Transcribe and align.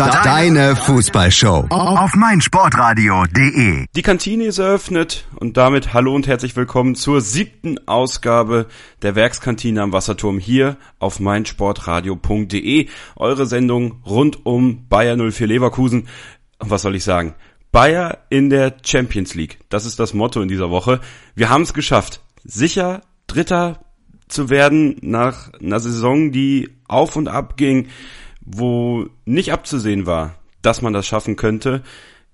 Deine 0.00 0.76
Fußballshow 0.76 1.66
auf 1.68 2.14
meinsportradio.de. 2.14 3.84
Die 3.94 4.02
Kantine 4.02 4.44
ist 4.44 4.56
eröffnet 4.56 5.26
und 5.36 5.58
damit 5.58 5.92
hallo 5.92 6.14
und 6.14 6.26
herzlich 6.26 6.56
willkommen 6.56 6.94
zur 6.94 7.20
siebten 7.20 7.86
Ausgabe 7.86 8.64
der 9.02 9.14
Werkskantine 9.14 9.82
am 9.82 9.92
Wasserturm 9.92 10.38
hier 10.38 10.78
auf 11.00 11.20
meinsportradio.de. 11.20 12.88
Eure 13.16 13.44
Sendung 13.44 14.00
rund 14.06 14.46
um 14.46 14.88
Bayer 14.88 15.18
04 15.18 15.46
Leverkusen. 15.46 16.08
Und 16.58 16.70
was 16.70 16.80
soll 16.80 16.96
ich 16.96 17.04
sagen? 17.04 17.34
Bayer 17.70 18.20
in 18.30 18.48
der 18.48 18.78
Champions 18.82 19.34
League. 19.34 19.58
Das 19.68 19.84
ist 19.84 20.00
das 20.00 20.14
Motto 20.14 20.40
in 20.40 20.48
dieser 20.48 20.70
Woche. 20.70 21.00
Wir 21.34 21.50
haben 21.50 21.62
es 21.62 21.74
geschafft. 21.74 22.22
Sicher 22.42 23.02
Dritter 23.26 23.80
zu 24.28 24.48
werden 24.48 24.96
nach 25.02 25.52
einer 25.60 25.78
Saison, 25.78 26.32
die 26.32 26.70
auf 26.88 27.16
und 27.16 27.28
ab 27.28 27.58
ging 27.58 27.88
wo 28.40 29.06
nicht 29.24 29.52
abzusehen 29.52 30.06
war, 30.06 30.34
dass 30.62 30.82
man 30.82 30.92
das 30.92 31.06
schaffen 31.06 31.36
könnte, 31.36 31.82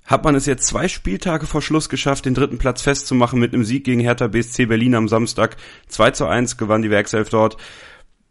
hat 0.05 0.25
man 0.25 0.37
es 0.37 0.47
jetzt 0.47 0.67
zwei 0.67 0.87
Spieltage 0.89 1.47
vor 1.47 1.63
Schluss 1.63 1.89
geschafft, 1.89 2.27
den 2.27 2.35
dritten 2.35 2.59
Platz 2.59 2.83
festzumachen 2.83 3.41
mit 3.41 3.53
einem 3.53 3.65
Sieg 3.65 3.85
gegen 3.85 4.01
Hertha 4.01 4.29
BSC 4.29 4.67
Berlin 4.67 4.95
am 4.95 5.09
Samstag. 5.09 5.57
2 5.89 6.13
zu 6.13 6.27
1 6.27 6.57
gewann 6.57 6.83
die 6.83 6.91
Werkself 6.91 7.29
dort. 7.29 7.57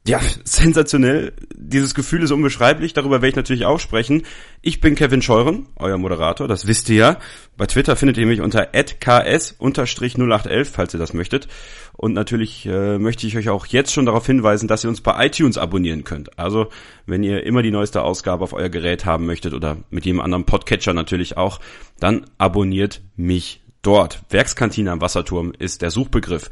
Ja, 0.07 0.21
sensationell. 0.43 1.33
Dieses 1.55 1.95
Gefühl 1.95 2.21
ist 2.21 2.29
unbeschreiblich. 2.29 2.93
Darüber 2.93 3.15
werde 3.15 3.29
ich 3.29 3.35
natürlich 3.35 3.65
auch 3.65 3.79
sprechen. 3.79 4.21
Ich 4.61 4.79
bin 4.79 4.93
Kevin 4.93 5.23
Scheuren, 5.23 5.65
euer 5.77 5.97
Moderator. 5.97 6.47
Das 6.47 6.67
wisst 6.67 6.89
ihr 6.89 6.95
ja. 6.95 7.17
Bei 7.57 7.65
Twitter 7.65 7.95
findet 7.95 8.17
ihr 8.17 8.27
mich 8.27 8.39
unter 8.39 8.75
@ks_0811, 8.75 10.65
falls 10.65 10.93
ihr 10.93 10.99
das 10.99 11.13
möchtet. 11.13 11.47
Und 11.93 12.13
natürlich 12.13 12.67
äh, 12.67 12.99
möchte 12.99 13.25
ich 13.25 13.35
euch 13.35 13.49
auch 13.49 13.65
jetzt 13.65 13.93
schon 13.93 14.05
darauf 14.05 14.27
hinweisen, 14.27 14.67
dass 14.67 14.83
ihr 14.83 14.91
uns 14.91 15.01
bei 15.01 15.25
iTunes 15.25 15.57
abonnieren 15.57 16.03
könnt. 16.03 16.37
Also, 16.37 16.67
wenn 17.07 17.23
ihr 17.23 17.43
immer 17.43 17.63
die 17.63 17.71
neueste 17.71 18.03
Ausgabe 18.03 18.43
auf 18.43 18.53
euer 18.53 18.69
Gerät 18.69 19.05
haben 19.05 19.25
möchtet 19.25 19.55
oder 19.55 19.77
mit 19.89 20.05
jedem 20.05 20.21
anderen 20.21 20.45
Podcatcher 20.45 20.93
natürlich 20.93 21.35
auch, 21.35 21.59
dann 21.99 22.27
abonniert 22.37 23.01
mich 23.15 23.63
dort. 23.81 24.21
Werkskantine 24.29 24.91
am 24.91 25.01
Wasserturm 25.01 25.51
ist 25.57 25.81
der 25.81 25.89
Suchbegriff. 25.89 26.51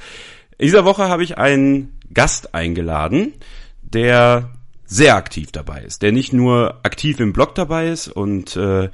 In 0.57 0.67
dieser 0.67 0.85
Woche 0.85 1.09
habe 1.09 1.23
ich 1.23 1.37
einen 1.37 1.92
Gast 2.13 2.53
eingeladen, 2.53 3.33
der 3.81 4.51
sehr 4.85 5.15
aktiv 5.15 5.51
dabei 5.51 5.81
ist, 5.81 6.01
der 6.01 6.11
nicht 6.11 6.33
nur 6.33 6.79
aktiv 6.83 7.19
im 7.19 7.33
Blog 7.33 7.55
dabei 7.55 7.89
ist 7.89 8.07
und 8.07 8.55
äh, 8.55 8.89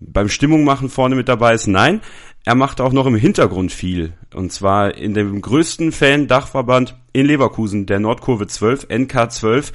beim 0.00 0.28
Stimmung 0.28 0.64
machen 0.64 0.88
vorne 0.88 1.16
mit 1.16 1.28
dabei 1.28 1.54
ist, 1.54 1.66
nein, 1.66 2.00
er 2.44 2.54
macht 2.54 2.80
auch 2.80 2.92
noch 2.92 3.06
im 3.06 3.16
Hintergrund 3.16 3.72
viel. 3.72 4.12
Und 4.34 4.52
zwar 4.52 4.94
in 4.94 5.14
dem 5.14 5.40
größten 5.40 5.92
Fan-Dachverband 5.92 6.96
in 7.12 7.26
Leverkusen, 7.26 7.86
der 7.86 7.98
Nordkurve 7.98 8.46
12, 8.46 8.86
NK12. 8.86 9.72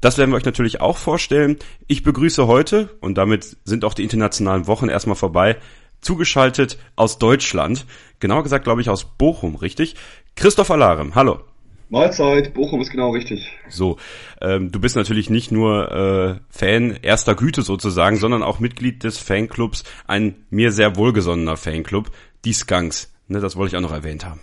Das 0.00 0.16
werden 0.16 0.30
wir 0.30 0.36
euch 0.36 0.44
natürlich 0.44 0.80
auch 0.80 0.96
vorstellen. 0.96 1.58
Ich 1.86 2.02
begrüße 2.02 2.46
heute, 2.46 2.90
und 3.00 3.18
damit 3.18 3.56
sind 3.64 3.84
auch 3.84 3.94
die 3.94 4.04
internationalen 4.04 4.66
Wochen 4.66 4.88
erstmal 4.88 5.16
vorbei, 5.16 5.56
zugeschaltet 6.00 6.78
aus 6.96 7.18
Deutschland. 7.18 7.86
Genauer 8.20 8.42
gesagt, 8.42 8.64
glaube 8.64 8.80
ich, 8.80 8.90
aus 8.90 9.04
Bochum, 9.04 9.56
richtig? 9.56 9.96
Christopher 10.36 10.76
Larem, 10.76 11.14
hallo. 11.14 11.40
Mahlzeit, 11.88 12.54
Bochum 12.54 12.80
ist 12.80 12.90
genau 12.90 13.10
richtig. 13.10 13.52
So, 13.68 13.98
ähm, 14.40 14.72
du 14.72 14.80
bist 14.80 14.96
natürlich 14.96 15.30
nicht 15.30 15.52
nur 15.52 15.92
äh, 15.92 16.40
Fan 16.50 16.98
erster 17.02 17.34
Güte 17.34 17.62
sozusagen, 17.62 18.16
sondern 18.16 18.42
auch 18.42 18.60
Mitglied 18.60 19.04
des 19.04 19.18
Fanclubs, 19.18 19.84
ein 20.06 20.34
mir 20.50 20.72
sehr 20.72 20.96
wohlgesonnener 20.96 21.56
Fanclub, 21.56 22.10
die 22.44 22.52
Skunks. 22.52 23.12
Ne, 23.28 23.40
das 23.40 23.56
wollte 23.56 23.74
ich 23.74 23.76
auch 23.76 23.88
noch 23.88 23.94
erwähnt 23.94 24.24
haben. 24.26 24.40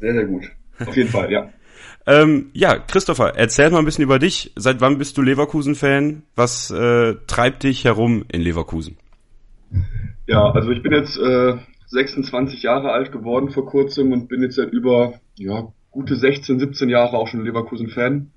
Sehr, 0.00 0.12
sehr 0.12 0.24
gut. 0.24 0.44
Auf 0.86 0.96
jeden 0.96 1.10
Fall, 1.10 1.30
ja. 1.30 1.50
Ähm, 2.04 2.50
ja, 2.52 2.78
Christopher, 2.78 3.34
erzähl 3.36 3.70
mal 3.70 3.78
ein 3.78 3.84
bisschen 3.84 4.02
über 4.02 4.18
dich. 4.18 4.52
Seit 4.56 4.80
wann 4.80 4.98
bist 4.98 5.16
du 5.16 5.22
Leverkusen-Fan? 5.22 6.24
Was 6.34 6.70
äh, 6.70 7.14
treibt 7.28 7.62
dich 7.62 7.84
herum 7.84 8.24
in 8.32 8.40
Leverkusen? 8.40 8.96
Ja, 10.26 10.50
also 10.50 10.70
ich 10.70 10.82
bin 10.82 10.92
jetzt 10.92 11.16
äh, 11.16 11.58
26 11.86 12.62
Jahre 12.62 12.90
alt 12.90 13.12
geworden 13.12 13.50
vor 13.50 13.66
kurzem 13.66 14.12
und 14.12 14.28
bin 14.28 14.42
jetzt 14.42 14.56
seit 14.56 14.72
über 14.72 15.14
ja, 15.36 15.72
gute 15.92 16.16
16, 16.16 16.58
17 16.58 16.88
Jahre 16.88 17.16
auch 17.16 17.28
schon 17.28 17.44
Leverkusen-Fan. 17.44 18.32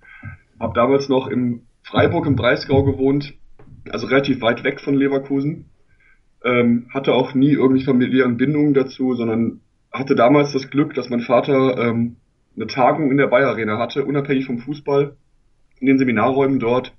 Hab 0.60 0.74
damals 0.76 1.10
noch 1.10 1.28
in 1.28 1.64
Freiburg 1.84 2.28
im 2.28 2.36
Breisgau 2.36 2.84
gewohnt, 2.84 3.34
also 3.90 4.08
relativ 4.08 4.42
weit 4.42 4.64
weg 4.64 4.82
von 4.82 4.96
Leverkusen. 4.96 5.66
Ähm, 6.44 6.88
hatte 6.94 7.14
auch 7.14 7.34
nie 7.34 7.52
irgendwie 7.52 7.84
familiären 7.84 8.38
Bindungen 8.38 8.74
dazu, 8.74 9.16
sondern 9.16 9.62
hatte 9.92 10.16
damals 10.16 10.52
das 10.52 10.70
Glück, 10.70 10.94
dass 10.94 11.10
mein 11.10 11.22
Vater 11.22 11.78
ähm, 11.78 12.18
eine 12.56 12.68
Tagung 12.68 13.10
in 13.10 13.18
der 13.18 13.28
Bayer 13.28 13.50
Arena 13.50 13.80
hatte, 13.80 14.06
unabhängig 14.06 14.46
vom 14.46 14.60
Fußball, 14.60 15.16
in 15.80 15.88
den 15.88 15.98
Seminarräumen 15.98 16.60
dort. 16.60 16.94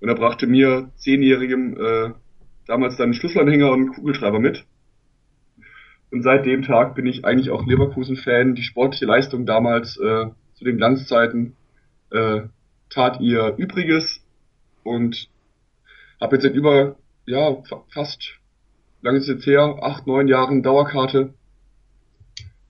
Und 0.00 0.08
er 0.08 0.14
brachte 0.14 0.46
mir 0.46 0.90
zehnjährigem 0.96 1.76
äh, 1.78 2.10
damals 2.66 2.96
dann 2.96 3.04
einen 3.04 3.14
Schlüsselanhänger 3.14 3.70
und 3.70 3.80
einen 3.80 3.92
Kugelschreiber 3.92 4.38
mit. 4.38 4.64
Und 6.16 6.22
seit 6.22 6.46
dem 6.46 6.62
Tag 6.62 6.94
bin 6.94 7.04
ich 7.04 7.26
eigentlich 7.26 7.50
auch 7.50 7.66
Leverkusen-Fan. 7.66 8.54
Die 8.54 8.62
sportliche 8.62 9.04
Leistung 9.04 9.44
damals 9.44 9.98
äh, 9.98 10.24
zu 10.54 10.64
den 10.64 10.78
Glanzzeiten 10.78 11.56
äh, 12.10 12.40
tat 12.88 13.20
ihr 13.20 13.54
Übriges 13.58 14.24
und 14.82 15.28
habe 16.18 16.36
jetzt 16.36 16.44
seit 16.44 16.54
über 16.54 16.96
ja 17.26 17.58
fast 17.92 18.40
lange 19.02 19.18
ist 19.18 19.28
jetzt 19.28 19.44
her 19.44 19.76
acht 19.82 20.06
neun 20.06 20.26
Jahren 20.26 20.62
Dauerkarte 20.62 21.34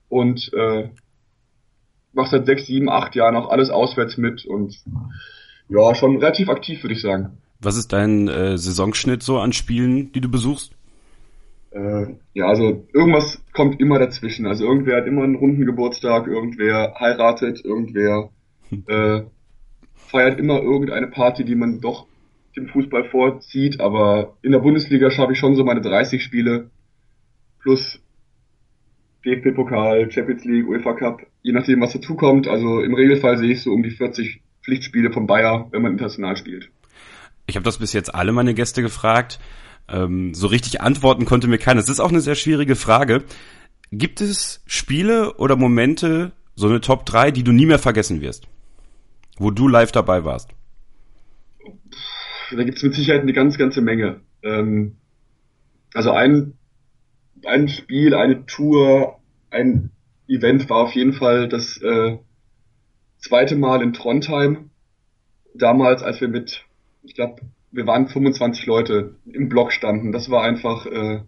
und 0.09 0.51
äh, 0.51 0.89
mache 2.11 2.31
seit 2.31 2.47
sechs 2.47 2.65
sieben 2.65 2.89
acht 2.89 3.15
Jahren 3.15 3.37
auch 3.37 3.49
alles 3.49 3.69
auswärts 3.69 4.17
mit 4.17 4.45
und 4.45 4.77
ja 5.69 5.95
schon 5.95 6.17
relativ 6.17 6.49
aktiv 6.49 6.83
würde 6.83 6.95
ich 6.95 7.01
sagen. 7.01 7.37
Was 7.61 7.77
ist 7.77 7.93
dein 7.93 8.27
äh, 8.27 8.57
Saisonschnitt 8.57 9.23
so 9.23 9.39
an 9.39 9.53
Spielen, 9.53 10.11
die 10.11 10.19
du 10.19 10.29
besuchst? 10.29 10.76
Äh, 11.71 12.15
ja, 12.33 12.47
also 12.47 12.87
irgendwas 12.93 13.43
kommt 13.53 13.79
immer 13.79 13.99
dazwischen. 13.99 14.45
Also 14.45 14.65
irgendwer 14.65 14.97
hat 14.97 15.07
immer 15.07 15.23
einen 15.23 15.35
runden 15.35 15.65
Geburtstag, 15.65 16.27
irgendwer 16.27 16.95
heiratet, 16.99 17.63
irgendwer 17.63 18.29
äh, 18.87 19.21
feiert 19.95 20.39
immer 20.39 20.61
irgendeine 20.61 21.07
Party, 21.07 21.43
die 21.43 21.55
man 21.55 21.81
doch 21.81 22.07
dem 22.55 22.67
Fußball 22.67 23.05
vorzieht. 23.09 23.79
Aber 23.79 24.37
in 24.41 24.51
der 24.51 24.59
Bundesliga 24.59 25.11
schaffe 25.11 25.33
ich 25.33 25.39
schon 25.39 25.55
so 25.55 25.63
meine 25.63 25.81
30 25.81 26.23
Spiele 26.23 26.69
plus 27.61 28.01
DFB-Pokal, 29.25 30.09
Champions 30.11 30.45
League, 30.45 30.67
UEFA 30.67 30.93
Cup, 30.93 31.21
je 31.41 31.51
nachdem, 31.51 31.81
was 31.81 31.93
dazukommt. 31.93 32.47
Also 32.47 32.81
im 32.81 32.93
Regelfall 32.93 33.37
sehe 33.37 33.51
ich 33.51 33.61
so 33.61 33.71
um 33.71 33.83
die 33.83 33.91
40 33.91 34.41
Pflichtspiele 34.63 35.11
von 35.11 35.27
Bayer, 35.27 35.67
wenn 35.71 35.81
man 35.81 35.93
international 35.93 36.37
spielt. 36.37 36.69
Ich 37.45 37.55
habe 37.55 37.63
das 37.63 37.77
bis 37.77 37.93
jetzt 37.93 38.13
alle 38.13 38.31
meine 38.31 38.53
Gäste 38.53 38.81
gefragt. 38.81 39.39
Ähm, 39.89 40.33
so 40.33 40.47
richtig 40.47 40.81
antworten 40.81 41.25
konnte 41.25 41.47
mir 41.47 41.57
keiner. 41.57 41.79
Das 41.79 41.89
ist 41.89 41.99
auch 41.99 42.09
eine 42.09 42.21
sehr 42.21 42.35
schwierige 42.35 42.75
Frage. 42.75 43.23
Gibt 43.91 44.19
es 44.19 44.61
Spiele 44.65 45.35
oder 45.35 45.55
Momente, 45.55 46.33
so 46.55 46.67
eine 46.67 46.81
Top 46.81 47.05
3, 47.05 47.31
die 47.31 47.43
du 47.43 47.51
nie 47.51 47.65
mehr 47.65 47.79
vergessen 47.79 48.19
wirst? 48.21 48.47
Wo 49.37 49.51
du 49.51 49.67
live 49.67 49.91
dabei 49.91 50.25
warst? 50.25 50.49
Da 52.51 52.63
gibt 52.63 52.77
es 52.77 52.83
mit 52.83 52.95
Sicherheit 52.95 53.21
eine 53.21 53.33
ganz, 53.33 53.57
ganze 53.57 53.81
Menge. 53.81 54.21
Ähm, 54.43 54.97
also 55.93 56.11
ein, 56.11 56.53
ein 57.45 57.69
Spiel, 57.69 58.13
eine 58.13 58.45
Tour, 58.45 59.19
ein 59.51 59.91
Event 60.27 60.69
war 60.69 60.77
auf 60.77 60.93
jeden 60.93 61.13
Fall 61.13 61.47
das 61.47 61.77
äh, 61.81 62.17
zweite 63.19 63.55
Mal 63.55 63.81
in 63.81 63.93
Trondheim. 63.93 64.69
Damals, 65.53 66.03
als 66.03 66.21
wir 66.21 66.27
mit, 66.27 66.65
ich 67.03 67.15
glaube, 67.15 67.41
wir 67.71 67.87
waren 67.87 68.07
25 68.07 68.65
Leute 68.65 69.15
im 69.25 69.49
Block 69.49 69.71
standen. 69.71 70.11
Das 70.11 70.29
war 70.29 70.43
einfach 70.43 70.85
äh, 70.85 71.21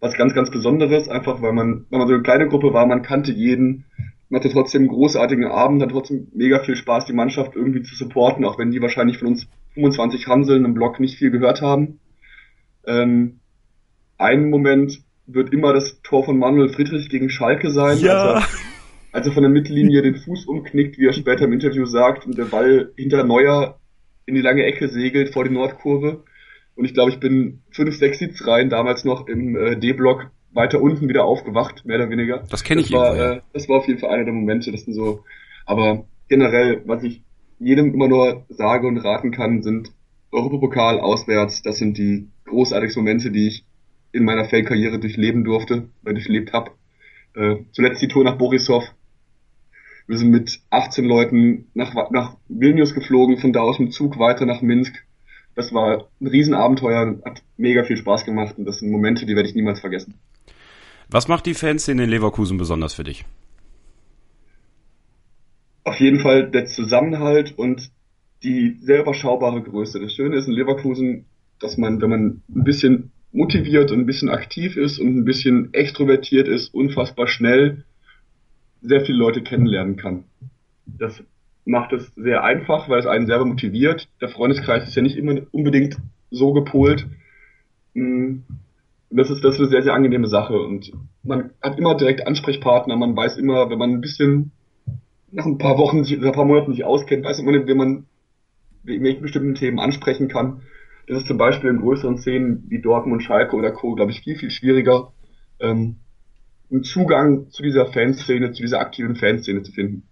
was 0.00 0.14
ganz, 0.14 0.34
ganz 0.34 0.50
Besonderes, 0.50 1.08
einfach 1.08 1.42
weil 1.42 1.52
man, 1.52 1.86
wenn 1.90 1.98
man 2.00 2.08
so 2.08 2.14
eine 2.14 2.22
kleine 2.22 2.48
Gruppe 2.48 2.72
war, 2.72 2.86
man 2.86 3.02
kannte 3.02 3.32
jeden, 3.32 3.84
man 4.28 4.40
hatte 4.40 4.52
trotzdem 4.52 4.82
einen 4.82 4.90
großartigen 4.90 5.44
Abend, 5.44 5.82
hat 5.82 5.90
trotzdem 5.90 6.28
mega 6.34 6.58
viel 6.60 6.76
Spaß, 6.76 7.06
die 7.06 7.12
Mannschaft 7.12 7.54
irgendwie 7.54 7.82
zu 7.82 7.94
supporten, 7.94 8.44
auch 8.44 8.58
wenn 8.58 8.70
die 8.70 8.82
wahrscheinlich 8.82 9.18
von 9.18 9.28
uns 9.28 9.46
25 9.74 10.26
Hanseln 10.26 10.64
im 10.64 10.74
Block 10.74 10.98
nicht 11.00 11.16
viel 11.16 11.30
gehört 11.30 11.62
haben. 11.62 12.00
Ähm, 12.86 13.40
ein 14.18 14.50
Moment 14.50 15.02
wird 15.26 15.52
immer 15.52 15.72
das 15.72 16.00
Tor 16.02 16.24
von 16.24 16.38
Manuel 16.38 16.68
Friedrich 16.68 17.08
gegen 17.08 17.30
Schalke 17.30 17.70
sein. 17.70 17.98
Ja. 17.98 18.34
Also, 18.34 18.46
als 19.12 19.26
er 19.26 19.32
von 19.32 19.42
der 19.42 19.52
Mittellinie 19.52 20.02
den 20.02 20.16
Fuß 20.16 20.46
umknickt, 20.46 20.98
wie 20.98 21.06
er 21.06 21.12
später 21.12 21.44
im 21.44 21.52
Interview 21.52 21.84
sagt, 21.84 22.26
und 22.26 22.38
der 22.38 22.46
Ball 22.46 22.92
hinter 22.96 23.24
Neuer 23.24 23.78
in 24.26 24.34
die 24.34 24.40
lange 24.40 24.64
Ecke 24.64 24.88
segelt 24.88 25.32
vor 25.32 25.44
die 25.44 25.50
Nordkurve. 25.50 26.24
Und 26.74 26.84
ich 26.84 26.94
glaube, 26.94 27.10
ich 27.10 27.20
bin 27.20 27.62
fünf, 27.70 27.96
sechs 27.96 28.18
Sitzreihen 28.18 28.70
damals 28.70 29.04
noch 29.04 29.26
im 29.28 29.56
äh, 29.56 29.76
D-Block 29.76 30.30
weiter 30.52 30.80
unten 30.80 31.08
wieder 31.08 31.24
aufgewacht, 31.24 31.84
mehr 31.84 31.96
oder 31.96 32.10
weniger. 32.10 32.44
Das 32.50 32.64
kenne 32.64 32.80
ich 32.80 32.90
das 32.90 32.98
war, 32.98 33.18
äh, 33.18 33.40
Das 33.52 33.68
war 33.68 33.78
auf 33.78 33.88
jeden 33.88 34.00
Fall 34.00 34.10
einer 34.10 34.24
der 34.24 34.34
Momente, 34.34 34.70
das 34.72 34.84
sind 34.84 34.94
so. 34.94 35.24
Aber 35.66 36.04
generell, 36.28 36.82
was 36.86 37.02
ich 37.02 37.22
jedem 37.58 37.94
immer 37.94 38.08
nur 38.08 38.44
sage 38.48 38.86
und 38.86 38.98
raten 38.98 39.30
kann, 39.30 39.62
sind 39.62 39.92
Europapokal 40.30 40.98
auswärts. 41.00 41.62
Das 41.62 41.76
sind 41.76 41.98
die 41.98 42.28
großartigsten 42.46 43.02
Momente, 43.02 43.30
die 43.30 43.48
ich 43.48 43.64
in 44.12 44.24
meiner 44.24 44.44
Fankarriere 44.44 44.98
durchleben 44.98 45.44
durfte, 45.44 45.88
weil 46.02 46.16
ich 46.16 46.24
durchlebt 46.24 46.52
habe. 46.52 46.72
Äh, 47.34 47.56
zuletzt 47.72 48.02
die 48.02 48.08
Tour 48.08 48.24
nach 48.24 48.36
Borisov, 48.36 48.84
wir 50.06 50.18
sind 50.18 50.30
mit 50.30 50.60
18 50.70 51.04
Leuten 51.04 51.66
nach, 51.74 52.10
nach 52.10 52.36
Vilnius 52.48 52.94
geflogen, 52.94 53.38
von 53.38 53.52
da 53.52 53.60
aus 53.60 53.78
mit 53.78 53.92
Zug 53.92 54.18
weiter 54.18 54.46
nach 54.46 54.62
Minsk. 54.62 54.94
das 55.54 55.72
war 55.72 56.08
ein 56.20 56.26
Riesenabenteuer, 56.26 57.18
hat 57.24 57.42
mega 57.56 57.84
viel 57.84 57.96
Spaß 57.96 58.24
gemacht 58.24 58.56
und 58.58 58.64
das 58.64 58.78
sind 58.78 58.90
Momente, 58.90 59.26
die 59.26 59.36
werde 59.36 59.48
ich 59.48 59.54
niemals 59.54 59.80
vergessen. 59.80 60.14
Was 61.08 61.28
macht 61.28 61.46
die 61.46 61.54
Fanszene 61.54 62.04
in 62.04 62.10
Leverkusen 62.10 62.56
besonders 62.56 62.94
für 62.94 63.04
dich? 63.04 63.24
Auf 65.84 66.00
jeden 66.00 66.20
Fall 66.20 66.50
der 66.50 66.66
Zusammenhalt 66.66 67.56
und 67.58 67.90
die 68.42 68.78
sehr 68.80 69.00
überschaubare 69.00 69.62
Größe. 69.62 70.00
Das 70.00 70.14
Schöne 70.14 70.36
ist 70.36 70.46
in 70.46 70.54
Leverkusen, 70.54 71.26
dass 71.60 71.76
man, 71.76 72.00
wenn 72.00 72.10
man 72.10 72.42
ein 72.54 72.64
bisschen 72.64 73.12
motiviert 73.32 73.90
und 73.90 74.00
ein 74.00 74.06
bisschen 74.06 74.28
aktiv 74.28 74.76
ist 74.76 74.98
und 74.98 75.16
ein 75.16 75.24
bisschen 75.24 75.72
extrovertiert 75.74 76.48
ist, 76.48 76.72
unfassbar 76.74 77.28
schnell 77.28 77.84
sehr 78.82 79.02
viele 79.02 79.18
Leute 79.18 79.42
kennenlernen 79.42 79.96
kann. 79.96 80.24
Das 80.86 81.22
macht 81.64 81.92
es 81.92 82.12
sehr 82.16 82.42
einfach, 82.42 82.88
weil 82.88 82.98
es 82.98 83.06
einen 83.06 83.26
selber 83.26 83.44
motiviert. 83.44 84.08
Der 84.20 84.28
Freundeskreis 84.28 84.88
ist 84.88 84.96
ja 84.96 85.02
nicht 85.02 85.16
immer 85.16 85.40
unbedingt 85.52 85.96
so 86.30 86.52
gepolt. 86.52 87.06
Mm, 87.94 88.38
das 89.10 89.30
ist, 89.30 89.44
das 89.44 89.54
ist 89.54 89.60
eine 89.60 89.68
sehr, 89.68 89.82
sehr 89.82 89.94
angenehme 89.94 90.26
Sache 90.26 90.58
und 90.58 90.92
man 91.22 91.50
hat 91.62 91.78
immer 91.78 91.94
direkt 91.96 92.26
Ansprechpartner. 92.26 92.96
Man 92.96 93.16
weiß 93.16 93.36
immer, 93.36 93.70
wenn 93.70 93.78
man 93.78 93.90
ein 93.90 94.00
bisschen 94.00 94.52
nach 95.30 95.46
ein 95.46 95.58
paar 95.58 95.78
Wochen, 95.78 96.00
nach 96.00 96.08
ein 96.10 96.32
paar 96.32 96.44
Monaten 96.44 96.72
sich 96.72 96.84
auskennt, 96.84 97.24
weiß 97.24 97.42
man, 97.42 97.66
wenn 97.66 97.76
man 97.76 98.06
welche 98.82 99.20
bestimmten 99.20 99.54
Themen 99.54 99.78
ansprechen 99.78 100.28
kann. 100.28 100.62
Das 101.06 101.18
ist 101.18 101.26
zum 101.26 101.38
Beispiel 101.38 101.70
in 101.70 101.80
größeren 101.80 102.18
Szenen 102.18 102.64
wie 102.68 102.80
Dortmund, 102.80 103.22
Schalke 103.22 103.56
oder 103.56 103.70
Co., 103.72 103.94
glaube 103.94 104.12
ich, 104.12 104.20
viel, 104.20 104.36
viel 104.36 104.50
schwieriger, 104.50 105.12
ähm, 105.60 105.96
einen 106.72 106.84
Zugang 106.84 107.50
zu 107.50 107.62
dieser 107.62 107.86
Fanszene, 107.86 108.52
zu 108.52 108.62
dieser 108.62 108.80
aktiven 108.80 109.14
Fanszene 109.16 109.62
zu 109.62 109.72
finden. 109.72 110.08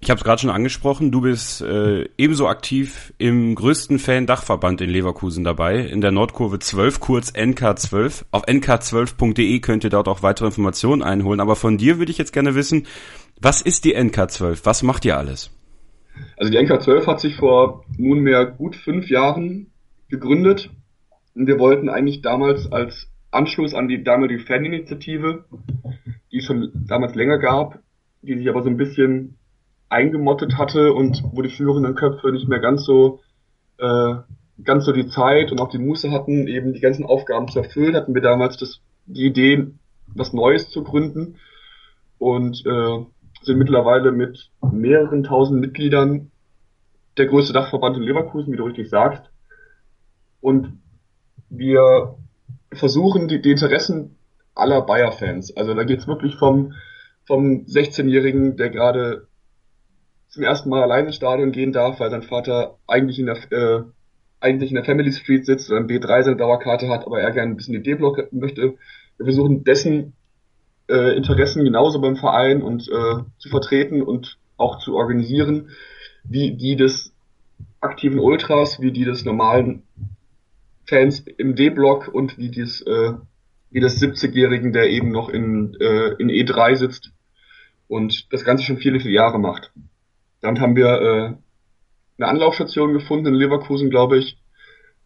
Ich 0.00 0.10
habe 0.10 0.18
es 0.18 0.24
gerade 0.24 0.42
schon 0.42 0.50
angesprochen, 0.50 1.10
du 1.10 1.22
bist 1.22 1.62
äh, 1.62 2.06
ebenso 2.18 2.46
aktiv 2.46 3.14
im 3.16 3.54
größten 3.54 3.98
Fan-Dachverband 3.98 4.82
in 4.82 4.90
Leverkusen 4.90 5.44
dabei, 5.44 5.78
in 5.78 6.02
der 6.02 6.10
Nordkurve 6.10 6.58
12, 6.58 7.00
kurz 7.00 7.30
NK12. 7.30 8.24
Auf 8.30 8.46
nk12.de 8.46 9.60
könnt 9.60 9.82
ihr 9.82 9.88
dort 9.88 10.08
auch 10.08 10.22
weitere 10.22 10.48
Informationen 10.48 11.02
einholen. 11.02 11.40
Aber 11.40 11.56
von 11.56 11.78
dir 11.78 11.98
würde 11.98 12.12
ich 12.12 12.18
jetzt 12.18 12.34
gerne 12.34 12.54
wissen, 12.54 12.86
was 13.40 13.62
ist 13.62 13.86
die 13.86 13.96
NK12? 13.96 14.60
Was 14.64 14.82
macht 14.82 15.06
ihr 15.06 15.16
alles? 15.16 15.50
Also 16.36 16.52
die 16.52 16.58
NK12 16.58 17.06
hat 17.06 17.20
sich 17.20 17.36
vor 17.36 17.86
nunmehr 17.96 18.44
gut 18.44 18.76
fünf 18.76 19.08
Jahren 19.08 19.72
gegründet. 20.10 20.70
Und 21.34 21.46
wir 21.46 21.58
wollten 21.58 21.88
eigentlich 21.88 22.20
damals 22.20 22.70
als 22.70 23.08
Anschluss 23.34 23.74
an 23.74 23.88
die 23.88 24.02
damalige 24.02 24.44
Faninitiative, 24.44 25.44
die 26.32 26.38
es 26.38 26.44
schon 26.44 26.70
damals 26.86 27.14
länger 27.14 27.38
gab, 27.38 27.80
die 28.22 28.36
sich 28.36 28.48
aber 28.48 28.62
so 28.62 28.70
ein 28.70 28.76
bisschen 28.76 29.36
eingemottet 29.88 30.56
hatte 30.58 30.92
und 30.92 31.22
wo 31.32 31.42
die 31.42 31.50
führenden 31.50 31.94
Köpfe 31.94 32.32
nicht 32.32 32.48
mehr 32.48 32.60
ganz 32.60 32.84
so 32.84 33.20
äh, 33.78 34.14
ganz 34.62 34.84
so 34.84 34.92
die 34.92 35.08
Zeit 35.08 35.50
und 35.50 35.60
auch 35.60 35.68
die 35.68 35.78
Muße 35.78 36.10
hatten, 36.10 36.46
eben 36.46 36.72
die 36.72 36.80
ganzen 36.80 37.04
Aufgaben 37.04 37.48
zu 37.48 37.58
erfüllen, 37.58 37.96
hatten 37.96 38.14
wir 38.14 38.22
damals 38.22 38.56
das, 38.56 38.80
die 39.06 39.26
Idee, 39.26 39.66
was 40.06 40.32
Neues 40.32 40.70
zu 40.70 40.84
gründen 40.84 41.36
und 42.18 42.64
äh, 42.64 43.04
sind 43.42 43.58
mittlerweile 43.58 44.12
mit 44.12 44.50
mehreren 44.72 45.24
tausend 45.24 45.60
Mitgliedern 45.60 46.30
der 47.16 47.26
größte 47.26 47.52
Dachverband 47.52 47.96
in 47.96 48.02
Leverkusen, 48.02 48.52
wie 48.52 48.56
du 48.56 48.64
richtig 48.64 48.88
sagst. 48.88 49.30
Und 50.40 50.78
wir 51.48 52.16
versuchen 52.74 53.28
die, 53.28 53.40
die 53.40 53.52
Interessen 53.52 54.16
aller 54.54 54.82
Bayer-Fans. 54.82 55.56
Also 55.56 55.74
da 55.74 55.84
geht's 55.84 56.06
wirklich 56.06 56.36
vom, 56.36 56.74
vom 57.24 57.64
16-Jährigen, 57.66 58.56
der 58.56 58.70
gerade 58.70 59.26
zum 60.28 60.42
ersten 60.42 60.68
Mal 60.68 60.82
allein 60.82 61.06
ins 61.06 61.16
Stadion 61.16 61.52
gehen 61.52 61.72
darf, 61.72 62.00
weil 62.00 62.10
sein 62.10 62.22
Vater 62.22 62.78
eigentlich 62.86 63.18
in 63.18 63.26
der, 63.26 63.52
äh, 63.52 63.82
eigentlich 64.40 64.70
in 64.70 64.76
der 64.76 64.84
Family 64.84 65.12
Street 65.12 65.46
sitzt 65.46 65.70
oder 65.70 65.80
ein 65.80 65.86
B3 65.86 66.22
seine 66.22 66.36
Dauerkarte 66.36 66.88
hat, 66.88 67.06
aber 67.06 67.20
er 67.20 67.30
gerne 67.30 67.52
ein 67.52 67.56
bisschen 67.56 67.74
die 67.74 67.82
D-Block 67.82 68.32
möchte. 68.32 68.74
Wir 69.16 69.26
versuchen 69.26 69.64
dessen 69.64 70.14
äh, 70.88 71.16
Interessen 71.16 71.64
genauso 71.64 72.00
beim 72.00 72.16
Verein 72.16 72.62
und 72.62 72.88
äh, 72.88 73.22
zu 73.38 73.48
vertreten 73.48 74.02
und 74.02 74.38
auch 74.56 74.78
zu 74.78 74.96
organisieren, 74.96 75.70
wie 76.24 76.52
die 76.56 76.76
des 76.76 77.12
aktiven 77.80 78.18
Ultras, 78.18 78.80
wie 78.80 78.92
die 78.92 79.04
des 79.04 79.24
normalen 79.24 79.82
Fans 80.86 81.20
im 81.20 81.54
D-Block 81.54 82.08
und 82.08 82.38
wie 82.38 82.50
dies, 82.50 82.82
äh, 82.82 83.12
wie 83.70 83.80
des 83.80 84.00
70-Jährigen, 84.00 84.72
der 84.72 84.90
eben 84.90 85.10
noch 85.10 85.28
in, 85.28 85.74
äh, 85.80 86.14
in 86.18 86.28
E3 86.28 86.76
sitzt 86.76 87.12
und 87.88 88.32
das 88.32 88.44
Ganze 88.44 88.64
schon 88.64 88.78
viele, 88.78 89.00
viele 89.00 89.14
Jahre 89.14 89.38
macht. 89.38 89.72
Damit 90.40 90.60
haben 90.60 90.76
wir 90.76 90.86
äh, 90.86 91.34
eine 92.18 92.28
Anlaufstation 92.28 92.92
gefunden 92.92 93.26
in 93.26 93.34
Leverkusen, 93.34 93.90
glaube 93.90 94.18
ich. 94.18 94.38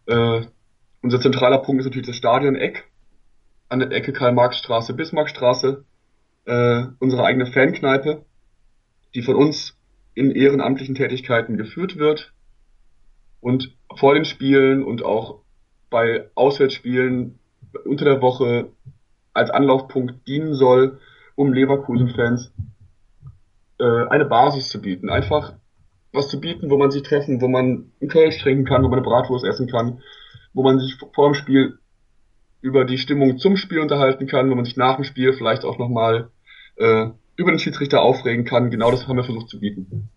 Äh, 0.06 0.42
unser 1.00 1.20
zentraler 1.20 1.58
Punkt 1.58 1.80
ist 1.80 1.86
natürlich 1.86 2.08
das 2.08 2.16
Stadion 2.16 2.56
Eck. 2.56 2.84
An 3.68 3.80
der 3.80 3.90
Ecke 3.92 4.12
Karl-Marx-Straße, 4.12 4.94
Bismarckstraße. 4.94 5.84
Äh, 6.46 6.86
unsere 6.98 7.24
eigene 7.24 7.46
Fankneipe, 7.46 8.24
die 9.14 9.22
von 9.22 9.36
uns 9.36 9.76
in 10.14 10.30
ehrenamtlichen 10.30 10.94
Tätigkeiten 10.94 11.56
geführt 11.56 11.96
wird 11.96 12.32
und 13.40 13.76
vor 13.94 14.14
den 14.14 14.24
Spielen 14.24 14.82
und 14.82 15.04
auch 15.04 15.42
bei 15.90 16.28
Auswärtsspielen 16.34 17.38
unter 17.84 18.04
der 18.04 18.20
Woche 18.22 18.70
als 19.32 19.50
Anlaufpunkt 19.50 20.26
dienen 20.26 20.54
soll, 20.54 20.98
um 21.36 21.52
Leverkusen-Fans 21.52 22.52
äh, 23.78 24.06
eine 24.08 24.24
Basis 24.24 24.68
zu 24.68 24.80
bieten. 24.80 25.08
Einfach 25.10 25.54
was 26.12 26.28
zu 26.28 26.40
bieten, 26.40 26.70
wo 26.70 26.78
man 26.78 26.90
sich 26.90 27.02
treffen, 27.02 27.40
wo 27.40 27.48
man 27.48 27.90
einen 28.00 28.10
Kölsch 28.10 28.38
trinken 28.42 28.64
kann, 28.64 28.82
wo 28.82 28.88
man 28.88 28.98
eine 28.98 29.08
Bratwurst 29.08 29.44
essen 29.44 29.68
kann, 29.68 30.00
wo 30.52 30.62
man 30.62 30.80
sich 30.80 30.96
vor 31.14 31.28
dem 31.28 31.34
Spiel 31.34 31.78
über 32.60 32.84
die 32.84 32.98
Stimmung 32.98 33.38
zum 33.38 33.56
Spiel 33.56 33.78
unterhalten 33.78 34.26
kann, 34.26 34.50
wo 34.50 34.54
man 34.54 34.64
sich 34.64 34.76
nach 34.76 34.96
dem 34.96 35.04
Spiel 35.04 35.32
vielleicht 35.32 35.64
auch 35.64 35.78
nochmal 35.78 36.30
äh, 36.76 37.08
über 37.36 37.52
den 37.52 37.58
Schiedsrichter 37.58 38.02
aufregen 38.02 38.44
kann. 38.44 38.70
Genau 38.70 38.90
das 38.90 39.06
haben 39.06 39.16
wir 39.16 39.24
versucht 39.24 39.48
zu 39.48 39.60
bieten. 39.60 40.08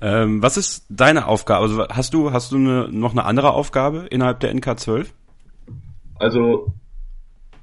Ähm, 0.00 0.42
was 0.42 0.56
ist 0.56 0.86
deine 0.88 1.26
Aufgabe? 1.26 1.62
Also 1.62 1.88
hast 1.88 2.14
du 2.14 2.32
hast 2.32 2.52
du 2.52 2.56
eine, 2.56 2.88
noch 2.90 3.12
eine 3.12 3.24
andere 3.24 3.52
Aufgabe 3.52 4.06
innerhalb 4.10 4.40
der 4.40 4.54
NK12? 4.54 5.06
Also 6.18 6.72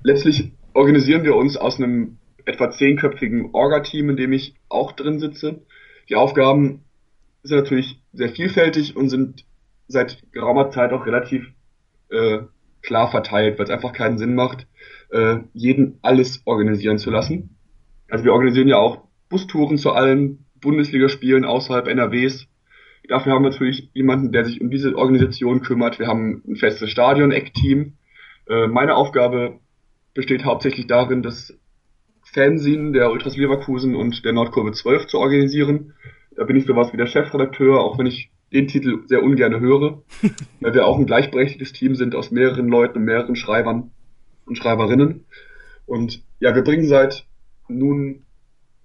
letztlich 0.03 0.51
organisieren 0.73 1.23
wir 1.23 1.35
uns 1.35 1.55
aus 1.57 1.77
einem 1.77 2.17
etwa 2.45 2.69
zehnköpfigen 2.69 3.49
Orga-Team, 3.53 4.09
in 4.09 4.17
dem 4.17 4.33
ich 4.33 4.55
auch 4.69 4.91
drin 4.91 5.19
sitze. 5.19 5.61
Die 6.09 6.15
Aufgaben 6.15 6.83
sind 7.43 7.57
natürlich 7.57 8.01
sehr 8.13 8.29
vielfältig 8.29 8.95
und 8.95 9.09
sind 9.09 9.45
seit 9.87 10.31
geraumer 10.31 10.69
Zeit 10.71 10.93
auch 10.93 11.05
relativ 11.05 11.47
äh, 12.09 12.39
klar 12.81 13.09
verteilt, 13.09 13.57
weil 13.57 13.65
es 13.65 13.71
einfach 13.71 13.93
keinen 13.93 14.17
Sinn 14.17 14.35
macht, 14.35 14.67
äh, 15.09 15.37
jeden 15.53 15.99
alles 16.01 16.41
organisieren 16.45 16.97
zu 16.97 17.09
lassen. 17.09 17.57
Also 18.09 18.25
wir 18.25 18.33
organisieren 18.33 18.67
ja 18.67 18.77
auch 18.77 19.03
Bustouren 19.29 19.77
zu 19.77 19.91
allen 19.91 20.45
Bundesligaspielen 20.61 21.45
außerhalb 21.45 21.87
NRWs. 21.87 22.47
Dafür 23.07 23.33
haben 23.33 23.43
wir 23.43 23.51
natürlich 23.51 23.89
jemanden, 23.93 24.31
der 24.31 24.45
sich 24.45 24.61
um 24.61 24.69
diese 24.69 24.95
Organisation 24.97 25.61
kümmert. 25.61 25.99
Wir 25.99 26.07
haben 26.07 26.41
ein 26.47 26.55
festes 26.55 26.89
Stadion-Eck-Team. 26.89 27.93
Äh, 28.47 28.67
meine 28.67 28.95
Aufgabe 28.95 29.59
besteht 30.13 30.43
hauptsächlich 30.43 30.87
darin, 30.87 31.21
das 31.21 31.57
Fanzine 32.33 32.91
der 32.91 33.11
Ultras 33.11 33.37
Leverkusen 33.37 33.95
und 33.95 34.25
der 34.25 34.33
Nordkurve 34.33 34.71
12 34.71 35.07
zu 35.07 35.19
organisieren. 35.19 35.93
Da 36.35 36.43
bin 36.43 36.55
ich 36.55 36.65
sowas 36.65 36.91
wie 36.91 36.97
der 36.97 37.07
Chefredakteur, 37.07 37.79
auch 37.79 37.97
wenn 37.97 38.07
ich 38.07 38.31
den 38.51 38.67
Titel 38.67 39.03
sehr 39.07 39.23
ungern 39.23 39.59
höre, 39.59 40.03
weil 40.59 40.73
wir 40.73 40.85
auch 40.85 40.97
ein 40.97 41.05
gleichberechtigtes 41.05 41.73
Team 41.73 41.95
sind 41.95 42.15
aus 42.15 42.31
mehreren 42.31 42.67
Leuten 42.67 42.99
und 42.99 43.05
mehreren 43.05 43.35
Schreibern 43.35 43.91
und 44.45 44.57
Schreiberinnen. 44.57 45.25
Und 45.85 46.23
ja, 46.39 46.55
wir 46.55 46.63
bringen 46.63 46.87
seit 46.87 47.25
nun 47.67 48.24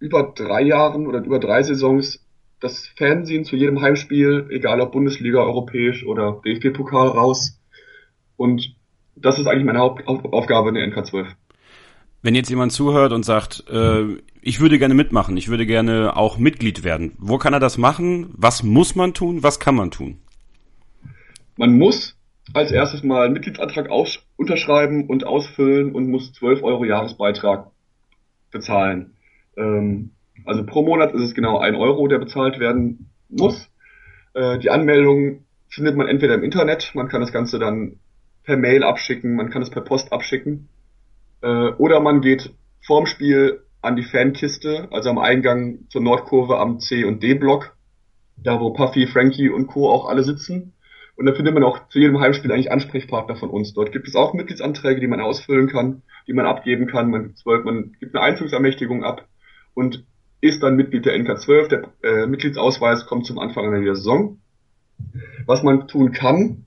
über 0.01 0.33
drei 0.35 0.63
Jahren 0.63 1.07
oder 1.07 1.23
über 1.23 1.39
drei 1.39 1.63
Saisons 1.63 2.27
das 2.59 2.89
Fernsehen 2.97 3.45
zu 3.45 3.57
jedem 3.57 3.81
Heimspiel, 3.81 4.49
egal 4.51 4.81
ob 4.81 4.93
Bundesliga, 4.93 5.41
europäisch 5.41 6.05
oder 6.05 6.41
DFB-Pokal 6.45 7.09
raus. 7.09 7.59
Und 8.37 8.75
das 9.17 9.39
ist 9.39 9.47
eigentlich 9.47 9.65
meine 9.65 9.79
Hauptaufgabe 9.79 10.69
in 10.71 10.75
der 10.75 10.89
NK12. 10.89 11.27
Wenn 12.23 12.35
jetzt 12.35 12.51
jemand 12.51 12.73
zuhört 12.73 13.13
und 13.13 13.25
sagt, 13.25 13.65
äh, 13.71 14.05
ich 14.43 14.61
würde 14.61 14.79
gerne 14.79 14.95
mitmachen, 14.95 15.37
ich 15.39 15.49
würde 15.49 15.65
gerne 15.65 16.17
auch 16.17 16.37
Mitglied 16.37 16.85
werden, 16.85 17.13
wo 17.19 17.39
kann 17.39 17.55
er 17.55 17.61
das 17.61 17.79
machen? 17.79 18.31
Was 18.37 18.63
muss 18.63 18.95
man 18.95 19.15
tun? 19.15 19.43
Was 19.43 19.59
kann 19.59 19.75
man 19.75 19.91
tun? 19.91 20.19
Man 21.57 21.79
muss 21.79 22.17
als 22.53 22.73
erstes 22.73 23.03
mal 23.03 23.25
einen 23.25 23.35
Mitgliedsantrag 23.35 23.89
unterschreiben 24.37 25.07
und 25.07 25.27
ausfüllen 25.27 25.93
und 25.93 26.11
muss 26.11 26.33
12 26.33 26.63
Euro 26.63 26.85
Jahresbeitrag 26.85 27.71
bezahlen. 28.51 29.15
Ähm, 29.57 30.13
also 30.45 30.65
pro 30.65 30.83
Monat 30.83 31.13
ist 31.13 31.23
es 31.23 31.35
genau 31.35 31.59
ein 31.59 31.75
Euro, 31.75 32.09
der 32.09 32.19
bezahlt 32.19 32.59
werden 32.59 33.11
muss. 33.29 33.71
Äh, 34.35 34.59
die 34.59 34.71
Anmeldung 34.71 35.45
findet 35.69 35.97
man 35.97 36.09
entweder 36.09 36.35
im 36.35 36.43
Internet, 36.43 36.93
man 36.95 37.09
kann 37.09 37.21
das 37.21 37.33
Ganze 37.33 37.59
dann 37.59 37.99
per 38.45 38.57
Mail 38.57 38.83
abschicken, 38.83 39.37
man 39.37 39.51
kann 39.51 39.63
es 39.63 39.71
per 39.71 39.83
Post 39.83 40.13
abschicken. 40.13 40.69
Äh, 41.43 41.71
oder 41.79 42.01
man 42.01 42.21
geht 42.21 42.53
vorm 42.85 43.07
Spiel 43.07 43.63
an 43.83 43.97
die 43.97 44.03
Fankiste, 44.03 44.89
also 44.91 45.11
am 45.11 45.19
Eingang 45.19 45.87
zur 45.89 46.03
Nordkurve 46.03 46.59
am 46.59 46.81
C 46.81 47.05
und 47.05 47.23
D-Block, 47.23 47.77
da 48.37 48.61
wo 48.61 48.73
Puffy, 48.73 49.07
Frankie 49.07 49.49
und 49.49 49.67
Co. 49.67 49.91
auch 49.91 50.09
alle 50.09 50.23
sitzen 50.25 50.75
Und 51.17 51.27
da 51.27 51.35
findet 51.35 51.55
man 51.55 51.65
auch 51.65 51.89
zu 51.89 51.99
jedem 51.99 52.21
Heimspiel 52.21 52.51
eigentlich 52.53 52.73
Ansprechpartner 52.73 53.37
von 53.37 53.51
uns. 53.51 53.75
Dort 53.75 53.93
gibt 53.93 54.09
es 54.09 54.17
auch 54.17 54.33
Mitgliedsanträge, 54.35 55.01
die 55.01 55.07
man 55.07 55.21
ausfüllen 55.21 55.69
kann, 55.69 56.03
die 56.27 56.33
man 56.33 56.47
abgeben 56.47 56.87
kann. 56.87 57.11
Man, 57.11 57.35
man 57.45 57.97
gibt 58.01 58.15
eine 58.15 58.25
Einzugsermächtigung 58.25 59.05
ab 59.05 59.27
und 59.75 60.05
ist 60.41 60.63
dann 60.63 60.77
Mitglied 60.77 61.05
der 61.07 61.15
NK12. 61.17 61.69
Der 61.69 61.93
äh, 62.03 62.27
Mitgliedsausweis 62.27 63.07
kommt 63.07 63.27
zum 63.27 63.39
Anfang 63.39 63.67
einer 63.67 63.95
Saison. 63.95 64.41
Was 65.47 65.63
man 65.63 65.89
tun 65.89 66.13
kann, 66.13 66.65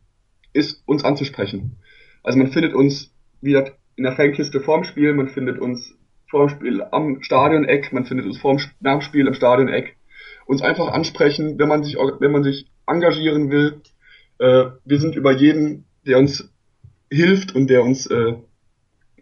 ist 0.54 0.84
uns 0.86 1.04
anzusprechen. 1.04 1.78
Also 2.24 2.38
man 2.38 2.52
findet 2.52 2.74
uns 2.74 3.14
wieder 3.42 3.72
in 3.96 4.04
der 4.04 4.14
Fankiste 4.14 4.62
vorm 4.62 4.84
Spiel, 4.84 5.14
man 5.14 5.30
findet 5.30 5.60
uns 5.60 5.96
vorm 6.30 6.50
Spiel 6.50 6.84
am 6.92 7.22
Stadioneck, 7.22 7.94
man 7.94 8.06
findet 8.06 8.26
uns 8.26 8.40
vorm, 8.40 8.60
nach 8.80 8.94
dem 8.94 9.02
Spiel 9.02 9.28
am 9.28 9.34
Stadioneck. 9.34 9.98
Uns 10.46 10.62
einfach 10.62 10.88
ansprechen, 10.88 11.58
wenn 11.60 11.68
man 11.68 11.84
sich, 11.84 11.96
wenn 11.96 12.32
man 12.32 12.44
sich 12.44 12.70
engagieren 12.88 13.50
will, 13.50 13.82
äh, 14.40 14.66
wir 14.84 15.00
sind 15.00 15.16
über 15.16 15.32
jeden, 15.32 15.86
der 16.06 16.18
uns 16.18 16.52
hilft 17.10 17.56
und 17.56 17.70
der 17.70 17.84
uns, 17.84 18.08
äh, 18.08 18.34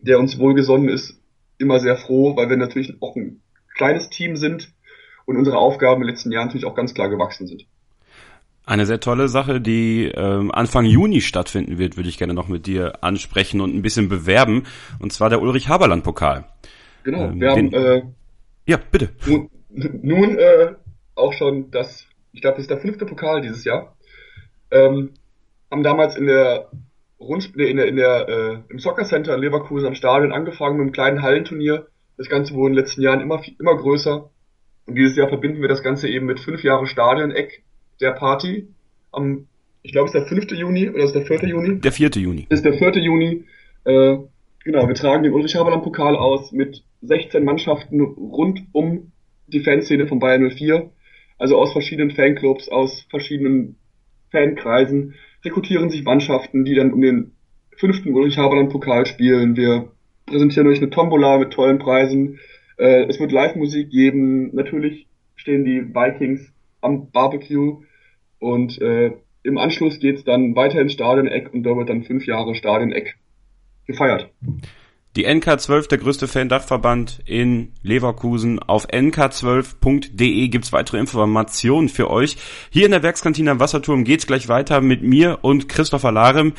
der 0.01 0.19
uns 0.19 0.39
wohlgesonnen 0.39 0.89
ist, 0.89 1.21
immer 1.57 1.79
sehr 1.79 1.97
froh, 1.97 2.35
weil 2.35 2.49
wir 2.49 2.57
natürlich 2.57 2.95
auch 3.01 3.15
ein 3.15 3.40
kleines 3.81 4.09
Team 4.09 4.35
sind 4.35 4.71
und 5.25 5.37
unsere 5.37 5.57
Aufgaben 5.57 6.01
in 6.01 6.07
den 6.07 6.13
letzten 6.13 6.31
Jahren 6.31 6.47
natürlich 6.47 6.65
auch 6.65 6.75
ganz 6.75 6.93
klar 6.93 7.09
gewachsen 7.09 7.47
sind. 7.47 7.65
Eine 8.65 8.85
sehr 8.85 8.99
tolle 8.99 9.27
Sache, 9.27 9.59
die 9.59 10.05
ähm, 10.05 10.51
Anfang 10.51 10.85
Juni 10.85 11.21
stattfinden 11.21 11.77
wird, 11.79 11.97
würde 11.97 12.09
ich 12.09 12.17
gerne 12.17 12.33
noch 12.33 12.47
mit 12.47 12.67
dir 12.67 13.03
ansprechen 13.03 13.59
und 13.59 13.75
ein 13.75 13.81
bisschen 13.81 14.07
bewerben. 14.07 14.63
Und 14.99 15.11
zwar 15.11 15.29
der 15.29 15.41
Ulrich 15.41 15.67
Haberland 15.67 16.03
Pokal. 16.03 16.45
Genau, 17.03 17.25
ähm, 17.25 17.41
wir 17.41 17.51
haben 17.51 17.73
äh, 17.73 18.03
ja 18.67 18.77
bitte. 18.77 19.09
Nun, 19.25 19.49
nun 20.03 20.37
äh, 20.37 20.75
auch 21.15 21.33
schon 21.33 21.71
das, 21.71 22.05
ich 22.33 22.41
glaube, 22.41 22.57
das 22.57 22.65
ist 22.65 22.69
der 22.69 22.79
fünfte 22.79 23.05
Pokal 23.05 23.41
dieses 23.41 23.63
Jahr 23.63 23.95
ähm, 24.71 25.11
haben 25.69 25.83
damals 25.83 26.15
in 26.15 26.25
der 26.25 26.69
Rundspiel, 27.19 27.67
in 27.67 27.77
der, 27.77 27.87
in 27.87 27.97
der 27.97 28.27
äh, 28.27 28.57
im 28.69 28.79
Soccer 28.79 29.03
Center 29.03 29.35
in 29.35 29.41
Leverkusen 29.41 29.87
am 29.87 29.95
Stadion 29.95 30.31
angefangen 30.31 30.77
mit 30.77 30.81
einem 30.81 30.91
kleinen 30.91 31.21
Hallenturnier. 31.21 31.87
Das 32.21 32.29
Ganze 32.29 32.53
wurde 32.53 32.69
in 32.69 32.75
den 32.75 32.83
letzten 32.83 33.01
Jahren 33.01 33.19
immer, 33.19 33.41
immer 33.59 33.75
größer. 33.75 34.29
Und 34.85 34.95
dieses 34.95 35.17
Jahr 35.17 35.27
verbinden 35.27 35.59
wir 35.59 35.67
das 35.67 35.81
Ganze 35.81 36.07
eben 36.07 36.27
mit 36.27 36.39
fünf 36.39 36.63
Jahre 36.63 36.85
Stadion-Eck 36.85 37.63
der 37.99 38.11
Party. 38.11 38.67
Am, 39.11 39.47
ich 39.81 39.91
glaube, 39.91 40.07
es 40.07 40.13
ist 40.13 40.21
der 40.21 40.27
5. 40.27 40.51
Juni 40.51 40.87
oder 40.87 41.03
ist 41.03 41.15
der 41.15 41.25
4. 41.25 41.49
Juni? 41.49 41.79
Der 41.79 41.91
4. 41.91 42.09
Juni. 42.09 42.45
Ist 42.49 42.63
der 42.63 42.73
4. 42.73 42.91
Juni. 42.97 43.45
Äh, 43.85 44.17
genau, 44.63 44.87
wir 44.87 44.93
tragen 44.93 45.23
den 45.23 45.33
Ulrich-Haberland-Pokal 45.33 46.15
aus 46.15 46.51
mit 46.51 46.83
16 47.01 47.43
Mannschaften 47.43 48.01
rund 48.01 48.65
um 48.71 49.11
die 49.47 49.61
Fanszene 49.61 50.05
von 50.05 50.19
Bayern 50.19 50.47
04. 50.47 50.91
Also 51.39 51.57
aus 51.57 51.71
verschiedenen 51.71 52.11
Fanclubs, 52.11 52.69
aus 52.69 53.07
verschiedenen 53.09 53.77
Fankreisen 54.29 55.15
rekrutieren 55.43 55.89
sich 55.89 56.03
Mannschaften, 56.03 56.65
die 56.65 56.75
dann 56.75 56.93
um 56.93 57.01
den 57.01 57.31
fünften 57.77 58.13
Ulrich 58.13 58.37
Haberland 58.37 58.71
Pokal 58.71 59.07
spielen. 59.07 59.55
Wir 59.55 59.91
präsentieren 60.31 60.67
euch 60.67 60.79
eine 60.79 60.89
Tombola 60.89 61.37
mit 61.37 61.51
tollen 61.51 61.77
Preisen. 61.77 62.39
Äh, 62.77 63.03
es 63.03 63.19
wird 63.19 63.31
Live-Musik 63.31 63.91
geben. 63.91 64.55
Natürlich 64.55 65.07
stehen 65.35 65.65
die 65.65 65.93
Vikings 65.93 66.51
am 66.81 67.11
Barbecue 67.11 67.83
und 68.39 68.81
äh, 68.81 69.11
im 69.43 69.57
Anschluss 69.57 69.99
geht's 69.99 70.23
dann 70.23 70.55
weiter 70.55 70.79
ins 70.81 70.93
Stadioneck 70.93 71.53
und 71.53 71.63
da 71.63 71.75
wird 71.75 71.89
dann 71.89 72.03
fünf 72.03 72.25
Jahre 72.25 72.55
Stadioneck 72.55 73.17
gefeiert. 73.85 74.29
Die 75.17 75.27
NK12, 75.27 75.89
der 75.89 75.97
größte 75.97 76.27
Fan-Dachverband 76.27 77.19
in 77.25 77.73
Leverkusen. 77.83 78.59
Auf 78.59 78.87
nk12.de 78.87 80.47
gibt's 80.47 80.71
weitere 80.71 80.99
Informationen 80.99 81.89
für 81.89 82.09
euch. 82.09 82.37
Hier 82.69 82.85
in 82.85 82.91
der 82.91 83.03
Werkskantine 83.03 83.51
am 83.51 83.59
Wasserturm 83.59 84.05
geht's 84.05 84.25
gleich 84.25 84.47
weiter 84.47 84.79
mit 84.79 85.03
mir 85.03 85.39
und 85.41 85.67
Christopher 85.67 86.13
Larem, 86.13 86.53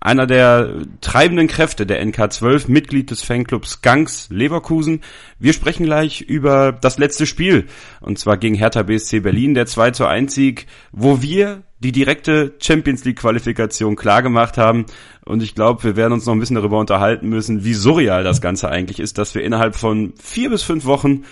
einer 0.00 0.26
der 0.26 0.82
treibenden 1.00 1.48
Kräfte 1.48 1.86
der 1.86 2.04
NK12, 2.04 2.70
Mitglied 2.70 3.10
des 3.10 3.22
Fanclubs 3.22 3.82
Gangs 3.82 4.28
Leverkusen. 4.30 5.00
Wir 5.38 5.52
sprechen 5.52 5.84
gleich 5.84 6.20
über 6.20 6.72
das 6.72 6.98
letzte 6.98 7.26
Spiel, 7.26 7.66
und 8.00 8.18
zwar 8.18 8.36
gegen 8.36 8.54
Hertha 8.54 8.82
BSC 8.82 9.20
Berlin, 9.20 9.54
der 9.54 9.66
2 9.66 9.92
zu 9.92 10.06
1 10.06 10.34
Sieg, 10.34 10.66
wo 10.92 11.22
wir 11.22 11.62
die 11.78 11.92
direkte 11.92 12.54
Champions 12.58 13.04
League 13.04 13.18
Qualifikation 13.18 13.96
klar 13.96 14.22
gemacht 14.22 14.56
haben. 14.56 14.86
Und 15.24 15.42
ich 15.42 15.54
glaube, 15.54 15.84
wir 15.84 15.96
werden 15.96 16.14
uns 16.14 16.24
noch 16.24 16.34
ein 16.34 16.40
bisschen 16.40 16.56
darüber 16.56 16.78
unterhalten 16.78 17.28
müssen, 17.28 17.64
wie 17.64 17.74
surreal 17.74 18.24
das 18.24 18.40
Ganze 18.40 18.70
eigentlich 18.70 19.00
ist, 19.00 19.18
dass 19.18 19.34
wir 19.34 19.42
innerhalb 19.42 19.76
von 19.76 20.14
vier 20.20 20.50
bis 20.50 20.62
fünf 20.62 20.84
Wochen 20.84 21.24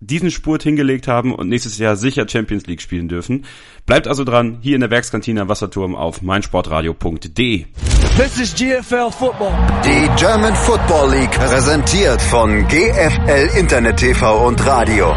diesen 0.00 0.30
Spurt 0.30 0.62
hingelegt 0.62 1.08
haben 1.08 1.34
und 1.34 1.48
nächstes 1.48 1.78
Jahr 1.78 1.96
sicher 1.96 2.28
Champions 2.28 2.66
League 2.66 2.80
spielen 2.80 3.08
dürfen. 3.08 3.44
Bleibt 3.86 4.06
also 4.06 4.24
dran, 4.24 4.58
hier 4.60 4.74
in 4.74 4.80
der 4.80 4.90
Werkskantine 4.90 5.42
am 5.42 5.48
Wasserturm 5.48 5.94
auf 5.94 6.22
meinsportradio.de. 6.22 7.66
This 8.16 8.40
is 8.40 8.54
GFL 8.54 9.10
Football. 9.10 9.52
Die 9.84 10.08
German 10.16 10.54
Football 10.54 11.10
League 11.12 11.30
präsentiert 11.30 12.20
von 12.22 12.66
GFL 12.68 13.58
Internet 13.58 13.96
TV 13.96 14.46
und 14.46 14.64
Radio. 14.66 15.14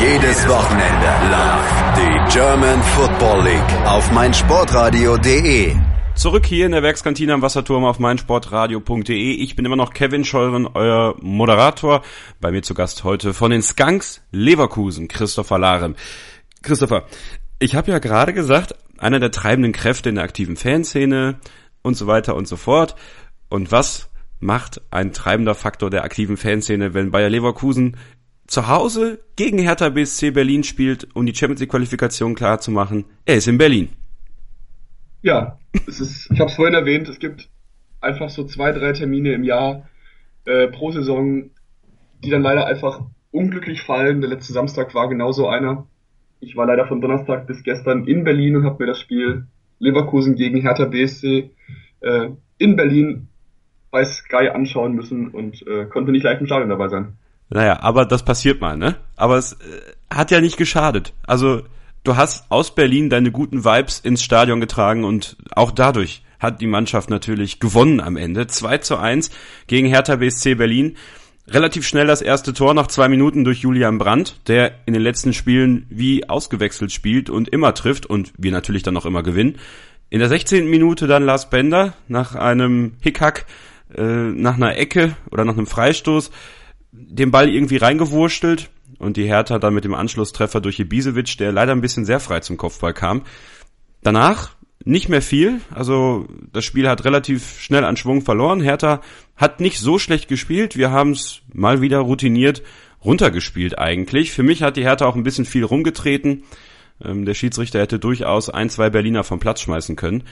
Jedes 0.00 0.48
Wochenende 0.48 1.06
live 1.30 1.82
die 1.96 2.32
German 2.32 2.82
Football 2.82 3.44
League 3.44 3.86
auf 3.86 4.10
meinsportradio.de. 4.12 5.91
Zurück 6.14 6.46
hier 6.46 6.66
in 6.66 6.72
der 6.72 6.82
Werkskantine 6.82 7.32
am 7.32 7.42
Wasserturm 7.42 7.84
auf 7.84 7.98
meinsportradio.de. 7.98 9.32
Ich 9.32 9.56
bin 9.56 9.64
immer 9.64 9.76
noch 9.76 9.92
Kevin 9.92 10.24
Scheuren, 10.24 10.66
euer 10.66 11.16
Moderator. 11.20 12.02
Bei 12.40 12.52
mir 12.52 12.62
zu 12.62 12.74
Gast 12.74 13.02
heute 13.02 13.32
von 13.32 13.50
den 13.50 13.62
Skunks 13.62 14.22
Leverkusen, 14.30 15.08
Christopher 15.08 15.58
Larem. 15.58 15.96
Christopher, 16.62 17.06
ich 17.58 17.74
habe 17.74 17.90
ja 17.90 17.98
gerade 17.98 18.34
gesagt, 18.34 18.74
einer 18.98 19.20
der 19.20 19.30
treibenden 19.30 19.72
Kräfte 19.72 20.10
in 20.10 20.16
der 20.16 20.24
aktiven 20.24 20.56
Fanszene 20.56 21.40
und 21.82 21.96
so 21.96 22.06
weiter 22.06 22.36
und 22.36 22.46
so 22.46 22.56
fort. 22.56 22.94
Und 23.48 23.72
was 23.72 24.10
macht 24.38 24.82
ein 24.90 25.12
treibender 25.12 25.54
Faktor 25.54 25.90
der 25.90 26.04
aktiven 26.04 26.36
Fanszene, 26.36 26.94
wenn 26.94 27.10
Bayer 27.10 27.30
Leverkusen 27.30 27.96
zu 28.46 28.68
Hause 28.68 29.24
gegen 29.34 29.58
Hertha 29.58 29.88
BSC 29.88 30.30
Berlin 30.30 30.62
spielt, 30.62 31.08
um 31.14 31.26
die 31.26 31.34
Champions 31.34 31.60
League 31.60 31.70
Qualifikation 31.70 32.34
klar 32.34 32.60
zu 32.60 32.70
machen? 32.70 33.06
Er 33.24 33.36
ist 33.36 33.48
in 33.48 33.58
Berlin. 33.58 33.88
Ja, 35.22 35.58
es 35.86 36.00
ist, 36.00 36.30
ich 36.30 36.40
habe 36.40 36.50
es 36.50 36.56
vorhin 36.56 36.74
erwähnt, 36.74 37.08
es 37.08 37.18
gibt 37.18 37.48
einfach 38.00 38.28
so 38.28 38.44
zwei, 38.44 38.72
drei 38.72 38.92
Termine 38.92 39.32
im 39.32 39.44
Jahr 39.44 39.88
äh, 40.44 40.68
pro 40.68 40.90
Saison, 40.90 41.50
die 42.22 42.30
dann 42.30 42.42
leider 42.42 42.66
einfach 42.66 43.00
unglücklich 43.30 43.82
fallen. 43.82 44.20
Der 44.20 44.30
letzte 44.30 44.52
Samstag 44.52 44.94
war 44.94 45.08
genauso 45.08 45.48
einer. 45.48 45.86
Ich 46.40 46.56
war 46.56 46.66
leider 46.66 46.86
von 46.86 47.00
Donnerstag 47.00 47.46
bis 47.46 47.62
gestern 47.62 48.06
in 48.06 48.24
Berlin 48.24 48.56
und 48.56 48.64
habe 48.64 48.82
mir 48.82 48.88
das 48.88 49.00
Spiel 49.00 49.46
Leverkusen 49.78 50.34
gegen 50.34 50.60
Hertha 50.60 50.84
BSC 50.84 51.50
äh, 52.00 52.28
in 52.58 52.76
Berlin 52.76 53.28
bei 53.90 54.04
Sky 54.04 54.48
anschauen 54.48 54.94
müssen 54.94 55.28
und 55.28 55.64
äh, 55.66 55.86
konnte 55.86 56.12
nicht 56.12 56.24
live 56.24 56.40
im 56.40 56.46
Stadion 56.46 56.70
dabei 56.70 56.88
sein. 56.88 57.16
Naja, 57.48 57.80
aber 57.80 58.06
das 58.06 58.24
passiert 58.24 58.60
mal, 58.60 58.76
ne? 58.76 58.96
Aber 59.16 59.36
es 59.36 59.52
äh, 59.52 59.56
hat 60.12 60.30
ja 60.30 60.40
nicht 60.40 60.56
geschadet. 60.56 61.12
Also 61.26 61.62
du 62.04 62.16
hast 62.16 62.50
aus 62.50 62.74
Berlin 62.74 63.10
deine 63.10 63.30
guten 63.30 63.64
Vibes 63.64 64.00
ins 64.00 64.22
Stadion 64.22 64.60
getragen 64.60 65.04
und 65.04 65.36
auch 65.54 65.70
dadurch 65.70 66.22
hat 66.38 66.60
die 66.60 66.66
Mannschaft 66.66 67.08
natürlich 67.10 67.60
gewonnen 67.60 68.00
am 68.00 68.16
Ende. 68.16 68.46
2 68.46 68.78
zu 68.78 68.96
1 68.98 69.30
gegen 69.68 69.86
Hertha 69.86 70.16
BSC 70.16 70.56
Berlin. 70.56 70.96
Relativ 71.46 71.86
schnell 71.86 72.06
das 72.06 72.22
erste 72.22 72.52
Tor 72.52 72.74
nach 72.74 72.86
zwei 72.86 73.08
Minuten 73.08 73.44
durch 73.44 73.60
Julian 73.60 73.98
Brandt, 73.98 74.40
der 74.46 74.74
in 74.86 74.92
den 74.92 75.02
letzten 75.02 75.32
Spielen 75.32 75.86
wie 75.88 76.28
ausgewechselt 76.28 76.92
spielt 76.92 77.30
und 77.30 77.48
immer 77.48 77.74
trifft 77.74 78.06
und 78.06 78.32
wir 78.36 78.52
natürlich 78.52 78.82
dann 78.82 78.96
auch 78.96 79.06
immer 79.06 79.22
gewinnen. 79.22 79.58
In 80.08 80.20
der 80.20 80.28
16. 80.28 80.68
Minute 80.68 81.06
dann 81.06 81.24
Lars 81.24 81.50
Bender 81.50 81.94
nach 82.06 82.34
einem 82.34 82.92
Hickhack, 83.00 83.46
äh, 83.96 84.02
nach 84.02 84.54
einer 84.54 84.76
Ecke 84.76 85.16
oder 85.30 85.44
nach 85.44 85.56
einem 85.56 85.66
Freistoß 85.66 86.30
den 86.92 87.30
Ball 87.30 87.48
irgendwie 87.48 87.78
reingewurstelt 87.78 88.70
und 89.02 89.16
die 89.16 89.26
Hertha 89.26 89.58
dann 89.58 89.74
mit 89.74 89.84
dem 89.84 89.94
Anschlusstreffer 89.94 90.60
durch 90.60 90.78
Ibisevic, 90.78 91.36
der 91.38 91.52
leider 91.52 91.72
ein 91.72 91.80
bisschen 91.80 92.04
sehr 92.04 92.20
frei 92.20 92.40
zum 92.40 92.56
Kopfball 92.56 92.94
kam. 92.94 93.22
Danach 94.02 94.52
nicht 94.84 95.08
mehr 95.08 95.22
viel, 95.22 95.60
also 95.70 96.26
das 96.52 96.64
Spiel 96.64 96.88
hat 96.88 97.04
relativ 97.04 97.60
schnell 97.60 97.84
an 97.84 97.96
Schwung 97.96 98.22
verloren. 98.22 98.60
Hertha 98.60 99.00
hat 99.36 99.60
nicht 99.60 99.78
so 99.78 99.98
schlecht 99.98 100.28
gespielt, 100.28 100.76
wir 100.76 100.90
haben 100.90 101.12
es 101.12 101.42
mal 101.52 101.80
wieder 101.80 101.98
routiniert 101.98 102.62
runtergespielt 103.04 103.78
eigentlich. 103.78 104.32
Für 104.32 104.42
mich 104.42 104.62
hat 104.62 104.76
die 104.76 104.84
Hertha 104.84 105.06
auch 105.06 105.16
ein 105.16 105.24
bisschen 105.24 105.44
viel 105.44 105.64
rumgetreten. 105.64 106.44
Ähm, 107.04 107.24
der 107.24 107.34
Schiedsrichter 107.34 107.80
hätte 107.80 107.98
durchaus 107.98 108.48
ein, 108.48 108.70
zwei 108.70 108.90
Berliner 108.90 109.24
vom 109.24 109.40
Platz 109.40 109.60
schmeißen 109.60 109.96
können. 109.96 110.24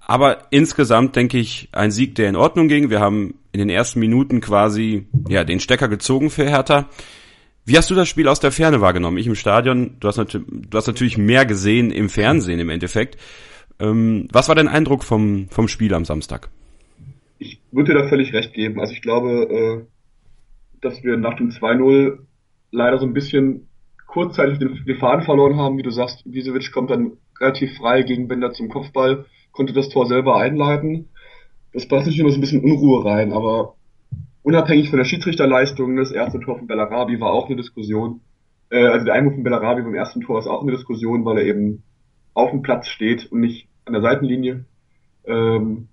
Aber 0.00 0.46
insgesamt 0.50 1.14
denke 1.14 1.38
ich, 1.38 1.68
ein 1.72 1.90
Sieg, 1.90 2.14
der 2.16 2.28
in 2.28 2.36
Ordnung 2.36 2.68
ging. 2.68 2.90
Wir 2.90 3.00
haben 3.00 3.34
in 3.52 3.60
den 3.60 3.68
ersten 3.68 4.00
Minuten 4.00 4.40
quasi 4.40 5.06
ja 5.28 5.44
den 5.44 5.60
Stecker 5.60 5.88
gezogen 5.88 6.30
für 6.30 6.48
Hertha. 6.48 6.88
Wie 7.70 7.78
hast 7.78 7.88
du 7.88 7.94
das 7.94 8.08
Spiel 8.08 8.26
aus 8.26 8.40
der 8.40 8.50
Ferne 8.50 8.80
wahrgenommen? 8.80 9.16
Ich 9.16 9.28
im 9.28 9.36
Stadion, 9.36 9.94
du 10.00 10.08
hast, 10.08 10.18
du 10.18 10.76
hast 10.76 10.88
natürlich 10.88 11.16
mehr 11.16 11.46
gesehen 11.46 11.92
im 11.92 12.08
Fernsehen 12.08 12.58
im 12.58 12.68
Endeffekt. 12.68 13.16
Ähm, 13.78 14.26
was 14.32 14.48
war 14.48 14.56
dein 14.56 14.66
Eindruck 14.66 15.04
vom, 15.04 15.46
vom 15.50 15.68
Spiel 15.68 15.94
am 15.94 16.04
Samstag? 16.04 16.50
Ich 17.38 17.60
würde 17.70 17.92
dir 17.92 18.00
da 18.00 18.08
völlig 18.08 18.32
recht 18.32 18.54
geben. 18.54 18.80
Also 18.80 18.92
ich 18.92 19.02
glaube, 19.02 19.30
äh, 19.48 19.84
dass 20.80 21.04
wir 21.04 21.16
nach 21.16 21.36
dem 21.36 21.50
2-0 21.50 22.18
leider 22.72 22.98
so 22.98 23.06
ein 23.06 23.12
bisschen 23.12 23.68
kurzzeitig 24.08 24.58
den, 24.58 24.84
den 24.84 24.98
Faden 24.98 25.24
verloren 25.24 25.56
haben. 25.56 25.78
Wie 25.78 25.84
du 25.84 25.92
sagst, 25.92 26.24
Wiesewitsch 26.24 26.72
kommt 26.72 26.90
dann 26.90 27.12
relativ 27.40 27.76
frei 27.76 28.02
gegen 28.02 28.26
Bender 28.26 28.50
zum 28.50 28.68
Kopfball 28.68 29.26
konnte 29.52 29.72
das 29.72 29.90
Tor 29.90 30.06
selber 30.06 30.38
einleiten. 30.38 31.08
Das 31.72 31.86
passt 31.86 32.06
natürlich 32.06 32.18
immer 32.18 32.30
so 32.30 32.38
ein 32.38 32.40
bisschen 32.40 32.64
Unruhe 32.64 33.04
rein, 33.04 33.32
aber 33.32 33.76
unabhängig 34.42 34.90
von 34.90 34.98
der 34.98 35.04
Schiedsrichterleistung, 35.04 35.96
das 35.96 36.12
erste 36.12 36.40
Tor 36.40 36.58
von 36.58 36.66
Bellarabi 36.66 37.20
war 37.20 37.32
auch 37.32 37.46
eine 37.46 37.56
Diskussion. 37.56 38.20
Äh, 38.70 38.86
also 38.86 39.04
der 39.04 39.14
Einwurf 39.14 39.34
von 39.34 39.44
Bellarabi 39.44 39.82
beim 39.82 39.94
ersten 39.94 40.20
Tor 40.20 40.38
ist 40.38 40.46
auch 40.46 40.62
eine 40.62 40.72
Diskussion, 40.72 41.24
weil 41.24 41.38
er 41.38 41.44
eben 41.44 41.82
auf 42.34 42.50
dem 42.50 42.62
Platz 42.62 42.88
steht 42.88 43.30
und 43.30 43.40
nicht 43.40 43.68
an 43.84 43.92
der 43.92 44.02
Seitenlinie. 44.02 44.64
Ähm, 45.24 45.88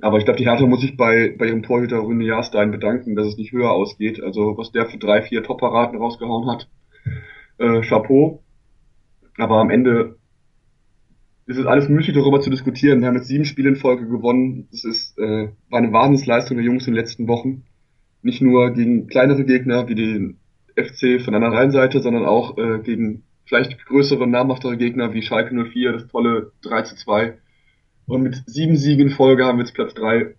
aber 0.00 0.18
ich 0.18 0.24
glaube, 0.24 0.38
die 0.38 0.46
Hertha 0.46 0.64
muss 0.66 0.80
sich 0.80 0.96
bei, 0.96 1.34
bei 1.36 1.46
ihrem 1.46 1.62
Torhüter 1.62 1.98
Rune 1.98 2.24
Jahrstein 2.24 2.70
bedanken, 2.70 3.16
dass 3.16 3.26
es 3.26 3.36
nicht 3.36 3.52
höher 3.52 3.72
ausgeht. 3.72 4.22
Also 4.22 4.56
was 4.56 4.70
der 4.70 4.86
für 4.86 4.98
drei, 4.98 5.22
vier 5.22 5.42
Top-Paraten 5.42 5.98
rausgehauen 5.98 6.48
hat. 6.48 6.68
Äh, 7.58 7.82
Chapeau. 7.82 8.42
Aber 9.36 9.56
am 9.56 9.70
Ende 9.70 10.16
ist 11.46 11.58
es 11.58 11.66
alles 11.66 11.88
müßig, 11.88 12.14
darüber 12.14 12.40
zu 12.40 12.50
diskutieren. 12.50 13.00
Wir 13.00 13.08
haben 13.08 13.16
jetzt 13.16 13.28
sieben 13.28 13.44
Spiele 13.44 13.70
in 13.70 13.76
Folge 13.76 14.06
gewonnen. 14.06 14.68
Das 14.70 14.84
ist, 14.84 15.18
äh, 15.18 15.48
war 15.70 15.78
eine 15.78 15.92
Wahnsinnsleistung 15.92 16.56
der 16.56 16.66
Jungs 16.66 16.86
in 16.86 16.94
den 16.94 17.00
letzten 17.00 17.26
Wochen. 17.26 17.64
Nicht 18.22 18.42
nur 18.42 18.70
gegen 18.72 19.06
kleinere 19.06 19.44
Gegner 19.44 19.88
wie 19.88 19.94
den 19.94 20.38
FC 20.76 21.20
von 21.22 21.34
einer 21.34 21.52
Rheinseite, 21.52 22.00
sondern 22.00 22.24
auch 22.24 22.58
äh, 22.58 22.78
gegen 22.80 23.22
vielleicht 23.46 23.84
größere, 23.86 24.26
namhaftere 24.26 24.76
Gegner 24.76 25.14
wie 25.14 25.22
Schalke 25.22 25.54
04, 25.54 25.92
das 25.92 26.08
tolle 26.08 26.52
3 26.62 26.82
zu 26.82 26.96
2 26.96 27.38
und 28.08 28.22
mit 28.22 28.42
sieben 28.46 28.76
Siegen 28.76 29.08
in 29.08 29.14
Folge 29.14 29.44
haben 29.44 29.58
wir 29.58 29.64
jetzt 29.64 29.74
Platz 29.74 29.92
drei 29.92 30.34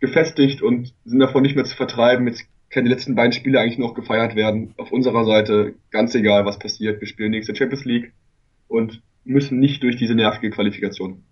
gefestigt 0.00 0.62
und 0.62 0.92
sind 1.04 1.18
davon 1.18 1.42
nicht 1.42 1.56
mehr 1.56 1.64
zu 1.64 1.74
vertreiben. 1.74 2.28
Jetzt 2.28 2.44
können 2.70 2.84
die 2.84 2.92
letzten 2.92 3.14
beiden 3.14 3.32
Spiele 3.32 3.58
eigentlich 3.58 3.78
noch 3.78 3.94
gefeiert 3.94 4.36
werden. 4.36 4.74
Auf 4.76 4.92
unserer 4.92 5.24
Seite 5.24 5.74
ganz 5.90 6.14
egal, 6.14 6.44
was 6.44 6.58
passiert. 6.58 7.00
Wir 7.00 7.08
spielen 7.08 7.30
nächste 7.30 7.56
Champions 7.56 7.86
League 7.86 8.12
und 8.68 9.00
müssen 9.24 9.58
nicht 9.58 9.82
durch 9.82 9.96
diese 9.96 10.14
nervige 10.14 10.50
Qualifikation. 10.50 11.24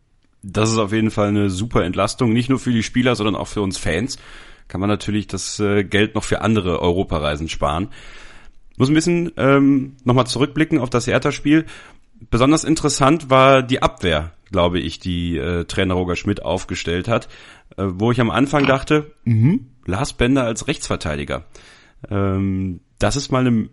Das 0.43 0.73
ist 0.73 0.79
auf 0.79 0.93
jeden 0.93 1.11
Fall 1.11 1.29
eine 1.29 1.51
super 1.51 1.85
Entlastung, 1.85 2.33
nicht 2.33 2.49
nur 2.49 2.59
für 2.59 2.73
die 2.73 2.83
Spieler, 2.83 3.15
sondern 3.15 3.37
auch 3.37 3.49
für 3.49 3.61
uns 3.61 3.77
Fans. 3.77 4.19
Kann 4.69 4.81
man 4.81 4.91
natürlich 4.91 5.27
das 5.27 5.61
äh, 5.61 5.85
Geld 5.85 6.15
noch 6.15 6.25
für 6.25 6.41
andere 6.41 6.81
Europareisen 6.81 7.49
sparen. 7.49 7.89
Muss 8.77 8.89
ein 8.89 8.95
bisschen 8.95 9.33
ähm, 9.37 9.97
nochmal 10.05 10.27
zurückblicken 10.27 10.79
auf 10.79 10.91
das 10.91 11.07
Hertha-Spiel. 11.07 11.67
Besonders 12.31 12.65
interessant 12.65 13.31
war 13.31 13.63
die 13.63 13.83
Abwehr 13.83 14.33
glaube 14.51 14.79
ich, 14.79 14.99
die 14.99 15.37
äh, 15.37 15.65
Trainer 15.65 15.95
Roger 15.95 16.17
Schmidt 16.17 16.43
aufgestellt 16.43 17.09
hat, 17.09 17.29
äh, 17.77 17.85
wo 17.87 18.13
ich 18.13 18.21
am 18.21 18.31
Anfang 18.31 18.67
dachte, 18.67 19.13
mh, 19.25 19.59
Lars 19.85 20.13
Bender 20.13 20.45
als 20.45 20.69
Rechtsverteidiger. 20.69 21.45
Ähm, 22.11 22.81
das 22.99 23.17
ist 23.17 23.31
mal 23.33 23.47
eine, 23.47 23.69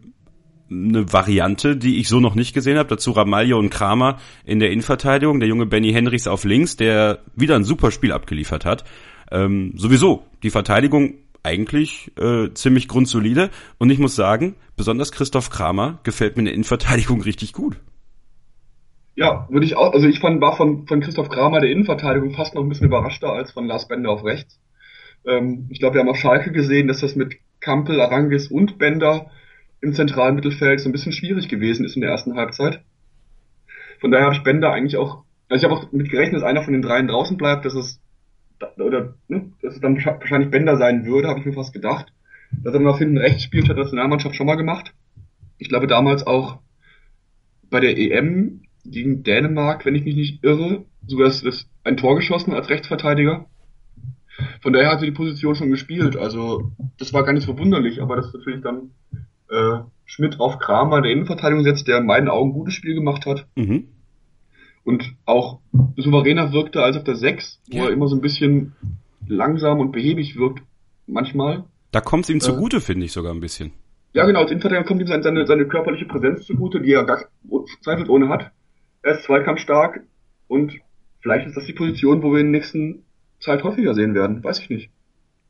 eine 0.69 1.11
Variante, 1.11 1.77
die 1.77 1.99
ich 1.99 2.07
so 2.07 2.19
noch 2.19 2.35
nicht 2.35 2.53
gesehen 2.53 2.77
habe. 2.77 2.89
Dazu 2.89 3.11
Ramalho 3.11 3.57
und 3.57 3.69
Kramer 3.69 4.17
in 4.45 4.59
der 4.59 4.71
Innenverteidigung, 4.71 5.39
der 5.39 5.49
junge 5.49 5.65
Benny 5.65 5.91
Henrichs 5.91 6.27
auf 6.27 6.43
links, 6.43 6.75
der 6.75 7.19
wieder 7.35 7.55
ein 7.55 7.63
super 7.63 7.91
Spiel 7.91 8.11
abgeliefert 8.11 8.65
hat. 8.65 8.83
Ähm, 9.31 9.73
sowieso, 9.75 10.23
die 10.43 10.49
Verteidigung 10.49 11.15
eigentlich 11.43 12.11
äh, 12.17 12.53
ziemlich 12.53 12.87
grundsolide 12.87 13.49
und 13.77 13.89
ich 13.89 13.99
muss 13.99 14.15
sagen, 14.15 14.55
besonders 14.77 15.11
Christoph 15.11 15.49
Kramer 15.49 15.99
gefällt 16.03 16.35
mir 16.35 16.41
in 16.41 16.45
der 16.45 16.53
Innenverteidigung 16.53 17.21
richtig 17.25 17.53
gut. 17.53 17.77
Ja, 19.15 19.47
würde 19.49 19.65
ich 19.65 19.75
auch, 19.75 19.93
also 19.93 20.07
ich 20.07 20.19
fand, 20.19 20.41
war 20.41 20.55
von, 20.55 20.87
von 20.87 21.01
Christoph 21.01 21.29
Kramer 21.29 21.59
der 21.59 21.69
Innenverteidigung 21.69 22.33
fast 22.33 22.55
noch 22.55 22.63
ein 22.63 22.69
bisschen 22.69 22.87
überraschter 22.87 23.31
als 23.31 23.51
von 23.51 23.67
Lars 23.67 23.87
Bender 23.87 24.09
auf 24.09 24.23
rechts. 24.23 24.59
Ähm, 25.25 25.67
ich 25.69 25.79
glaube, 25.79 25.95
wir 25.95 26.01
haben 26.01 26.09
auf 26.09 26.17
Schalke 26.17 26.51
gesehen, 26.51 26.87
dass 26.87 27.01
das 27.01 27.15
mit 27.15 27.35
Kampel, 27.59 28.01
Arangis 28.01 28.47
und 28.47 28.77
Bender 28.77 29.29
im 29.81 29.93
zentralen 29.93 30.35
Mittelfeld 30.35 30.79
so 30.79 30.89
ein 30.89 30.93
bisschen 30.93 31.11
schwierig 31.11 31.47
gewesen 31.47 31.85
ist 31.85 31.95
in 31.95 32.01
der 32.01 32.11
ersten 32.11 32.35
Halbzeit. 32.35 32.83
Von 33.99 34.11
daher 34.11 34.25
habe 34.25 34.35
ich 34.35 34.43
Bender 34.43 34.71
eigentlich 34.71 34.97
auch, 34.97 35.23
also 35.49 35.65
ich 35.65 35.71
habe 35.71 35.79
auch 35.79 35.91
mit 35.91 36.09
gerechnet, 36.09 36.37
dass 36.37 36.47
einer 36.47 36.63
von 36.63 36.73
den 36.73 36.81
dreien 36.81 37.07
draußen 37.07 37.37
bleibt, 37.37 37.65
dass 37.65 37.75
es, 37.75 38.01
oder, 38.77 39.15
ne, 39.27 39.51
dass 39.61 39.75
es 39.75 39.81
dann 39.81 40.03
wahrscheinlich 40.03 40.51
Bender 40.51 40.77
sein 40.77 41.05
würde, 41.05 41.27
habe 41.27 41.39
ich 41.39 41.45
mir 41.45 41.53
fast 41.53 41.73
gedacht. 41.73 42.13
Dass 42.51 42.73
er 42.73 42.79
dann 42.79 42.87
auf 42.87 42.99
hinten 42.99 43.17
rechts 43.17 43.43
spielt, 43.43 43.67
hat 43.69 43.77
in 43.77 43.95
der 43.95 44.07
Mannschaft 44.07 44.35
schon 44.35 44.45
mal 44.45 44.55
gemacht. 44.55 44.93
Ich 45.57 45.69
glaube 45.69 45.87
damals 45.87 46.27
auch 46.27 46.59
bei 47.69 47.79
der 47.79 47.97
EM 47.97 48.61
gegen 48.85 49.23
Dänemark, 49.23 49.85
wenn 49.85 49.95
ich 49.95 50.03
mich 50.03 50.15
nicht 50.15 50.43
irre, 50.43 50.85
sogar 51.07 51.27
das, 51.27 51.41
das 51.41 51.67
ein 51.83 51.97
Tor 51.97 52.15
geschossen 52.15 52.53
als 52.53 52.69
Rechtsverteidiger. 52.69 53.47
Von 54.61 54.73
daher 54.73 54.91
hat 54.91 54.99
sie 54.99 55.07
die 55.07 55.11
Position 55.11 55.55
schon 55.55 55.69
gespielt. 55.69 56.17
Also 56.17 56.71
das 56.97 57.13
war 57.13 57.23
gar 57.23 57.33
nicht 57.33 57.45
verwunderlich, 57.45 58.01
aber 58.01 58.15
das 58.15 58.27
ist 58.27 58.33
natürlich 58.35 58.61
dann 58.61 58.91
äh, 59.49 59.83
Schmidt 60.05 60.39
auf 60.39 60.59
Kramer 60.59 61.01
der 61.01 61.11
Innenverteidigung 61.11 61.63
setzt, 61.63 61.87
der 61.87 61.97
in 61.97 62.05
meinen 62.05 62.27
Augen 62.27 62.49
ein 62.49 62.53
gutes 62.53 62.73
Spiel 62.73 62.95
gemacht 62.95 63.25
hat. 63.25 63.47
Mhm. 63.55 63.87
Und 64.83 65.15
auch 65.25 65.59
souveräner 65.95 66.51
wirkte 66.51 66.83
als 66.83 66.97
auf 66.97 67.03
der 67.03 67.15
6, 67.15 67.61
wo 67.71 67.77
ja. 67.77 67.83
er 67.85 67.91
immer 67.91 68.07
so 68.07 68.15
ein 68.15 68.21
bisschen 68.21 68.73
langsam 69.27 69.79
und 69.79 69.91
behäbig 69.91 70.35
wirkt, 70.35 70.61
manchmal. 71.07 71.63
Da 71.91 72.01
kommt 72.01 72.25
es 72.25 72.29
ihm 72.29 72.39
zugute, 72.39 72.77
äh, 72.77 72.81
finde 72.81 73.05
ich 73.05 73.11
sogar 73.11 73.33
ein 73.33 73.39
bisschen. 73.39 73.71
Ja, 74.13 74.25
genau, 74.25 74.41
als 74.41 74.51
Innenverteidiger 74.51 74.87
kommt 74.87 75.01
ihm 75.01 75.07
seine, 75.07 75.23
seine, 75.23 75.47
seine 75.47 75.67
körperliche 75.67 76.05
Präsenz 76.05 76.45
zugute, 76.45 76.81
die 76.81 76.91
er 76.91 77.03
gar 77.03 77.25
zweifelsohne 77.81 78.29
hat. 78.29 78.51
Er 79.01 79.13
ist 79.13 79.23
zweikampfstark 79.23 80.01
und 80.47 80.73
vielleicht 81.21 81.47
ist 81.47 81.57
das 81.57 81.65
die 81.65 81.73
Position, 81.73 82.21
wo 82.21 82.31
wir 82.31 82.39
in 82.39 82.51
der 82.51 82.59
nächsten 82.59 83.03
Zeit 83.39 83.63
häufiger 83.63 83.95
sehen 83.95 84.13
werden. 84.13 84.43
Weiß 84.43 84.59
ich 84.59 84.69
nicht. 84.69 84.89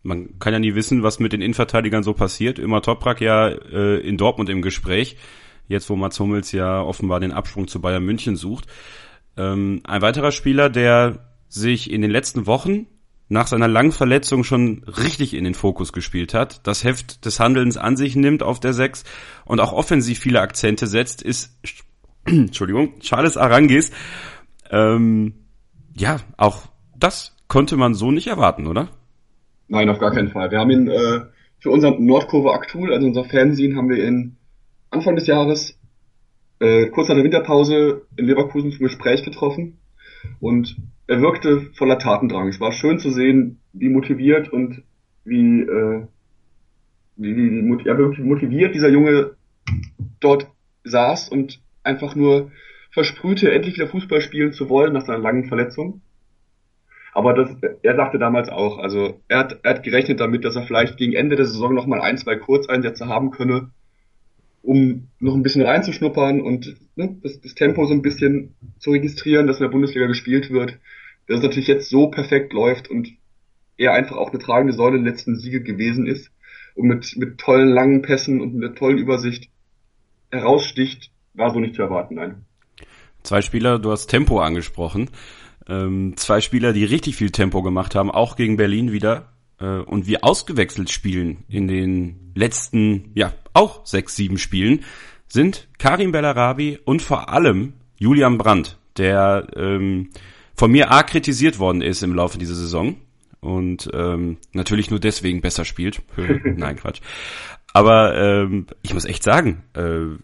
Man 0.02 0.38
kann 0.40 0.54
ja 0.54 0.60
nie 0.60 0.76
wissen, 0.76 1.04
was 1.04 1.20
mit 1.20 1.34
den 1.34 1.42
Innenverteidigern 1.42 2.04
so 2.04 2.14
passiert. 2.14 2.60
Immer 2.60 2.82
Toprak 2.82 3.22
ja 3.22 3.48
äh, 3.48 4.00
in 4.00 4.18
Dortmund 4.18 4.50
im 4.50 4.62
Gespräch. 4.62 5.18
Jetzt, 5.68 5.90
wo 5.90 5.96
Mats 5.96 6.20
Hummels 6.20 6.52
ja 6.52 6.82
offenbar 6.82 7.20
den 7.22 7.32
Absprung 7.32 7.68
zu 7.68 7.80
Bayern 7.80 8.04
München 8.04 8.36
sucht. 8.36 8.68
Ähm, 9.38 9.82
ein 9.84 10.02
weiterer 10.02 10.32
Spieler, 10.32 10.70
der 10.70 11.20
sich 11.48 11.92
in 11.92 12.02
den 12.02 12.12
letzten 12.12 12.46
Wochen 12.48 12.88
nach 13.30 13.48
seiner 13.48 13.68
langen 13.68 13.92
Verletzung 13.92 14.44
schon 14.44 14.84
richtig 14.84 15.34
in 15.34 15.44
den 15.44 15.54
Fokus 15.54 15.94
gespielt 15.94 16.34
hat, 16.34 16.66
das 16.68 16.84
Heft 16.84 17.26
des 17.26 17.40
Handelns 17.40 17.78
an 17.78 17.96
sich 17.96 18.16
nimmt 18.16 18.44
auf 18.44 18.60
der 18.60 18.74
Sechs 18.74 19.04
und 19.46 19.60
auch 19.60 19.74
offensiv 19.74 20.20
viele 20.20 20.42
Akzente 20.42 20.88
setzt, 20.88 21.22
ist 21.22 21.58
Entschuldigung, 22.26 23.00
Charles 23.00 23.38
Arangis. 23.38 23.92
Ähm, 24.70 25.34
ja, 25.96 26.18
auch 26.38 26.68
das 26.98 27.36
konnte 27.48 27.76
man 27.76 27.94
so 27.94 28.12
nicht 28.12 28.28
erwarten, 28.28 28.68
oder? 28.68 28.90
Nein, 29.68 29.90
auf 29.90 30.00
gar 30.00 30.12
keinen 30.12 30.30
Fall. 30.30 30.52
Wir 30.52 30.60
haben 30.60 30.72
ihn 30.72 30.88
äh, 30.88 31.22
für 31.60 31.72
unseren 31.72 32.06
Nordkurve 32.06 32.54
Aktuell, 32.54 32.94
also 32.94 33.08
unser 33.08 33.26
Fernsehen, 33.26 33.78
haben 33.78 33.90
wir 33.90 34.06
ihn 34.06 34.38
Anfang 34.92 35.16
des 35.16 35.28
Jahres, 35.28 35.80
äh, 36.60 36.88
kurz 36.88 37.10
nach 37.10 37.16
der 37.16 37.24
Winterpause 37.24 38.04
in 38.16 38.26
Leverkusen 38.26 38.72
zum 38.72 38.84
Gespräch 38.84 39.24
getroffen 39.24 39.78
und 40.40 40.78
er 41.08 41.22
wirkte 41.22 41.62
voller 41.76 42.00
Tatendrang. 42.00 42.48
Es 42.48 42.60
war 42.60 42.72
schön 42.72 43.00
zu 43.00 43.10
sehen, 43.10 43.60
wie 43.74 43.90
motiviert 43.90 44.50
und 44.50 44.84
wie, 45.26 45.62
äh, 45.62 46.08
wie, 47.18 47.36
wie, 47.36 47.52
wie 47.52 47.86
ja, 47.86 47.98
wirklich 47.98 48.26
motiviert 48.26 48.76
dieser 48.76 48.90
Junge 48.90 49.32
dort 50.20 50.48
saß 50.84 51.30
und 51.30 51.62
einfach 51.84 52.16
nur 52.16 52.52
versprühte, 52.92 53.52
endlich 53.52 53.76
wieder 53.76 53.88
Fußball 53.88 54.22
spielen 54.22 54.54
zu 54.54 54.70
wollen 54.70 54.94
nach 54.94 55.06
seiner 55.06 55.20
langen 55.20 55.46
Verletzung. 55.46 56.02
Aber 57.14 57.34
das, 57.34 57.50
er 57.84 57.96
sagte 57.96 58.18
damals 58.18 58.50
auch, 58.50 58.80
also 58.80 59.20
er 59.28 59.40
hat, 59.40 59.60
er 59.64 59.76
hat 59.76 59.84
gerechnet 59.84 60.20
damit, 60.20 60.46
dass 60.46 60.56
er 60.56 60.64
vielleicht 60.64 60.98
gegen 60.98 61.14
Ende 61.14 61.36
der 61.36 61.46
Saison 61.46 61.74
nochmal 61.74 62.02
ein, 62.02 62.18
zwei 62.18 62.36
Kurzeinsätze 62.36 63.08
haben 63.08 63.32
könne, 63.32 63.70
um 64.64 65.10
noch 65.20 65.36
ein 65.36 65.44
bisschen 65.44 65.62
reinzuschnuppern 65.62 66.42
und 66.42 66.76
ne, 66.96 67.18
das, 67.22 67.40
das 67.42 67.54
Tempo 67.54 67.86
so 67.86 67.94
ein 67.94 68.02
bisschen 68.02 68.56
zu 68.80 68.92
registrieren, 68.92 69.46
dass 69.46 69.58
in 69.58 69.64
der 69.64 69.72
Bundesliga 69.72 70.08
gespielt 70.08 70.50
wird. 70.50 70.80
Dass 71.28 71.38
es 71.38 71.44
natürlich 71.44 71.68
jetzt 71.68 71.90
so 71.90 72.08
perfekt 72.08 72.54
läuft 72.54 72.90
und 72.90 73.10
er 73.78 73.94
einfach 73.94 74.16
auch 74.16 74.30
eine 74.30 74.40
tragende 74.40 74.74
Säule 74.74 75.02
der 75.02 75.12
letzten 75.12 75.38
Siege 75.38 75.62
gewesen 75.62 76.08
ist 76.08 76.32
und 76.76 76.88
mit, 76.88 77.16
mit 77.18 77.38
tollen 77.38 77.70
langen 77.70 78.02
Pässen 78.02 78.42
und 78.42 78.56
mit 78.56 78.64
einer 78.64 78.76
tollen 78.76 78.98
Übersicht 78.98 79.50
heraussticht, 80.32 81.12
war 81.34 81.52
so 81.52 81.60
nicht 81.60 81.76
zu 81.76 81.82
erwarten, 81.82 82.16
nein. 82.16 82.46
Zwei 83.22 83.42
Spieler, 83.42 83.80
du 83.80 83.92
hast 83.92 84.08
Tempo 84.08 84.40
angesprochen. 84.40 85.10
Ähm, 85.68 86.14
zwei 86.18 86.42
Spieler, 86.42 86.74
die 86.74 86.86
richtig 86.86 87.16
viel 87.16 87.32
Tempo 87.32 87.62
gemacht 87.62 87.96
haben, 87.96 88.12
auch 88.12 88.36
gegen 88.36 88.58
Berlin 88.58 88.92
wieder. 88.92 89.34
Äh, 89.60 89.80
und 89.80 90.08
wir 90.08 90.24
ausgewechselt 90.24 90.90
spielen 90.90 91.44
in 91.48 91.68
den 91.68 92.32
letzten, 92.36 93.12
ja, 93.14 93.34
auch 93.54 93.86
sechs, 93.86 94.16
sieben 94.16 94.38
Spielen, 94.38 94.84
sind 95.28 95.68
Karim 95.80 96.12
Bellarabi 96.12 96.80
und 96.86 97.02
vor 97.02 97.30
allem 97.30 97.74
Julian 97.98 98.38
Brandt, 98.38 98.78
der 98.98 99.48
ähm, 99.56 100.10
von 100.56 100.72
mir 100.72 100.92
arg 100.92 101.08
kritisiert 101.08 101.60
worden 101.60 101.82
ist 101.82 102.04
im 102.04 102.14
Laufe 102.14 102.38
dieser 102.38 102.56
Saison 102.56 102.98
und 103.40 103.90
ähm, 103.94 104.38
natürlich 104.54 104.90
nur 104.90 105.00
deswegen 105.00 105.42
besser 105.42 105.66
spielt. 105.66 106.02
Nein, 106.44 106.78
Quatsch. 106.78 107.02
Aber 107.74 108.16
ähm, 108.16 108.68
ich 108.84 108.94
muss 108.94 109.06
echt 109.06 109.24
sagen, 109.24 109.64
äh, 109.74 110.18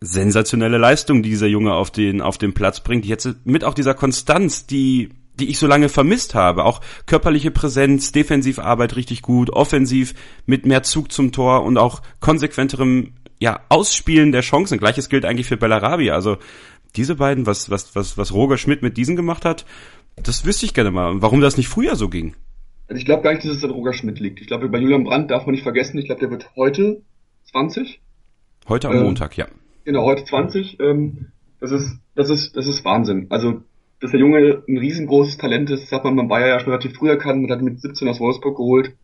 sensationelle 0.00 0.78
Leistung, 0.78 1.22
die 1.22 1.30
dieser 1.30 1.46
Junge 1.46 1.74
auf 1.74 1.90
den, 1.90 2.20
auf 2.20 2.38
den 2.38 2.54
Platz 2.54 2.80
bringt. 2.80 3.04
Jetzt 3.04 3.28
mit 3.44 3.64
auch 3.64 3.74
dieser 3.74 3.94
Konstanz, 3.94 4.66
die, 4.66 5.10
die 5.40 5.50
ich 5.50 5.58
so 5.58 5.66
lange 5.66 5.88
vermisst 5.88 6.34
habe. 6.34 6.64
Auch 6.64 6.80
körperliche 7.06 7.50
Präsenz, 7.50 8.12
Defensivarbeit 8.12 8.96
richtig 8.96 9.22
gut, 9.22 9.50
offensiv 9.50 10.14
mit 10.46 10.66
mehr 10.66 10.82
Zug 10.82 11.10
zum 11.10 11.32
Tor 11.32 11.64
und 11.64 11.78
auch 11.78 12.02
konsequenterem, 12.20 13.14
ja, 13.40 13.60
Ausspielen 13.68 14.32
der 14.32 14.42
Chancen. 14.42 14.78
Gleiches 14.78 15.08
gilt 15.08 15.24
eigentlich 15.24 15.46
für 15.46 15.56
Bellarabi. 15.56 16.10
Also, 16.10 16.36
diese 16.96 17.16
beiden, 17.16 17.46
was, 17.46 17.70
was, 17.70 17.94
was, 17.96 18.18
was 18.18 18.32
Roger 18.32 18.58
Schmidt 18.58 18.82
mit 18.82 18.96
diesen 18.96 19.16
gemacht 19.16 19.44
hat, 19.44 19.64
Das 20.22 20.44
wüsste 20.44 20.66
ich 20.66 20.74
gerne 20.74 20.90
mal. 20.90 21.22
Warum 21.22 21.40
das 21.40 21.56
nicht 21.56 21.68
früher 21.68 21.96
so 21.96 22.08
ging? 22.08 22.34
Also 22.88 22.98
ich 22.98 23.06
glaube 23.06 23.22
gar 23.22 23.32
nicht, 23.32 23.44
dass 23.44 23.56
es 23.56 23.64
an 23.64 23.70
Roger 23.70 23.92
Schmidt 23.92 24.18
liegt. 24.18 24.40
Ich 24.40 24.48
glaube, 24.48 24.68
bei 24.68 24.78
Julian 24.78 25.04
Brandt 25.04 25.30
darf 25.30 25.46
man 25.46 25.54
nicht 25.54 25.62
vergessen, 25.62 25.98
ich 25.98 26.06
glaube, 26.06 26.20
der 26.20 26.30
wird 26.30 26.50
heute 26.56 27.02
20. 27.50 28.00
Heute 28.68 28.88
am 28.88 28.96
ähm, 28.96 29.04
Montag, 29.04 29.36
ja. 29.36 29.46
Genau, 29.84 30.04
heute 30.04 30.24
20. 30.24 30.80
Ähm, 30.80 31.28
das 31.60 31.70
ist, 31.70 31.98
das 32.14 32.30
ist, 32.30 32.56
das 32.56 32.66
ist 32.66 32.84
Wahnsinn. 32.84 33.26
Also, 33.30 33.62
dass 34.00 34.12
der 34.12 34.20
Junge 34.20 34.62
ein 34.66 34.78
riesengroßes 34.78 35.36
Talent 35.36 35.70
ist, 35.70 35.84
das 35.84 35.92
hat 35.92 36.04
man 36.04 36.16
beim 36.16 36.28
Bayer 36.28 36.48
ja 36.48 36.60
schon 36.60 36.70
relativ 36.70 36.96
früh 36.96 37.10
erkannt, 37.10 37.42
man 37.42 37.50
hat 37.50 37.62
mit 37.62 37.80
17 37.80 38.08
aus 38.08 38.20
Wolfsburg 38.20 38.56
geholt. 38.56 38.96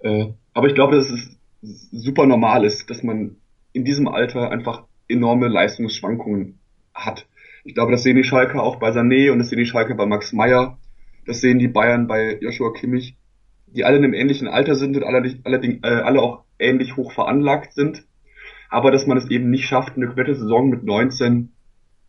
Äh, 0.00 0.26
aber 0.52 0.68
ich 0.68 0.74
glaube, 0.74 0.96
dass 0.96 1.10
es 1.10 1.36
super 1.62 2.26
normal 2.26 2.64
ist, 2.64 2.90
dass 2.90 3.02
man 3.02 3.36
in 3.72 3.84
diesem 3.84 4.08
Alter 4.08 4.50
einfach 4.50 4.84
enorme 5.08 5.48
Leistungsschwankungen 5.48 6.58
hat. 6.94 7.26
Ich 7.64 7.74
glaube, 7.74 7.92
das 7.92 8.02
sehen 8.02 8.16
die 8.16 8.24
Schalker 8.24 8.62
auch 8.62 8.76
bei 8.76 8.90
Sané 8.90 9.30
und 9.30 9.38
das 9.38 9.48
sehen 9.48 9.58
die 9.58 9.66
Schalker 9.66 9.94
bei 9.94 10.06
Max 10.06 10.32
Meyer. 10.32 10.78
Das 11.26 11.40
sehen 11.40 11.58
die 11.58 11.68
Bayern 11.68 12.06
bei 12.06 12.38
Joshua 12.40 12.72
Kimmich, 12.72 13.16
die 13.66 13.84
alle 13.84 13.98
in 13.98 14.04
einem 14.04 14.14
ähnlichen 14.14 14.48
Alter 14.48 14.74
sind 14.74 14.96
und 14.96 15.04
alle, 15.04 15.38
allerdings, 15.44 15.78
äh, 15.82 15.88
alle 15.88 16.20
auch 16.20 16.44
ähnlich 16.58 16.96
hoch 16.96 17.12
veranlagt 17.12 17.74
sind. 17.74 18.04
Aber 18.70 18.90
dass 18.90 19.06
man 19.06 19.18
es 19.18 19.28
eben 19.30 19.50
nicht 19.50 19.66
schafft, 19.66 19.96
eine 19.96 20.06
komplette 20.06 20.34
Saison 20.34 20.70
mit 20.70 20.84
19 20.84 21.52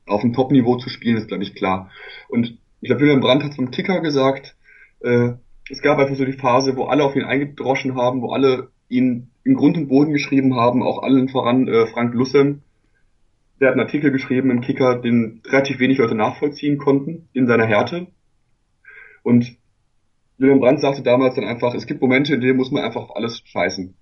auf 0.05 0.21
dem 0.21 0.33
Top-Niveau 0.33 0.77
zu 0.77 0.89
spielen, 0.89 1.17
ist, 1.17 1.27
glaube 1.27 1.43
ich, 1.43 1.55
klar. 1.55 1.89
Und 2.29 2.57
ich 2.81 2.87
glaube, 2.87 3.01
Julian 3.01 3.21
Brandt 3.21 3.43
hat 3.43 3.55
vom 3.55 3.71
Ticker 3.71 4.01
gesagt, 4.01 4.55
äh, 5.01 5.33
es 5.69 5.81
gab 5.81 5.99
einfach 5.99 6.15
so 6.15 6.25
die 6.25 6.33
Phase, 6.33 6.75
wo 6.75 6.85
alle 6.85 7.03
auf 7.03 7.15
ihn 7.15 7.23
eingedroschen 7.23 7.95
haben, 7.95 8.21
wo 8.21 8.31
alle 8.31 8.69
ihn 8.89 9.31
in 9.43 9.55
Grund 9.55 9.77
und 9.77 9.87
Boden 9.87 10.13
geschrieben 10.13 10.55
haben, 10.55 10.83
auch 10.83 11.01
allen 11.01 11.29
voran 11.29 11.67
äh, 11.67 11.87
Frank 11.87 12.13
Lussem. 12.13 12.61
Der 13.59 13.69
hat 13.69 13.73
einen 13.73 13.85
Artikel 13.85 14.11
geschrieben 14.11 14.49
im 14.49 14.61
Kicker, 14.61 14.99
den 14.99 15.41
relativ 15.45 15.79
wenig 15.79 15.97
Leute 15.97 16.15
nachvollziehen 16.15 16.77
konnten 16.77 17.29
in 17.33 17.47
seiner 17.47 17.65
Härte. 17.65 18.07
Und 19.23 19.57
Julian 20.37 20.59
Brandt 20.59 20.81
sagte 20.81 21.03
damals 21.03 21.35
dann 21.35 21.45
einfach, 21.45 21.75
es 21.75 21.85
gibt 21.85 22.01
Momente, 22.01 22.33
in 22.33 22.41
denen 22.41 22.57
muss 22.57 22.71
man 22.71 22.83
einfach 22.83 23.03
auf 23.03 23.15
alles 23.15 23.41
scheißen. 23.45 23.95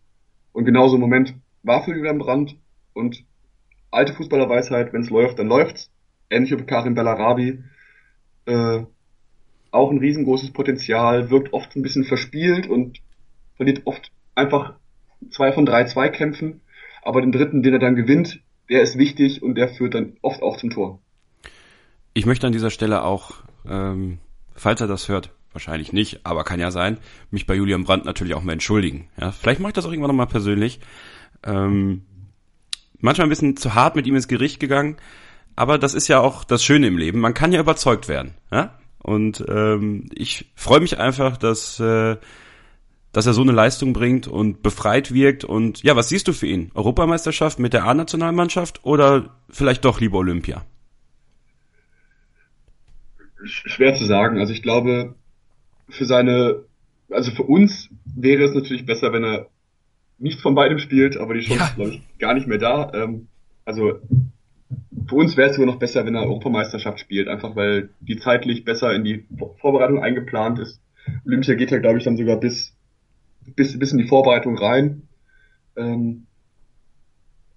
Und 0.54 0.66
genauso 0.66 0.96
ein 0.96 1.02
Moment 1.02 1.36
war 1.64 1.84
für 1.84 1.94
Julian 1.94 2.18
Brandt 2.18 2.56
und 2.94 3.26
alte 3.92 4.14
Fußballerweisheit, 4.14 4.94
wenn 4.94 5.02
es 5.02 5.10
läuft, 5.10 5.40
dann 5.40 5.48
läuft's. 5.48 5.92
Ähnlich 6.30 6.52
wie 6.52 6.64
Karim 6.64 6.96
Bellarabi. 6.96 7.64
Äh, 8.46 8.84
auch 9.72 9.92
ein 9.92 10.00
riesengroßes 10.00 10.52
Potenzial, 10.52 11.30
wirkt 11.30 11.54
oft 11.54 11.76
ein 11.76 11.82
bisschen 11.82 12.04
verspielt 12.04 12.68
und 12.68 13.00
verliert 13.56 13.82
oft 13.86 14.12
einfach 14.36 14.74
zwei 15.32 15.52
von 15.52 15.66
drei 15.66 15.84
Zweikämpfen. 15.86 16.62
Aber 17.02 17.22
den 17.22 17.32
dritten, 17.32 17.64
den 17.64 17.74
er 17.74 17.80
dann 17.80 17.96
gewinnt, 17.96 18.42
der 18.70 18.82
ist 18.82 18.98
wichtig 18.98 19.42
und 19.42 19.56
der 19.56 19.70
führt 19.70 19.96
dann 19.96 20.18
oft 20.22 20.42
auch 20.42 20.58
zum 20.58 20.70
Tor. 20.70 21.00
Ich 22.14 22.26
möchte 22.26 22.48
an 22.48 22.54
dieser 22.54 22.70
Stelle 22.72 23.04
auch, 23.04 23.36
ähm, 23.68 24.20
falls 24.54 24.82
er 24.82 24.88
das 24.88 25.08
hört, 25.10 25.32
wahrscheinlich 25.52 25.94
nicht, 25.94 26.26
aber 26.26 26.44
kann 26.44 26.60
ja 26.60 26.72
sein, 26.72 26.98
mich 27.32 27.48
bei 27.48 27.56
Julian 27.56 27.84
Brandt 27.84 28.06
natürlich 28.06 28.34
auch 28.34 28.44
mal 28.44 28.54
entschuldigen. 28.54 29.08
Ja, 29.20 29.32
vielleicht 29.32 29.60
mache 29.60 29.72
ich 29.72 29.76
das 29.76 29.86
auch 29.86 29.92
irgendwann 29.92 30.10
nochmal 30.10 30.28
persönlich. 30.28 30.80
Ähm, 31.44 32.04
manchmal 33.00 33.28
ein 33.28 33.30
bisschen 33.30 33.58
zu 33.58 33.76
hart 33.76 33.96
mit 33.96 34.08
ihm 34.08 34.16
ins 34.16 34.28
Gericht 34.28 34.60
gegangen, 34.60 34.98
aber 35.56 35.78
das 35.78 35.94
ist 35.94 36.08
ja 36.08 36.20
auch 36.20 36.44
das 36.44 36.64
Schöne 36.64 36.88
im 36.88 36.98
Leben. 36.98 37.20
Man 37.20 37.34
kann 37.34 37.52
ja 37.52 37.60
überzeugt 37.60 38.08
werden. 38.08 38.34
Ja? 38.52 38.80
Und 39.02 39.44
ähm, 39.50 40.10
ich 40.14 40.52
freue 40.56 40.80
mich 40.80 41.00
einfach, 41.00 41.38
dass, 41.38 41.80
äh, 41.80 42.18
dass 43.12 43.26
er 43.26 43.34
so 43.34 43.42
eine 43.42 43.52
Leistung 43.52 43.94
bringt 43.94 44.28
und 44.28 44.62
befreit 44.62 45.14
wirkt. 45.14 45.44
Und 45.44 45.84
ja, 45.84 45.96
was 45.96 46.10
siehst 46.10 46.28
du 46.28 46.34
für 46.34 46.48
ihn? 46.48 46.72
Europameisterschaft 46.76 47.60
mit 47.60 47.74
der 47.74 47.86
A-Nationalmannschaft 47.86 48.86
oder 48.86 49.38
vielleicht 49.50 49.84
doch 49.84 50.00
lieber 50.00 50.20
Olympia? 50.20 50.66
Schwer 53.44 53.96
zu 53.96 54.06
sagen. 54.06 54.40
Also 54.40 54.54
ich 54.54 54.62
glaube, 54.62 55.16
für 55.90 56.06
seine, 56.06 56.64
also 57.10 57.32
für 57.32 57.44
uns 57.44 57.90
wäre 58.06 58.44
es 58.44 58.54
natürlich 58.54 58.86
besser, 58.86 59.12
wenn 59.12 59.24
er 59.24 59.48
nicht 60.20 60.42
von 60.42 60.56
beidem 60.56 60.80
spielt, 60.80 61.18
aber 61.18 61.34
die 61.34 61.42
Chance 61.42 61.60
ja. 61.60 61.68
ist, 61.68 61.76
glaube 61.76 61.92
ich, 61.92 62.18
gar 62.20 62.34
nicht 62.34 62.48
mehr 62.48 62.58
da. 62.58 62.92
Ähm, 62.94 63.28
also 63.66 64.00
für 65.08 65.16
uns 65.16 65.38
wäre 65.38 65.50
es 65.50 65.56
sogar 65.56 65.72
noch 65.72 65.80
besser, 65.80 66.06
wenn 66.06 66.16
er 66.16 66.24
Europameisterschaft 66.24 67.00
spielt, 67.00 67.28
einfach 67.28 67.56
weil 67.56 67.90
die 68.00 68.18
zeitlich 68.18 68.66
besser 68.66 68.94
in 68.94 69.04
die 69.04 69.26
Vorbereitung 69.60 70.04
eingeplant 70.04 70.60
ist. 70.60 70.82
Olympia 71.26 71.56
geht 71.56 71.72
ja, 71.72 71.80
glaube 71.80 71.98
ich, 71.98 72.04
dann 72.04 72.18
sogar 72.18 72.38
bis, 72.38 72.76
bis, 73.56 73.78
bis 73.78 73.92
in 73.92 73.98
die 73.98 74.08
Vorbereitung 74.08 74.58
rein. 74.58 75.04
Ähm, 75.76 76.28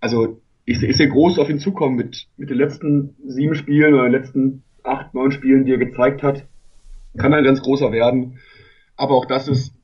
also 0.01 0.41
ich, 0.65 0.83
ich 0.83 0.97
sehe 0.97 1.09
groß 1.09 1.39
auf 1.39 1.51
ihn 1.51 1.59
zukommen 1.59 1.97
mit, 1.97 2.29
mit 2.37 2.51
den 2.51 2.57
letzten 2.57 3.17
sieben 3.27 3.55
Spielen 3.55 3.95
oder 3.95 4.05
den 4.05 4.13
letzten 4.13 4.63
acht, 4.85 5.13
neun 5.15 5.33
Spielen, 5.33 5.65
die 5.65 5.73
er 5.73 5.79
gezeigt 5.79 6.23
hat. 6.23 6.47
Kann 7.17 7.35
ein 7.35 7.45
ganz 7.45 7.61
großer 7.61 7.93
werden. 7.93 8.39
Aber 8.97 9.15
auch 9.15 9.27
das 9.27 9.49
ist 9.49 9.75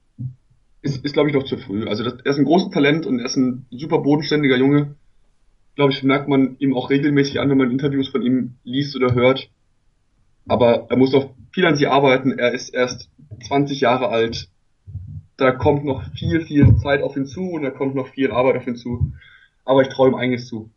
ist, 0.83 1.05
ist 1.05 1.13
glaube 1.13 1.29
ich, 1.29 1.35
noch 1.35 1.45
zu 1.45 1.57
früh. 1.57 1.87
Also 1.87 2.05
das, 2.05 2.15
er 2.25 2.31
ist 2.31 2.39
ein 2.39 2.45
großes 2.45 2.71
Talent 2.71 3.07
und 3.07 3.19
er 3.19 3.27
ist 3.27 3.37
ein 3.37 3.67
super 3.71 3.99
bodenständiger 3.99 4.57
Junge. 4.57 4.95
Glaube 5.75 5.93
ich, 5.93 6.03
merkt 6.03 6.29
man 6.29 6.57
ihm 6.59 6.75
auch 6.75 6.91
regelmäßig 6.91 7.41
an, 7.41 7.51
wenn 7.51 7.59
man 7.59 7.71
Interviews 7.71 8.09
von 8.09 8.23
ihm 8.23 8.57
liest 8.65 8.97
oder 8.97 9.15
hört. 9.15 9.51
Aber 10.49 10.87
er 10.89 10.97
muss 10.97 11.13
noch 11.13 11.35
viel 11.53 11.67
an 11.67 11.77
sich 11.77 11.89
arbeiten. 11.89 12.33
Er 12.33 12.53
ist 12.53 12.71
erst 12.71 13.11
20 13.47 13.81
Jahre 13.81 14.09
alt. 14.09 14.49
Da 15.37 15.53
kommt 15.53 15.85
noch 15.85 16.03
viel, 16.15 16.41
viel 16.41 16.77
Zeit 16.79 17.03
auf 17.03 17.17
ihn 17.17 17.27
zu 17.27 17.43
und 17.51 17.63
da 17.63 17.71
kommt 17.71 17.95
noch 17.95 18.09
viel 18.09 18.33
Arbeit 18.33 18.57
auf 18.57 18.67
ihn 18.67 18.77
zu. 18.77 19.13
Aber 19.65 19.83
ich 19.83 19.89
traue 19.89 20.09
ihm 20.09 20.15
einiges 20.15 20.49
zu. 20.49 20.71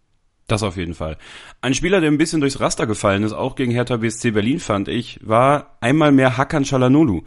Das 0.48 0.64
auf 0.64 0.76
jeden 0.76 0.94
Fall. 0.94 1.18
Ein 1.62 1.74
Spieler, 1.74 2.02
der 2.02 2.12
ein 2.12 2.18
bisschen 2.18 2.42
durchs 2.42 2.60
Raster 2.60 2.86
gefallen 2.86 3.24
ist, 3.24 3.32
auch 3.32 3.56
gegen 3.56 3.72
Hertha 3.72 3.98
BSC 3.98 4.32
Berlin, 4.32 4.60
fand 4.60 4.90
ich, 4.90 5.20
war 5.24 5.78
einmal 5.80 6.12
mehr 6.12 6.38
Hakan 6.38 6.66
Chalanolu. 6.66 7.22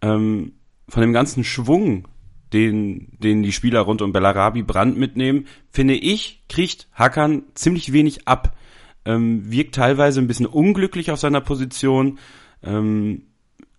Ähm, 0.00 0.54
von 0.88 1.02
dem 1.02 1.12
ganzen 1.12 1.44
Schwung, 1.44 2.08
den, 2.52 3.08
den 3.18 3.42
die 3.42 3.52
Spieler 3.52 3.80
rund 3.80 4.02
um 4.02 4.12
Bellarabi 4.12 4.62
Brand 4.62 4.96
mitnehmen, 4.96 5.46
finde 5.70 5.94
ich, 5.94 6.42
kriegt 6.48 6.88
Hakan 6.94 7.42
ziemlich 7.54 7.92
wenig 7.92 8.26
ab. 8.26 8.56
Ähm, 9.04 9.50
wirkt 9.50 9.74
teilweise 9.74 10.20
ein 10.20 10.26
bisschen 10.26 10.46
unglücklich 10.46 11.10
auf 11.10 11.18
seiner 11.18 11.40
Position, 11.40 12.18
ähm, 12.62 13.22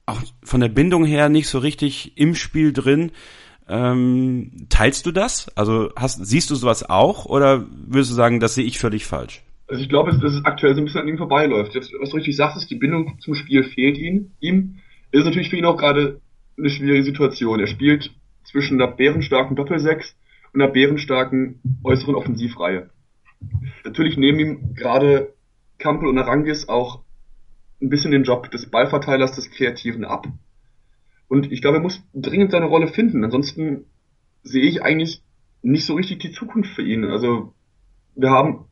auch 0.05 0.21
von 0.43 0.59
der 0.59 0.69
Bindung 0.69 1.05
her 1.05 1.29
nicht 1.29 1.47
so 1.47 1.59
richtig 1.59 2.17
im 2.17 2.33
Spiel 2.35 2.73
drin. 2.73 3.11
Ähm, 3.67 4.65
teilst 4.69 5.05
du 5.05 5.11
das? 5.11 5.55
Also 5.55 5.91
hast, 5.95 6.25
siehst 6.25 6.49
du 6.49 6.55
sowas 6.55 6.89
auch 6.89 7.25
oder 7.25 7.65
würdest 7.69 8.11
du 8.11 8.15
sagen, 8.15 8.39
das 8.39 8.55
sehe 8.55 8.65
ich 8.65 8.79
völlig 8.79 9.05
falsch? 9.05 9.43
Also 9.67 9.83
ich 9.83 9.89
glaube, 9.89 10.11
dass 10.11 10.33
es 10.33 10.43
aktuell 10.45 10.73
so 10.73 10.81
ein 10.81 10.85
bisschen 10.85 11.01
an 11.01 11.07
ihm 11.07 11.17
vorbeiläuft. 11.17 11.75
Jetzt, 11.75 11.91
was 11.99 12.09
du 12.09 12.15
richtig 12.17 12.35
sagst, 12.35 12.57
ist, 12.57 12.71
die 12.71 12.75
Bindung 12.75 13.19
zum 13.19 13.35
Spiel 13.35 13.63
fehlt 13.63 13.99
ihm. 13.99 14.31
ihm. 14.39 14.79
Ist 15.11 15.25
natürlich 15.25 15.49
für 15.49 15.57
ihn 15.57 15.65
auch 15.65 15.77
gerade 15.77 16.19
eine 16.59 16.69
schwierige 16.69 17.03
Situation. 17.03 17.59
Er 17.59 17.67
spielt 17.67 18.13
zwischen 18.43 18.77
der 18.77 18.87
bärenstarken 18.87 19.55
Doppelsechs 19.55 20.15
und 20.53 20.59
der 20.59 20.67
bärenstarken 20.67 21.61
äußeren 21.83 22.15
Offensivreihe. 22.15 22.89
Natürlich 23.83 24.17
nehmen 24.17 24.39
ihm 24.39 24.75
gerade 24.75 25.33
Kampel 25.77 26.09
und 26.09 26.17
Arangis 26.17 26.67
auch 26.67 27.03
ein 27.81 27.89
bisschen 27.89 28.11
den 28.11 28.23
Job 28.23 28.51
des 28.51 28.69
Ballverteilers, 28.69 29.33
des 29.33 29.49
Kreativen 29.51 30.03
ab. 30.03 30.27
Und 31.27 31.51
ich 31.51 31.61
glaube, 31.61 31.77
er 31.77 31.83
muss 31.83 32.01
dringend 32.13 32.51
seine 32.51 32.65
Rolle 32.65 32.87
finden. 32.87 33.23
Ansonsten 33.23 33.85
sehe 34.43 34.65
ich 34.65 34.83
eigentlich 34.83 35.21
nicht 35.61 35.85
so 35.85 35.93
richtig 35.93 36.19
die 36.19 36.31
Zukunft 36.31 36.71
für 36.71 36.81
ihn. 36.81 37.05
Also 37.05 37.53
wir 38.15 38.31
haben 38.31 38.65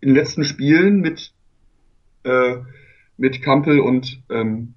in 0.00 0.10
den 0.10 0.16
letzten 0.16 0.44
Spielen 0.44 1.00
mit 1.00 1.32
äh, 2.24 2.56
mit 3.16 3.42
Kampel 3.42 3.80
und 3.80 4.22
ähm, 4.28 4.74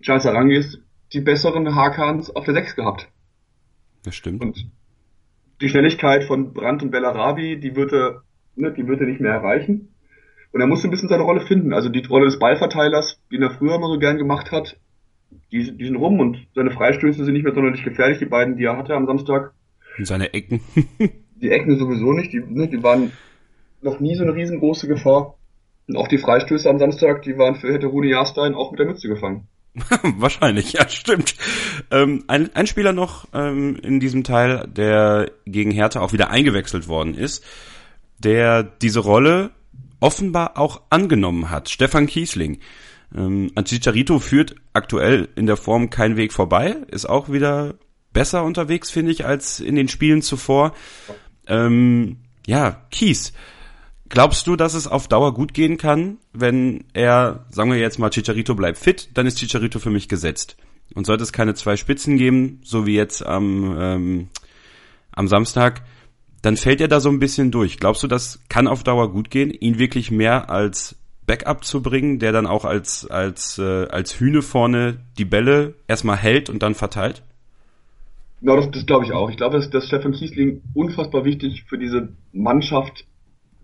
Charles 0.00 0.26
Arangis 0.26 0.78
die 1.12 1.20
besseren 1.20 1.74
Hakans 1.74 2.34
auf 2.34 2.44
der 2.44 2.54
6 2.54 2.76
gehabt. 2.76 3.08
Das 4.04 4.14
stimmt. 4.14 4.42
Und 4.42 4.70
die 5.60 5.68
Schnelligkeit 5.68 6.24
von 6.24 6.52
Brandt 6.52 6.82
und 6.82 6.90
Bellarabi, 6.90 7.58
die 7.58 7.74
wird 7.74 7.92
er, 7.92 8.22
ne, 8.56 8.72
die 8.72 8.86
wird 8.86 9.00
er 9.00 9.06
nicht 9.06 9.20
mehr 9.20 9.32
erreichen. 9.32 9.94
Und 10.52 10.60
er 10.60 10.66
muss 10.66 10.84
ein 10.84 10.90
bisschen 10.90 11.08
seine 11.08 11.24
Rolle 11.24 11.40
finden. 11.40 11.72
Also 11.72 11.88
die 11.88 12.04
Rolle 12.06 12.26
des 12.26 12.38
Ballverteilers, 12.38 13.20
die 13.30 13.36
er 13.36 13.50
früher 13.50 13.74
immer 13.74 13.88
so 13.88 13.98
gern 13.98 14.18
gemacht 14.18 14.50
hat, 14.50 14.78
die, 15.52 15.76
die 15.76 15.84
sind 15.84 15.96
rum 15.96 16.20
und 16.20 16.46
seine 16.54 16.70
Freistöße 16.70 17.24
sind 17.24 17.34
nicht 17.34 17.44
mehr 17.44 17.54
sonderlich 17.54 17.84
gefährlich, 17.84 18.18
die 18.18 18.26
beiden, 18.26 18.56
die 18.56 18.64
er 18.64 18.76
hatte 18.76 18.94
am 18.94 19.06
Samstag. 19.06 19.52
Und 19.98 20.06
seine 20.06 20.32
Ecken. 20.32 20.60
die 21.36 21.50
Ecken 21.50 21.78
sowieso 21.78 22.12
nicht, 22.12 22.32
die, 22.32 22.40
ne, 22.40 22.68
die 22.68 22.82
waren 22.82 23.12
noch 23.82 24.00
nie 24.00 24.14
so 24.14 24.22
eine 24.22 24.34
riesengroße 24.34 24.88
Gefahr. 24.88 25.34
Und 25.86 25.96
auch 25.96 26.08
die 26.08 26.18
Freistöße 26.18 26.68
am 26.68 26.78
Samstag, 26.78 27.22
die 27.22 27.38
waren 27.38 27.56
für 27.56 27.72
hätte 27.72 27.86
Rune 27.86 28.08
Jahrstein 28.08 28.54
auch 28.54 28.70
mit 28.70 28.78
der 28.78 28.86
Mütze 28.86 29.08
gefangen. 29.08 29.48
Wahrscheinlich, 30.02 30.72
ja, 30.72 30.88
stimmt. 30.88 31.34
Ähm, 31.90 32.24
ein, 32.26 32.54
ein 32.54 32.66
Spieler 32.66 32.92
noch 32.92 33.26
ähm, 33.32 33.76
in 33.76 34.00
diesem 34.00 34.24
Teil, 34.24 34.66
der 34.68 35.30
gegen 35.46 35.70
Hertha 35.70 36.00
auch 36.00 36.12
wieder 36.12 36.30
eingewechselt 36.30 36.88
worden 36.88 37.14
ist, 37.14 37.44
der 38.18 38.62
diese 38.62 39.00
Rolle 39.00 39.50
offenbar 40.00 40.58
auch 40.58 40.82
angenommen 40.90 41.50
hat. 41.50 41.68
Stefan 41.68 42.06
Kiesling. 42.06 42.60
Ähm, 43.14 43.50
Chicharito 43.64 44.18
führt 44.18 44.54
aktuell 44.72 45.28
in 45.34 45.46
der 45.46 45.56
Form 45.56 45.90
kein 45.90 46.16
Weg 46.16 46.32
vorbei, 46.32 46.76
ist 46.88 47.08
auch 47.08 47.30
wieder 47.30 47.74
besser 48.12 48.44
unterwegs, 48.44 48.90
finde 48.90 49.12
ich, 49.12 49.24
als 49.24 49.60
in 49.60 49.76
den 49.76 49.88
Spielen 49.88 50.22
zuvor. 50.22 50.74
Ähm, 51.46 52.18
ja, 52.46 52.82
Kies. 52.90 53.32
Glaubst 54.08 54.46
du, 54.46 54.56
dass 54.56 54.74
es 54.74 54.86
auf 54.86 55.08
Dauer 55.08 55.34
gut 55.34 55.52
gehen 55.52 55.76
kann, 55.76 56.16
wenn 56.32 56.84
er, 56.94 57.44
sagen 57.50 57.70
wir 57.70 57.78
jetzt 57.78 57.98
mal, 57.98 58.10
Chicharito 58.10 58.54
bleibt 58.54 58.78
fit, 58.78 59.10
dann 59.14 59.26
ist 59.26 59.38
Chicharito 59.38 59.78
für 59.78 59.90
mich 59.90 60.08
gesetzt. 60.08 60.56
Und 60.94 61.04
sollte 61.04 61.22
es 61.22 61.32
keine 61.32 61.54
zwei 61.54 61.76
Spitzen 61.76 62.16
geben, 62.16 62.60
so 62.64 62.86
wie 62.86 62.94
jetzt 62.94 63.24
am, 63.24 63.76
ähm, 63.78 64.28
am 65.12 65.28
Samstag, 65.28 65.82
dann 66.40 66.56
fällt 66.56 66.80
er 66.80 66.88
da 66.88 67.00
so 67.00 67.10
ein 67.10 67.18
bisschen 67.18 67.50
durch. 67.50 67.78
Glaubst 67.78 68.02
du, 68.02 68.06
das 68.06 68.40
kann 68.48 68.66
auf 68.66 68.82
Dauer 68.82 69.12
gut 69.12 69.30
gehen, 69.30 69.50
ihn 69.50 69.78
wirklich 69.78 70.10
mehr 70.10 70.48
als 70.48 70.96
Backup 71.26 71.64
zu 71.64 71.82
bringen, 71.82 72.18
der 72.18 72.32
dann 72.32 72.46
auch 72.46 72.64
als, 72.64 73.06
als, 73.10 73.58
äh, 73.58 73.86
als 73.88 74.18
Hühne 74.18 74.40
vorne 74.40 75.00
die 75.18 75.26
Bälle 75.26 75.74
erstmal 75.86 76.16
hält 76.16 76.48
und 76.48 76.62
dann 76.62 76.74
verteilt? 76.74 77.22
Ja, 78.40 78.56
das, 78.56 78.70
das 78.70 78.86
glaube 78.86 79.04
ich 79.04 79.12
auch. 79.12 79.28
Ich 79.28 79.36
glaube, 79.36 79.56
dass, 79.56 79.68
dass 79.68 79.86
Stefan 79.86 80.12
Kiesling 80.12 80.62
unfassbar 80.72 81.24
wichtig 81.24 81.64
für 81.68 81.76
diese 81.76 82.08
Mannschaft 82.32 83.04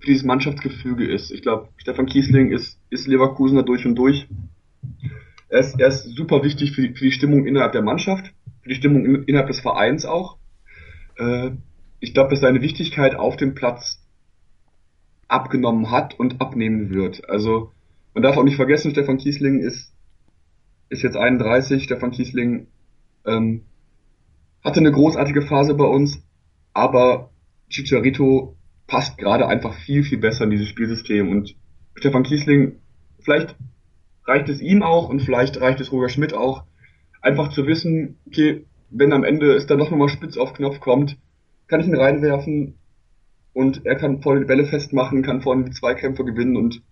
für 0.05 0.11
dieses 0.11 0.25
Mannschaftsgefüge 0.25 1.11
ist. 1.11 1.31
Ich 1.31 1.41
glaube, 1.41 1.69
Stefan 1.79 2.07
Kiesling 2.07 2.53
ist, 2.53 2.79
ist 2.91 3.07
Leverkusener 3.07 3.63
durch 3.63 3.87
und 3.87 3.95
durch. 3.95 4.29
Er 5.49 5.61
ist, 5.61 5.81
er 5.81 5.89
ist 5.89 6.05
super 6.15 6.43
wichtig 6.45 6.73
für 6.73 6.83
die, 6.83 6.95
für 6.95 7.05
die 7.05 7.13
Stimmung 7.13 7.47
innerhalb 7.47 7.73
der 7.73 7.83
Mannschaft, 7.83 8.33
für 8.63 8.69
die 8.69 8.75
Stimmung 8.75 9.07
in, 9.07 9.23
innerhalb 9.25 9.49
des 9.49 9.61
Vereins 9.61 10.05
auch. 10.05 10.37
Äh, 11.17 11.53
ich 12.01 12.13
glaube, 12.13 12.31
dass 12.31 12.41
seine 12.41 12.61
Wichtigkeit 12.61 13.15
auf 13.15 13.37
dem 13.37 13.55
Platz 13.55 14.03
abgenommen 15.27 15.91
hat 15.91 16.19
und 16.19 16.41
abnehmen 16.43 16.91
wird. 16.91 17.29
Also 17.31 17.73
man 18.13 18.23
darf 18.23 18.37
auch 18.37 18.45
nicht 18.45 18.57
vergessen, 18.57 18.91
Stefan 18.91 19.17
Kiesling 19.17 19.61
ist, 19.61 19.91
ist 20.91 21.03
jetzt 21.03 21.17
31. 21.17 21.83
Stefan 21.83 22.11
Kiesling 22.11 22.67
ähm, 23.25 23.63
hatte 24.63 24.81
eine 24.81 24.93
großartige 24.93 25.43
Phase 25.43 25.75
bei 25.75 25.87
uns, 25.87 26.23
aber 26.75 27.31
Chicharito 27.71 28.55
passt 28.87 29.19
gerade 29.19 29.47
einfach 29.49 29.75
viel, 29.75 30.05
viel 30.05 30.19
besser 30.19 30.45
in 30.45 30.51
dieses 30.51 30.69
Spielsystem. 30.69 31.29
Und 31.29 31.57
Stefan 31.95 32.23
Kiesling, 32.23 32.77
vielleicht 33.21 33.57
reicht 34.27 34.49
es 34.49 34.61
ihm 34.61 34.83
auch 34.83 35.09
und 35.09 35.21
vielleicht 35.21 35.61
reicht 35.61 35.81
es 35.81 35.93
Roger 35.93 36.09
Schmidt 36.09 36.35
auch, 36.35 36.65
einfach 37.21 37.49
zu 37.49 37.67
wissen, 37.67 38.19
okay, 38.27 38.65
wenn 38.91 39.13
am 39.13 39.25
Ende 39.25 39.55
es 39.55 39.67
dann 39.67 39.79
doch 39.79 39.91
nochmal 39.91 40.09
spitz 40.09 40.37
auf 40.37 40.55
Knopf 40.55 40.81
kommt, 40.81 41.17
kann 41.67 41.81
ich 41.81 41.87
ihn 41.87 41.97
reinwerfen 41.97 42.75
und 43.53 43.87
er 43.87 43.97
kann 43.97 44.23
vorne 44.23 44.41
die 44.41 44.47
Bälle 44.47 44.67
festmachen, 44.67 45.23
kann 45.23 45.43
vorne 45.43 45.65
die 45.65 45.71
Zweikämpfe 45.71 46.25
gewinnen 46.25 46.57
und 46.57 46.83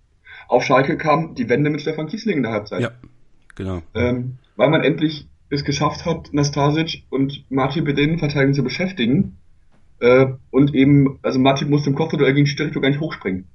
auf 0.48 0.64
Schalke 0.64 0.96
kam 0.96 1.34
die 1.34 1.48
Wende 1.48 1.70
mit 1.70 1.82
Stefan 1.82 2.06
Kiesling 2.06 2.38
in 2.38 2.42
der 2.42 2.52
Halbzeit. 2.52 2.80
Ja, 2.80 2.90
genau. 3.54 3.82
Ähm, 3.94 4.38
weil 4.56 4.70
man 4.70 4.82
endlich 4.82 5.28
es 5.50 5.64
geschafft 5.64 6.06
hat, 6.06 6.32
Nastasic 6.32 7.04
und 7.10 7.44
Martin 7.50 7.84
Bedin 7.84 8.18
Verteidigung 8.18 8.54
zu 8.54 8.64
beschäftigen 8.64 9.38
äh, 10.02 10.34
und 10.50 10.74
eben, 10.74 11.20
also 11.22 11.38
Martin 11.38 11.70
musste 11.70 11.90
im 11.90 11.94
Kopfduell 11.94 12.34
gegen 12.34 12.48
Sterito 12.48 12.80
gar 12.80 12.88
nicht 12.88 13.00
hochspringen. 13.00 13.46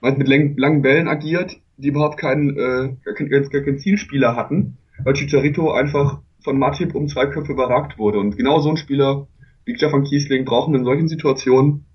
Man 0.00 0.12
hat 0.12 0.18
mit 0.18 0.28
lang, 0.28 0.56
langen 0.56 0.82
Bällen 0.82 1.08
agiert, 1.08 1.56
die 1.76 1.88
überhaupt 1.88 2.16
keinen, 2.16 2.50
äh, 2.50 2.96
gar, 3.04 3.14
keinen, 3.14 3.28
gar 3.28 3.62
keinen 3.62 3.80
Zielspieler 3.80 4.36
hatten, 4.36 4.78
weil 5.02 5.14
Chicharito 5.14 5.72
einfach 5.72 6.20
von 6.44 6.58
Matip 6.60 6.94
um 6.94 7.08
zwei 7.08 7.26
Köpfe 7.26 7.52
überragt 7.52 7.98
wurde. 7.98 8.20
Und 8.20 8.36
genau 8.36 8.60
so 8.60 8.70
ein 8.70 8.76
Spieler 8.76 9.26
wie 9.64 9.74
Stefan 9.74 10.04
Kiesling 10.04 10.44
brauchen 10.44 10.76
in 10.76 10.84
solchen 10.84 11.08
Situationen. 11.08 11.86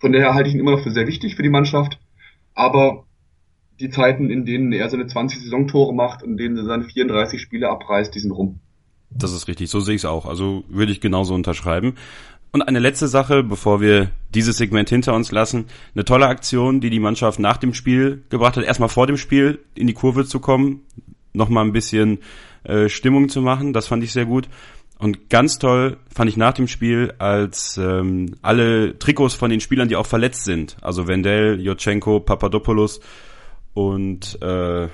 Von 0.00 0.12
daher 0.12 0.34
halte 0.34 0.50
ich 0.50 0.54
ihn 0.54 0.60
immer 0.60 0.72
noch 0.72 0.82
für 0.82 0.90
sehr 0.90 1.06
wichtig 1.06 1.34
für 1.34 1.42
die 1.42 1.48
Mannschaft. 1.48 1.98
Aber 2.52 3.06
die 3.80 3.88
Zeiten, 3.88 4.28
in 4.28 4.44
denen 4.44 4.70
er 4.72 4.90
seine 4.90 5.06
20 5.06 5.40
Saisontore 5.40 5.94
macht 5.94 6.22
und 6.22 6.32
in 6.32 6.36
denen 6.36 6.58
er 6.58 6.64
seine 6.64 6.84
34 6.84 7.40
Spiele 7.40 7.70
abreißt, 7.70 8.14
die 8.14 8.20
sind 8.20 8.32
rum. 8.32 8.60
Das 9.16 9.32
ist 9.32 9.46
richtig, 9.48 9.70
so 9.70 9.80
sehe 9.80 9.94
ich 9.94 10.02
es 10.02 10.04
auch. 10.04 10.26
Also 10.26 10.64
würde 10.68 10.92
ich 10.92 11.00
genauso 11.00 11.34
unterschreiben. 11.34 11.94
Und 12.54 12.62
eine 12.62 12.78
letzte 12.78 13.08
Sache, 13.08 13.42
bevor 13.42 13.80
wir 13.80 14.12
dieses 14.32 14.58
Segment 14.58 14.88
hinter 14.88 15.12
uns 15.14 15.32
lassen. 15.32 15.64
Eine 15.92 16.04
tolle 16.04 16.28
Aktion, 16.28 16.80
die 16.80 16.88
die 16.88 17.00
Mannschaft 17.00 17.40
nach 17.40 17.56
dem 17.56 17.74
Spiel 17.74 18.22
gebracht 18.30 18.56
hat. 18.56 18.62
Erstmal 18.62 18.88
vor 18.88 19.08
dem 19.08 19.16
Spiel 19.16 19.58
in 19.74 19.88
die 19.88 19.92
Kurve 19.92 20.24
zu 20.24 20.38
kommen, 20.38 20.82
nochmal 21.32 21.64
ein 21.64 21.72
bisschen 21.72 22.20
äh, 22.62 22.88
Stimmung 22.88 23.28
zu 23.28 23.42
machen. 23.42 23.72
Das 23.72 23.88
fand 23.88 24.04
ich 24.04 24.12
sehr 24.12 24.24
gut. 24.24 24.48
Und 25.00 25.30
ganz 25.30 25.58
toll 25.58 25.96
fand 26.14 26.30
ich 26.30 26.36
nach 26.36 26.52
dem 26.52 26.68
Spiel, 26.68 27.12
als 27.18 27.76
ähm, 27.76 28.36
alle 28.40 29.00
Trikots 29.00 29.34
von 29.34 29.50
den 29.50 29.58
Spielern, 29.58 29.88
die 29.88 29.96
auch 29.96 30.06
verletzt 30.06 30.44
sind, 30.44 30.76
also 30.80 31.08
Wendell, 31.08 31.60
Jotchenko, 31.60 32.20
Papadopoulos 32.20 33.00
und 33.72 34.38
äh, 34.40 34.46
war 34.46 34.90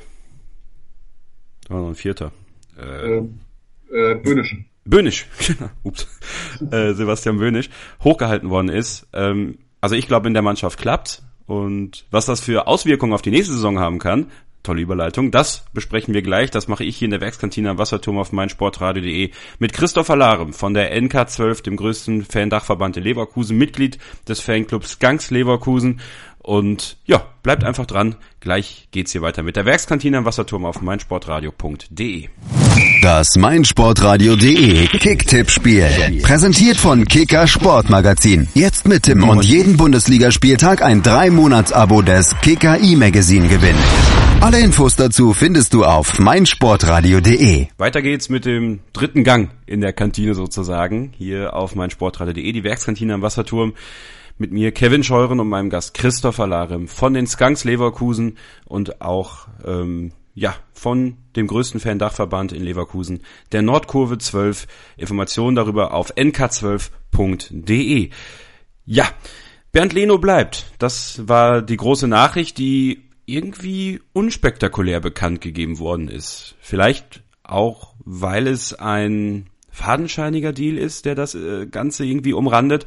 noch 1.69 1.89
ein 1.89 1.95
vierter. 1.95 2.33
Äh, 2.79 3.19
äh, 3.19 4.15
Böhnisch. 4.15 4.57
Böhnisch, 4.91 5.27
ups, 5.83 6.07
äh, 6.71 6.93
Sebastian 6.93 7.39
Böhnisch, 7.39 7.71
hochgehalten 8.03 8.51
worden 8.51 8.69
ist. 8.69 9.07
Ähm, 9.13 9.59
also 9.81 9.95
ich 9.95 10.07
glaube, 10.07 10.29
in 10.29 10.35
der 10.35 10.43
Mannschaft 10.43 10.79
klappt. 10.79 11.23
Und 11.47 12.05
was 12.11 12.27
das 12.27 12.41
für 12.41 12.67
Auswirkungen 12.67 13.13
auf 13.13 13.23
die 13.23 13.31
nächste 13.31 13.55
Saison 13.55 13.81
haben 13.81 13.99
kann, 13.99 14.27
tolle 14.63 14.83
Überleitung, 14.83 15.31
das 15.31 15.65
besprechen 15.73 16.15
wir 16.15 16.23
gleich. 16.23 16.51
Das 16.51 16.69
mache 16.69 16.85
ich 16.85 16.97
hier 16.97 17.07
in 17.07 17.13
der 17.13 17.21
Werkskantine 17.21 17.71
am 17.71 17.79
Wasserturm 17.79 18.19
auf 18.19 18.33
meinsportradio.de 18.33 19.31
mit 19.59 19.73
Christopher 19.73 20.17
Larem 20.17 20.53
von 20.53 20.75
der 20.75 20.97
NK12, 20.97 21.63
dem 21.63 21.77
größten 21.77 22.25
Fan-Dachverband 22.25 22.97
in 22.99 23.05
Leverkusen, 23.05 23.57
Mitglied 23.57 23.99
des 24.29 24.41
Fanclubs 24.41 24.99
Gangs 24.99 25.31
Leverkusen. 25.31 26.01
Und 26.43 26.97
ja, 27.05 27.23
bleibt 27.43 27.65
einfach 27.65 27.87
dran. 27.87 28.17
Gleich 28.41 28.89
geht's 28.93 29.13
hier 29.13 29.21
weiter 29.21 29.43
mit 29.43 29.57
der 29.57 29.67
Werkskantine 29.67 30.19
am 30.19 30.25
Wasserturm 30.25 30.65
auf 30.65 30.81
meinsportradio.de. 30.81 32.29
Das 33.03 33.37
meinsportradio.de 33.37 34.87
Kicktipp-Spiel. 34.87 36.21
Präsentiert 36.23 36.79
von 36.79 37.05
Kicker 37.05 37.47
Sportmagazin. 37.47 38.49
Jetzt 38.55 38.89
mit 38.89 39.03
Tim 39.03 39.29
und 39.29 39.45
jeden 39.45 39.77
Bundesligaspieltag 39.77 40.83
ein 40.83 41.03
3-Monats-Abo 41.03 42.01
des 42.01 42.35
Kicker 42.41 42.81
E-Magazin 42.81 43.49
gewinnen. 43.49 43.79
Alle 44.41 44.61
Infos 44.61 44.97
dazu 44.97 45.35
findest 45.35 45.75
du 45.75 45.85
auf 45.85 46.19
meinsportradio.de. 46.19 47.67
Weiter 47.77 48.01
geht's 48.01 48.31
mit 48.31 48.47
dem 48.47 48.81
dritten 48.95 49.25
Gang 49.25 49.51
in 49.67 49.83
der 49.83 49.93
Kantine 49.93 50.35
sozusagen. 50.35 51.13
Hier 51.19 51.55
auf 51.55 51.75
meinsportradio.de, 51.75 52.51
die 52.51 52.65
Werkskantine 52.65 53.13
am 53.13 53.21
Wasserturm 53.21 53.75
mit 54.41 54.53
mir 54.53 54.73
Kevin 54.73 55.05
Scheuren 55.05 55.39
und 55.39 55.49
meinem 55.49 55.69
Gast 55.69 55.93
Christopher 55.93 56.47
Larem 56.47 56.89
von 56.89 57.13
den 57.13 57.27
Skunks 57.27 57.65
Leverkusen 57.65 58.39
und 58.65 59.03
auch 59.03 59.47
ähm, 59.65 60.13
ja, 60.35 60.55
von 60.73 61.19
dem 61.37 61.47
größten 61.47 61.79
Fan-Dachverband 61.79 62.53
in 62.53 62.63
Leverkusen, 62.63 63.21
der 63.53 63.61
Nordkurve 63.61 64.17
12. 64.17 64.67
Informationen 64.97 65.57
darüber 65.57 65.93
auf 65.93 66.17
nk12.de. 66.17 68.11
Ja, 68.87 69.09
Bernd 69.73 69.93
Leno 69.93 70.17
bleibt. 70.17 70.73
Das 70.79 71.29
war 71.29 71.61
die 71.61 71.77
große 71.77 72.09
Nachricht, 72.09 72.57
die 72.57 73.03
irgendwie 73.27 74.01
unspektakulär 74.15 75.01
bekannt 75.01 75.43
gegeben 75.43 75.79
worden 75.79 76.09
ist. 76.09 76.57
Vielleicht 76.61 77.23
auch, 77.43 77.95
weil 77.99 78.47
es 78.47 78.73
ein 78.73 79.51
fadenscheiniger 79.71 80.53
Deal 80.53 80.77
ist, 80.77 81.05
der 81.05 81.15
das 81.15 81.35
äh, 81.35 81.67
Ganze 81.67 82.05
irgendwie 82.05 82.33
umrandet. 82.33 82.87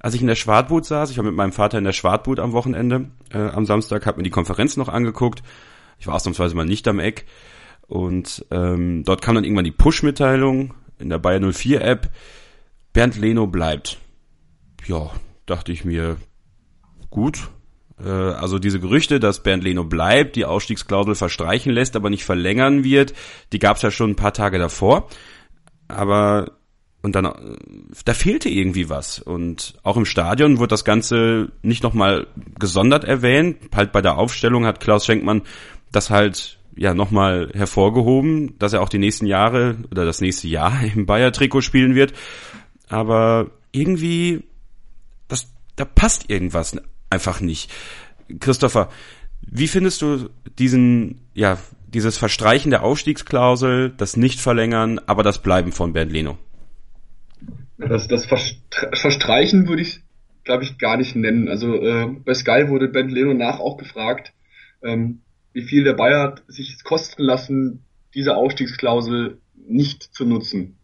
Als 0.00 0.14
ich 0.14 0.20
in 0.20 0.26
der 0.28 0.36
Schwartboot 0.36 0.84
saß, 0.84 1.10
ich 1.10 1.16
war 1.16 1.24
mit 1.24 1.34
meinem 1.34 1.52
Vater 1.52 1.78
in 1.78 1.84
der 1.84 1.92
Schwartboot 1.92 2.38
am 2.38 2.52
Wochenende, 2.52 3.10
äh, 3.32 3.38
am 3.38 3.66
Samstag, 3.66 4.06
habe 4.06 4.18
mir 4.18 4.24
die 4.24 4.30
Konferenz 4.30 4.76
noch 4.76 4.88
angeguckt 4.88 5.42
ich 5.98 6.06
war 6.06 6.14
ausnahmsweise 6.14 6.54
mal 6.54 6.64
nicht 6.64 6.86
am 6.88 7.00
Eck. 7.00 7.26
Und 7.86 8.44
ähm, 8.50 9.02
dort 9.04 9.22
kam 9.22 9.34
dann 9.34 9.44
irgendwann 9.44 9.64
die 9.64 9.72
Push-Mitteilung 9.72 10.74
in 10.98 11.08
der 11.08 11.18
Bayer 11.18 11.40
04 11.40 11.82
App. 11.82 12.10
Bernd 12.92 13.16
Leno 13.16 13.46
bleibt. 13.46 13.98
Ja, 14.86 15.10
dachte 15.46 15.72
ich 15.72 15.84
mir, 15.84 16.16
gut. 17.10 17.48
Äh, 18.02 18.08
also 18.08 18.58
diese 18.58 18.80
Gerüchte, 18.80 19.20
dass 19.20 19.42
Bernd 19.42 19.64
Leno 19.64 19.84
bleibt, 19.84 20.36
die 20.36 20.44
Ausstiegsklausel 20.44 21.14
verstreichen 21.14 21.72
lässt, 21.72 21.96
aber 21.96 22.10
nicht 22.10 22.24
verlängern 22.24 22.84
wird, 22.84 23.14
die 23.52 23.58
gab 23.58 23.76
es 23.76 23.82
ja 23.82 23.90
schon 23.90 24.10
ein 24.10 24.16
paar 24.16 24.34
Tage 24.34 24.58
davor. 24.58 25.08
Aber 25.88 26.57
und 27.02 27.14
dann, 27.14 27.26
äh, 27.26 27.56
da 28.04 28.14
fehlte 28.14 28.48
irgendwie 28.48 28.88
was. 28.88 29.18
Und 29.18 29.74
auch 29.82 29.96
im 29.96 30.04
Stadion 30.04 30.58
wurde 30.58 30.68
das 30.68 30.84
Ganze 30.84 31.52
nicht 31.62 31.82
nochmal 31.82 32.26
gesondert 32.58 33.04
erwähnt. 33.04 33.56
Halt 33.74 33.92
bei 33.92 34.02
der 34.02 34.18
Aufstellung 34.18 34.66
hat 34.66 34.80
Klaus 34.80 35.06
Schenkmann 35.06 35.42
das 35.92 36.10
halt 36.10 36.58
ja 36.76 36.94
nochmal 36.94 37.50
hervorgehoben, 37.54 38.58
dass 38.58 38.72
er 38.72 38.82
auch 38.82 38.88
die 38.88 38.98
nächsten 38.98 39.26
Jahre 39.26 39.76
oder 39.90 40.04
das 40.04 40.20
nächste 40.20 40.48
Jahr 40.48 40.82
im 40.94 41.06
Bayer-Trikot 41.06 41.60
spielen 41.60 41.94
wird. 41.94 42.12
Aber 42.88 43.50
irgendwie, 43.72 44.44
das, 45.28 45.48
da 45.76 45.84
passt 45.84 46.30
irgendwas 46.30 46.76
einfach 47.10 47.40
nicht. 47.40 47.70
Christopher, 48.40 48.90
wie 49.40 49.68
findest 49.68 50.02
du 50.02 50.30
diesen, 50.58 51.20
ja, 51.34 51.58
dieses 51.86 52.18
Verstreichen 52.18 52.70
der 52.70 52.82
Aufstiegsklausel, 52.82 53.90
das 53.96 54.16
Nicht-Verlängern, 54.16 55.00
aber 55.06 55.22
das 55.22 55.42
Bleiben 55.42 55.72
von 55.72 55.92
Bernd 55.92 56.12
Leno? 56.12 56.38
Das, 57.78 58.08
das 58.08 58.26
Verstreichen 58.26 59.68
würde 59.68 59.82
ich, 59.82 60.00
glaube 60.44 60.64
ich, 60.64 60.78
gar 60.78 60.96
nicht 60.96 61.14
nennen. 61.14 61.48
Also 61.48 61.76
äh, 61.76 62.08
bei 62.24 62.34
Sky 62.34 62.68
wurde 62.68 62.88
Bernd 62.88 63.12
Leno 63.12 63.34
nach 63.34 63.60
auch 63.60 63.76
gefragt, 63.76 64.32
ähm, 64.82 65.20
wie 65.52 65.62
viel 65.62 65.84
der 65.84 65.94
Bayer 65.94 66.34
sich 66.48 66.82
kosten 66.82 67.22
lassen, 67.22 67.84
diese 68.14 68.36
Ausstiegsklausel 68.36 69.38
nicht 69.54 70.02
zu 70.02 70.24
nutzen. 70.24 70.76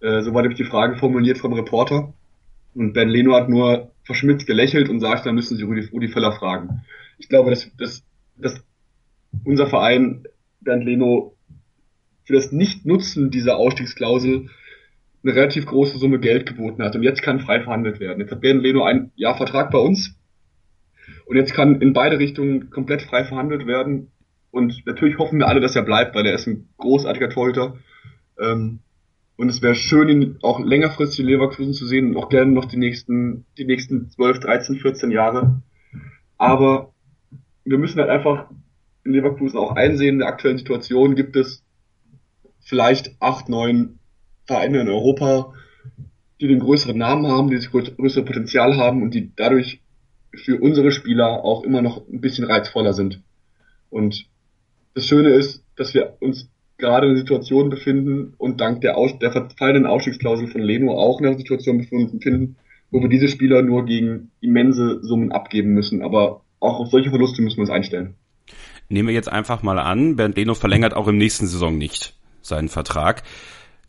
Äh, 0.00 0.22
so 0.22 0.34
war 0.34 0.42
nämlich 0.42 0.58
die 0.58 0.68
Frage 0.68 0.96
formuliert 0.96 1.38
vom 1.38 1.52
Reporter. 1.52 2.12
Und 2.74 2.92
Ben 2.92 3.08
Leno 3.08 3.34
hat 3.34 3.48
nur 3.48 3.92
verschmitzt 4.04 4.46
gelächelt 4.46 4.88
und 4.88 5.00
sagt, 5.00 5.26
dann 5.26 5.34
müssen 5.34 5.56
Sie 5.56 5.62
Rudi, 5.62 5.88
Rudi 5.92 6.08
Völler 6.08 6.32
fragen. 6.32 6.82
Ich 7.18 7.28
glaube, 7.28 7.50
dass, 7.50 7.70
dass, 7.76 8.02
dass 8.36 8.64
unser 9.44 9.68
Verein 9.68 10.24
Bernd 10.60 10.84
Leno 10.84 11.36
für 12.24 12.32
das 12.32 12.50
Nichtnutzen 12.50 13.30
dieser 13.30 13.56
Ausstiegsklausel 13.56 14.48
eine 15.24 15.34
relativ 15.34 15.66
große 15.66 15.98
Summe 15.98 16.18
Geld 16.18 16.46
geboten 16.46 16.82
hat. 16.82 16.96
Und 16.96 17.02
jetzt 17.02 17.22
kann 17.22 17.40
frei 17.40 17.60
verhandelt 17.60 18.00
werden. 18.00 18.20
Jetzt 18.20 18.32
hat 18.32 18.40
Bernd 18.40 18.62
Leno 18.62 18.84
ein 18.84 19.12
Jahr 19.14 19.36
Vertrag 19.36 19.70
bei 19.70 19.78
uns. 19.78 20.18
Und 21.26 21.36
jetzt 21.36 21.54
kann 21.54 21.80
in 21.80 21.92
beide 21.92 22.18
Richtungen 22.18 22.70
komplett 22.70 23.02
frei 23.02 23.24
verhandelt 23.24 23.66
werden. 23.66 24.10
Und 24.50 24.84
natürlich 24.84 25.18
hoffen 25.18 25.38
wir 25.38 25.48
alle, 25.48 25.60
dass 25.60 25.76
er 25.76 25.82
bleibt, 25.82 26.14
weil 26.14 26.26
er 26.26 26.34
ist 26.34 26.46
ein 26.46 26.68
großartiger 26.76 27.30
Torhüter. 27.30 27.76
Ähm, 28.38 28.80
und 29.36 29.48
es 29.48 29.62
wäre 29.62 29.74
schön, 29.74 30.08
ihn 30.08 30.38
auch 30.42 30.60
längerfristig 30.60 31.20
in 31.20 31.26
Leverkusen 31.26 31.72
zu 31.72 31.86
sehen 31.86 32.08
und 32.08 32.16
auch 32.16 32.28
gerne 32.28 32.52
noch 32.52 32.66
die 32.66 32.76
nächsten, 32.76 33.46
die 33.56 33.64
nächsten 33.64 34.10
12, 34.10 34.40
13, 34.40 34.76
14 34.76 35.10
Jahre. 35.10 35.62
Aber 36.36 36.92
wir 37.64 37.78
müssen 37.78 37.98
halt 37.98 38.10
einfach 38.10 38.50
in 39.04 39.12
Leverkusen 39.12 39.58
auch 39.58 39.74
einsehen, 39.74 40.14
in 40.14 40.18
der 40.18 40.28
aktuellen 40.28 40.58
Situation 40.58 41.14
gibt 41.14 41.36
es 41.36 41.64
vielleicht 42.60 43.16
acht, 43.20 43.48
neun 43.48 43.98
Vereine 44.52 44.82
in 44.82 44.88
Europa, 44.88 45.54
die 46.40 46.48
den 46.48 46.60
größeren 46.60 46.96
Namen 46.98 47.26
haben, 47.26 47.48
die 47.48 47.56
das 47.56 47.70
größere 47.70 48.24
Potenzial 48.24 48.76
haben 48.76 49.02
und 49.02 49.14
die 49.14 49.32
dadurch 49.34 49.80
für 50.34 50.60
unsere 50.60 50.92
Spieler 50.92 51.44
auch 51.44 51.64
immer 51.64 51.82
noch 51.82 52.06
ein 52.08 52.20
bisschen 52.20 52.44
reizvoller 52.44 52.92
sind. 52.92 53.22
Und 53.90 54.26
das 54.94 55.06
Schöne 55.06 55.30
ist, 55.30 55.64
dass 55.76 55.94
wir 55.94 56.16
uns 56.20 56.50
gerade 56.78 57.06
in 57.06 57.12
einer 57.12 57.20
Situation 57.20 57.70
befinden 57.70 58.34
und 58.36 58.60
dank 58.60 58.80
der, 58.80 58.96
Aus 58.96 59.18
der 59.18 59.32
verfallenen 59.32 59.86
Ausstiegsklausel 59.86 60.48
von 60.48 60.60
Leno 60.60 60.92
auch 60.98 61.20
in 61.20 61.26
einer 61.26 61.38
Situation 61.38 61.78
befinden, 61.78 62.56
wo 62.90 63.00
wir 63.00 63.08
diese 63.08 63.28
Spieler 63.28 63.62
nur 63.62 63.86
gegen 63.86 64.30
immense 64.40 65.02
Summen 65.02 65.32
abgeben 65.32 65.72
müssen. 65.72 66.02
Aber 66.02 66.42
auch 66.60 66.80
auf 66.80 66.90
solche 66.90 67.10
Verluste 67.10 67.40
müssen 67.40 67.56
wir 67.56 67.62
uns 67.62 67.70
einstellen. 67.70 68.14
Nehmen 68.88 69.08
wir 69.08 69.14
jetzt 69.14 69.32
einfach 69.32 69.62
mal 69.62 69.78
an, 69.78 70.16
Bernd 70.16 70.36
Leno 70.36 70.54
verlängert 70.54 70.94
auch 70.94 71.08
im 71.08 71.16
nächsten 71.16 71.46
Saison 71.46 71.78
nicht 71.78 72.14
seinen 72.42 72.68
Vertrag. 72.68 73.22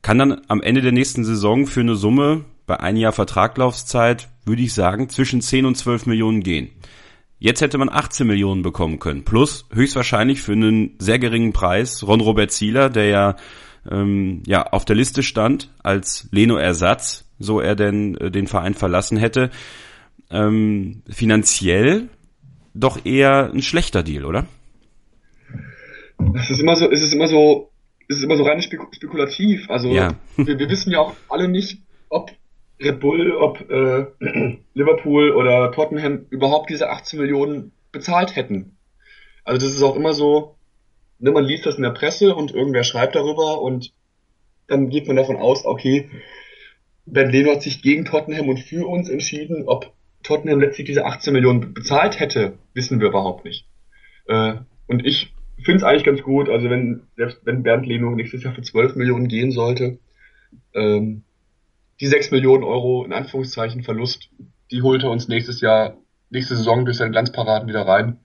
Kann 0.04 0.20
dann 0.20 0.42
am 0.50 0.62
Ende 0.62 0.82
der 0.82 0.92
nächsten 0.92 1.24
Saison 1.24 1.66
für 1.66 1.80
eine 1.80 1.96
Summe 1.96 2.44
bei 2.68 2.78
ein 2.78 2.98
Jahr 2.98 3.14
Vertraglaufzeit, 3.14 4.28
würde 4.46 4.62
ich 4.62 4.74
sagen, 4.74 5.08
zwischen 5.08 5.42
10 5.42 5.66
und 5.66 5.76
12 5.76 6.08
Millionen 6.08 6.44
gehen. 6.44 6.70
Jetzt 7.40 7.62
hätte 7.62 7.78
man 7.78 7.90
18 7.90 8.28
Millionen 8.28 8.64
bekommen 8.64 9.00
können. 9.00 9.24
Plus 9.24 9.66
höchstwahrscheinlich 9.74 10.42
für 10.42 10.52
einen 10.52 10.96
sehr 11.00 11.20
geringen 11.20 11.54
Preis 11.54 12.06
Ron 12.06 12.20
Robert 12.20 12.52
Zieler, 12.52 12.90
der 12.90 13.06
ja, 13.06 13.36
ähm, 13.90 14.44
ja 14.46 14.64
auf 14.64 14.84
der 14.84 14.98
Liste 14.98 15.24
stand 15.24 15.70
als 15.84 16.28
Leno-Ersatz, 16.32 17.26
so 17.40 17.62
er 17.62 17.76
denn 17.76 18.16
äh, 18.18 18.30
den 18.30 18.48
Verein 18.48 18.74
verlassen 18.74 19.18
hätte. 19.18 19.52
Ähm, 20.30 21.04
finanziell 21.10 22.10
doch 22.74 23.06
eher 23.06 23.52
ein 23.54 23.62
schlechter 23.62 24.04
Deal, 24.04 24.26
oder? 24.26 24.48
Es 26.36 26.50
ist 26.50 26.60
immer 26.60 26.76
so, 26.76 26.92
es 26.92 27.02
ist 27.02 27.14
immer 27.14 27.28
so, 27.28 27.73
es 28.14 28.20
ist 28.20 28.24
immer 28.24 28.38
so 28.38 28.44
rein 28.44 28.62
spekulativ. 28.62 29.70
Also 29.70 29.90
ja. 29.90 30.16
wir, 30.38 30.60
wir 30.60 30.70
wissen 30.70 30.92
ja 30.92 31.00
auch 31.00 31.14
alle 31.30 31.48
nicht, 31.48 31.80
ob 32.10 32.32
Red 32.82 33.00
Bull, 33.00 33.32
ob 33.32 33.70
äh, 33.70 34.06
Liverpool 34.74 35.32
oder 35.32 35.72
Tottenham 35.72 36.26
überhaupt 36.30 36.70
diese 36.70 36.90
18 36.90 37.20
Millionen 37.20 37.72
bezahlt 37.92 38.36
hätten. 38.36 38.78
Also 39.44 39.66
das 39.66 39.76
ist 39.76 39.84
auch 39.84 39.96
immer 39.96 40.14
so, 40.14 40.56
ne, 41.20 41.32
man 41.32 41.44
liest 41.44 41.66
das 41.66 41.76
in 41.76 41.84
der 41.84 41.92
Presse 41.92 42.36
und 42.36 42.54
irgendwer 42.54 42.84
schreibt 42.84 43.16
darüber 43.16 43.62
und 43.62 43.94
dann 44.68 44.90
geht 44.90 45.08
man 45.08 45.18
davon 45.18 45.38
aus, 45.38 45.66
okay, 45.66 46.10
Ben 47.06 47.30
Leno 47.30 47.52
hat 47.52 47.62
sich 47.62 47.82
gegen 47.82 48.06
Tottenham 48.06 48.48
und 48.48 48.60
für 48.60 48.88
uns 48.88 49.10
entschieden, 49.10 49.68
ob 49.68 49.92
Tottenham 50.24 50.62
letztlich 50.62 50.88
diese 50.88 51.06
18 51.06 51.34
Millionen 51.34 51.74
bezahlt 51.74 52.20
hätte, 52.20 52.58
wissen 52.74 53.02
wir 53.02 53.10
überhaupt 53.10 53.44
nicht. 53.44 53.68
Äh, 54.28 54.56
und 54.88 55.06
ich 55.06 55.34
finde 55.66 55.78
es 55.78 55.84
eigentlich 55.84 56.04
ganz 56.04 56.22
gut, 56.22 56.50
also 56.50 56.70
wenn, 56.70 57.02
selbst 57.16 57.40
wenn 57.46 57.64
Bernd 57.64 57.86
Leno 57.86 58.12
nächstes 58.12 58.44
Jahr 58.44 58.54
für 58.54 58.62
12 58.62 58.96
Millionen 58.96 59.28
gehen 59.28 59.52
sollte, 59.52 60.00
ähm, 60.74 61.24
die 62.00 62.08
6 62.08 62.32
Millionen 62.32 62.64
Euro 62.64 63.06
in 63.06 63.14
Anführungszeichen 63.14 63.84
Verlust, 63.84 64.30
die 64.72 64.82
holt 64.82 65.04
er 65.04 65.12
uns 65.12 65.28
nächstes 65.28 65.62
Jahr, 65.62 65.98
nächste 66.30 66.56
Saison 66.56 66.86
durch 66.86 66.98
seine 66.98 67.12
Glanzparaden 67.12 67.68
wieder 67.68 67.88
rein. 67.88 68.20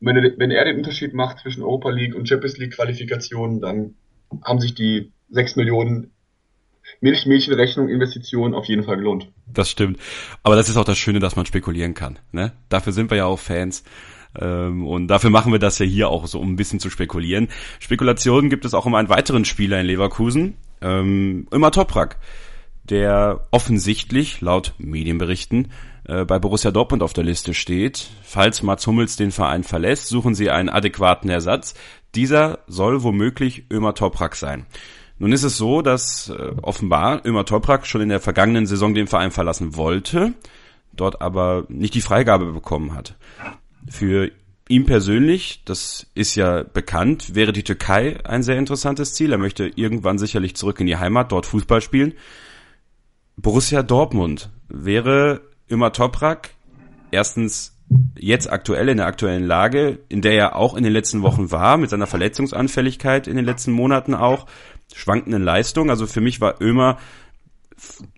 Und 0.00 0.06
wenn 0.06 0.16
er, 0.16 0.38
wenn 0.38 0.50
er 0.50 0.64
den 0.64 0.78
Unterschied 0.78 1.12
macht 1.12 1.40
zwischen 1.40 1.62
Europa 1.62 1.90
League 1.90 2.14
und 2.14 2.28
Champions 2.28 2.56
League 2.56 2.74
Qualifikationen, 2.74 3.60
dann 3.60 3.94
haben 4.42 4.60
sich 4.60 4.74
die 4.74 5.12
6 5.30 5.56
Millionen 5.56 6.10
Milchmädchenrechnung 7.00 7.88
Investitionen 7.88 8.54
auf 8.54 8.66
jeden 8.66 8.84
Fall 8.84 8.96
gelohnt. 8.96 9.28
Das 9.46 9.70
stimmt. 9.70 9.98
Aber 10.42 10.56
das 10.56 10.68
ist 10.68 10.76
auch 10.76 10.84
das 10.84 10.98
Schöne, 10.98 11.18
dass 11.18 11.36
man 11.36 11.46
spekulieren 11.46 11.94
kann. 11.94 12.18
Ne? 12.32 12.52
Dafür 12.68 12.92
sind 12.92 13.10
wir 13.10 13.18
ja 13.18 13.26
auch 13.26 13.38
Fans. 13.38 13.84
Ähm, 14.38 14.86
und 14.86 15.08
dafür 15.08 15.30
machen 15.30 15.52
wir 15.52 15.58
das 15.58 15.78
ja 15.78 15.86
hier 15.86 16.08
auch 16.08 16.26
so, 16.26 16.40
um 16.40 16.52
ein 16.52 16.56
bisschen 16.56 16.80
zu 16.80 16.90
spekulieren. 16.90 17.48
Spekulationen 17.78 18.50
gibt 18.50 18.64
es 18.64 18.74
auch 18.74 18.86
um 18.86 18.94
einen 18.94 19.08
weiteren 19.08 19.44
Spieler 19.44 19.80
in 19.80 19.86
Leverkusen, 19.86 20.56
ähm, 20.80 21.46
immer 21.50 21.70
Toprak, 21.70 22.18
der 22.84 23.46
offensichtlich, 23.50 24.40
laut 24.40 24.74
Medienberichten, 24.78 25.68
äh, 26.04 26.24
bei 26.24 26.38
Borussia 26.38 26.70
Dortmund 26.70 27.02
auf 27.02 27.12
der 27.12 27.24
Liste 27.24 27.54
steht. 27.54 28.08
Falls 28.22 28.62
Mats 28.62 28.86
Hummels 28.86 29.16
den 29.16 29.32
Verein 29.32 29.64
verlässt, 29.64 30.08
suchen 30.08 30.34
sie 30.34 30.50
einen 30.50 30.68
adäquaten 30.68 31.30
Ersatz. 31.30 31.74
Dieser 32.14 32.60
soll 32.66 33.02
womöglich 33.02 33.64
Ömer 33.70 33.94
Toprak 33.94 34.34
sein. 34.36 34.66
Nun 35.18 35.32
ist 35.32 35.42
es 35.42 35.56
so, 35.56 35.82
dass 35.82 36.30
äh, 36.30 36.52
offenbar 36.62 37.24
Ömer 37.26 37.44
Toprak 37.44 37.86
schon 37.86 38.00
in 38.00 38.08
der 38.08 38.20
vergangenen 38.20 38.66
Saison 38.66 38.94
den 38.94 39.06
Verein 39.06 39.30
verlassen 39.30 39.76
wollte, 39.76 40.32
dort 40.92 41.20
aber 41.20 41.66
nicht 41.68 41.94
die 41.94 42.00
Freigabe 42.00 42.46
bekommen 42.46 42.94
hat. 42.94 43.16
Für 43.88 44.30
ihn 44.68 44.86
persönlich, 44.86 45.62
das 45.64 46.06
ist 46.14 46.36
ja 46.36 46.62
bekannt, 46.62 47.34
wäre 47.34 47.52
die 47.52 47.64
Türkei 47.64 48.24
ein 48.24 48.42
sehr 48.42 48.56
interessantes 48.56 49.14
Ziel. 49.14 49.32
Er 49.32 49.38
möchte 49.38 49.66
irgendwann 49.74 50.18
sicherlich 50.18 50.54
zurück 50.54 50.80
in 50.80 50.86
die 50.86 50.96
Heimat, 50.96 51.32
dort 51.32 51.46
Fußball 51.46 51.80
spielen. 51.80 52.14
Borussia 53.36 53.82
Dortmund 53.82 54.50
wäre 54.68 55.40
immer 55.66 55.92
Toprak 55.92 56.50
erstens 57.10 57.76
jetzt 58.16 58.50
aktuell 58.50 58.88
in 58.88 58.98
der 58.98 59.06
aktuellen 59.06 59.44
Lage, 59.44 59.98
in 60.08 60.22
der 60.22 60.34
er 60.34 60.56
auch 60.56 60.76
in 60.76 60.84
den 60.84 60.92
letzten 60.92 61.22
Wochen 61.22 61.50
war, 61.50 61.76
mit 61.76 61.90
seiner 61.90 62.06
Verletzungsanfälligkeit 62.06 63.26
in 63.26 63.36
den 63.36 63.44
letzten 63.44 63.72
Monaten 63.72 64.14
auch, 64.14 64.46
schwankenden 64.94 65.42
Leistung. 65.42 65.90
Also 65.90 66.06
für 66.06 66.20
mich 66.20 66.40
war 66.40 66.60
Ömer, 66.60 66.98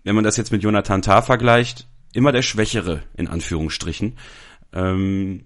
wenn 0.03 0.15
man 0.15 0.23
das 0.23 0.37
jetzt 0.37 0.51
mit 0.51 0.63
Jonathan 0.63 1.01
Tah 1.01 1.21
vergleicht, 1.21 1.87
immer 2.13 2.31
der 2.31 2.43
Schwächere, 2.43 3.03
in 3.15 3.27
Anführungsstrichen. 3.27 4.17
Ähm, 4.73 5.45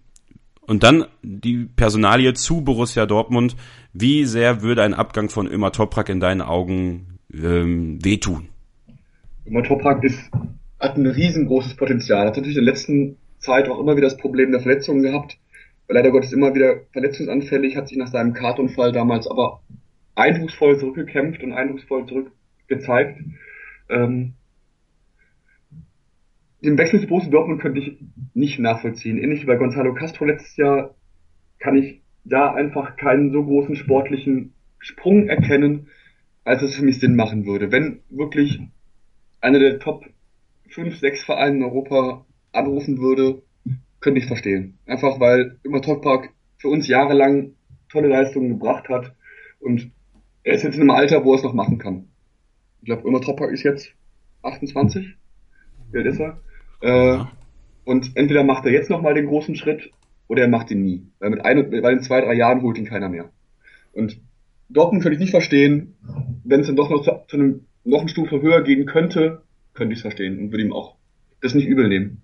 und 0.67 0.83
dann 0.83 1.05
die 1.23 1.65
Personalie 1.75 2.33
zu 2.33 2.61
Borussia 2.61 3.05
Dortmund. 3.05 3.55
Wie 3.93 4.25
sehr 4.25 4.61
würde 4.61 4.83
ein 4.83 4.93
Abgang 4.93 5.29
von 5.29 5.47
Ömer 5.47 5.71
Toprak 5.71 6.09
in 6.09 6.19
deinen 6.19 6.41
Augen 6.41 7.19
ähm, 7.33 8.03
wehtun? 8.03 8.49
Ömer 9.47 9.63
Toprak 9.63 10.03
ist, 10.03 10.29
hat 10.79 10.97
ein 10.97 11.07
riesengroßes 11.07 11.75
Potenzial. 11.75 12.27
Hat 12.27 12.35
natürlich 12.35 12.57
in 12.57 12.65
der 12.65 12.73
letzten 12.73 13.17
Zeit 13.39 13.69
auch 13.69 13.79
immer 13.79 13.95
wieder 13.95 14.07
das 14.07 14.17
Problem 14.17 14.51
der 14.51 14.61
Verletzungen 14.61 15.01
gehabt. 15.01 15.37
Leider 15.87 16.11
Gottes 16.11 16.33
immer 16.33 16.53
wieder 16.53 16.81
verletzungsanfällig, 16.91 17.77
hat 17.77 17.87
sich 17.87 17.97
nach 17.97 18.07
seinem 18.07 18.33
Kartonfall 18.33 18.91
damals 18.91 19.25
aber 19.25 19.61
eindrucksvoll 20.15 20.77
zurückgekämpft 20.77 21.41
und 21.43 21.53
eindrucksvoll 21.53 22.05
zurückgezeigt. 22.05 23.21
Ähm, 23.89 24.33
den 26.61 26.77
Wechsel 26.77 26.99
zu 26.99 27.07
Borussia 27.07 27.29
Dortmund 27.29 27.61
könnte 27.61 27.79
ich 27.79 27.97
nicht 28.33 28.59
nachvollziehen. 28.59 29.17
Ähnlich 29.17 29.43
wie 29.43 29.47
bei 29.47 29.55
Gonzalo 29.55 29.93
Castro 29.93 30.25
letztes 30.25 30.57
Jahr 30.57 30.95
kann 31.59 31.77
ich 31.77 32.01
da 32.23 32.53
einfach 32.53 32.97
keinen 32.97 33.31
so 33.31 33.43
großen 33.43 33.75
sportlichen 33.75 34.53
Sprung 34.79 35.27
erkennen, 35.27 35.87
als 36.43 36.61
es 36.61 36.75
für 36.75 36.83
mich 36.83 36.99
Sinn 36.99 37.15
machen 37.15 37.45
würde. 37.45 37.71
Wenn 37.71 37.99
wirklich 38.09 38.59
einer 39.41 39.59
der 39.59 39.79
Top 39.79 40.05
5, 40.69 40.97
6 40.97 41.23
Vereine 41.23 41.57
in 41.57 41.63
Europa 41.63 42.25
anrufen 42.51 42.99
würde, 42.99 43.41
könnte 43.99 44.19
ich 44.19 44.27
verstehen. 44.27 44.77
Einfach 44.85 45.19
weil 45.19 45.57
immer 45.63 45.81
Toppark 45.81 46.29
für 46.57 46.69
uns 46.69 46.87
jahrelang 46.87 47.53
tolle 47.89 48.07
Leistungen 48.07 48.49
gebracht 48.49 48.89
hat 48.89 49.13
und 49.59 49.91
er 50.43 50.55
ist 50.55 50.63
jetzt 50.63 50.75
in 50.75 50.81
einem 50.81 50.91
Alter, 50.91 51.23
wo 51.23 51.33
er 51.33 51.37
es 51.37 51.43
noch 51.43 51.53
machen 51.53 51.77
kann. 51.77 52.07
Ich 52.81 52.85
glaube, 52.85 53.07
immer 53.07 53.21
Toppark 53.21 53.51
ist 53.51 53.63
jetzt 53.63 53.91
28. 54.43 55.15
Wie 55.91 55.97
alt 55.97 56.07
ist 56.07 56.19
er? 56.19 56.39
Äh, 56.81 57.19
und 57.85 58.11
entweder 58.15 58.43
macht 58.43 58.65
er 58.65 58.71
jetzt 58.71 58.89
nochmal 58.89 59.13
den 59.13 59.27
großen 59.27 59.55
Schritt 59.55 59.91
oder 60.27 60.43
er 60.43 60.47
macht 60.49 60.71
ihn 60.71 60.83
nie. 60.83 61.07
Weil 61.19 61.29
mit 61.29 61.45
ein, 61.45 61.71
weil 61.71 61.93
in 61.93 62.03
zwei, 62.03 62.21
drei 62.21 62.33
Jahren 62.33 62.61
holt 62.61 62.77
ihn 62.77 62.85
keiner 62.85 63.09
mehr. 63.09 63.29
Und 63.93 64.19
Dortmund 64.69 65.03
könnte 65.03 65.15
ich 65.15 65.21
nicht 65.21 65.31
verstehen, 65.31 65.95
wenn 66.43 66.59
es 66.59 66.67
dann 66.67 66.75
doch 66.75 66.89
noch 66.89 67.03
zu, 67.03 67.11
zu 67.27 67.37
einem 67.37 67.65
noch 67.83 68.01
eine 68.01 68.09
Stufe 68.09 68.41
höher 68.41 68.61
gehen 68.63 68.85
könnte, 68.85 69.43
könnte 69.73 69.93
ich 69.93 69.99
es 69.99 70.01
verstehen 70.01 70.37
und 70.39 70.51
würde 70.51 70.63
ihm 70.63 70.73
auch 70.73 70.95
das 71.41 71.53
nicht 71.53 71.67
übel 71.67 71.87
nehmen. 71.87 72.21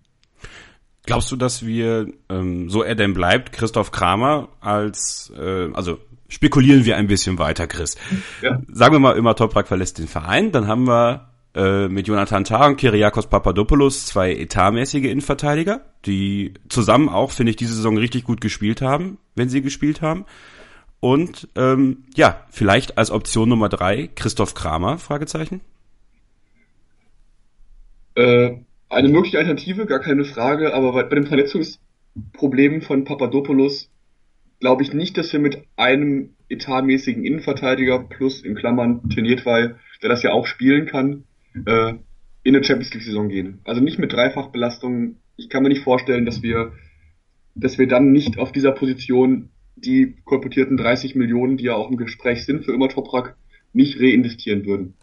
Glaubst 1.05 1.31
du, 1.31 1.35
dass 1.35 1.65
wir, 1.65 2.07
ähm, 2.29 2.69
so 2.69 2.83
er 2.83 2.95
denn 2.95 3.13
bleibt, 3.13 3.51
Christoph 3.51 3.91
Kramer 3.91 4.49
als, 4.61 5.33
äh, 5.37 5.69
also 5.73 5.99
spekulieren 6.29 6.85
wir 6.85 6.97
ein 6.97 7.07
bisschen 7.07 7.37
weiter, 7.39 7.67
Chris. 7.67 7.97
Ja. 8.41 8.61
Sagen 8.71 8.95
wir 8.95 8.99
mal, 8.99 9.17
immer 9.17 9.35
Toprak 9.35 9.67
verlässt 9.67 9.99
den 9.99 10.07
Verein, 10.07 10.51
dann 10.51 10.67
haben 10.67 10.87
wir 10.87 11.32
äh, 11.55 11.87
mit 11.87 12.07
Jonathan 12.07 12.43
Tah 12.43 12.67
und 12.67 12.77
Kyriakos 12.77 13.27
Papadopoulos 13.27 14.05
zwei 14.05 14.33
etatmäßige 14.33 15.05
Innenverteidiger, 15.05 15.81
die 16.05 16.55
zusammen 16.69 17.09
auch, 17.09 17.31
finde 17.31 17.51
ich, 17.51 17.55
diese 17.55 17.75
Saison 17.75 17.97
richtig 17.97 18.23
gut 18.23 18.41
gespielt 18.41 18.81
haben, 18.81 19.17
wenn 19.35 19.49
sie 19.49 19.61
gespielt 19.61 20.01
haben. 20.01 20.25
Und 20.99 21.49
ähm, 21.55 22.05
ja, 22.15 22.45
vielleicht 22.49 22.97
als 22.97 23.11
Option 23.11 23.49
Nummer 23.49 23.69
drei 23.69 24.09
Christoph 24.15 24.53
Kramer, 24.53 24.97
Fragezeichen. 24.97 25.61
Äh, 28.15 28.57
eine 28.89 29.09
mögliche 29.09 29.37
Alternative, 29.37 29.85
gar 29.85 29.99
keine 29.99 30.23
Frage, 30.23 30.73
aber 30.73 30.93
bei, 30.93 31.03
dem 31.03 31.25
Verletzungsproblem 31.25 32.81
von 32.81 33.03
Papadopoulos 33.03 33.89
glaube 34.59 34.83
ich 34.83 34.93
nicht, 34.93 35.17
dass 35.17 35.33
wir 35.33 35.39
mit 35.39 35.63
einem 35.75 36.35
etatmäßigen 36.47 37.25
Innenverteidiger 37.25 37.99
plus 37.99 38.41
in 38.41 38.55
Klammern 38.55 39.09
Tenetwei, 39.09 39.75
der 40.01 40.09
das 40.09 40.23
ja 40.23 40.31
auch 40.31 40.45
spielen 40.45 40.85
kann, 40.85 41.25
äh, 41.65 41.93
in 42.43 42.55
eine 42.55 42.63
Champions 42.63 42.93
League 42.93 43.03
Saison 43.03 43.29
gehen. 43.29 43.59
Also 43.63 43.81
nicht 43.81 43.99
mit 43.99 44.13
Dreifachbelastung. 44.13 45.15
Ich 45.37 45.49
kann 45.49 45.63
mir 45.63 45.69
nicht 45.69 45.83
vorstellen, 45.83 46.25
dass 46.25 46.43
wir, 46.43 46.73
dass 47.55 47.77
wir 47.77 47.87
dann 47.87 48.11
nicht 48.11 48.37
auf 48.37 48.51
dieser 48.51 48.71
Position 48.71 49.49
die 49.75 50.15
kolportierten 50.25 50.77
30 50.77 51.15
Millionen, 51.15 51.57
die 51.57 51.65
ja 51.65 51.75
auch 51.75 51.89
im 51.89 51.97
Gespräch 51.97 52.45
sind 52.45 52.63
für 52.63 52.73
immer 52.73 52.89
Toprak, 52.89 53.35
nicht 53.73 53.99
reinvestieren 53.99 54.65
würden. 54.65 54.93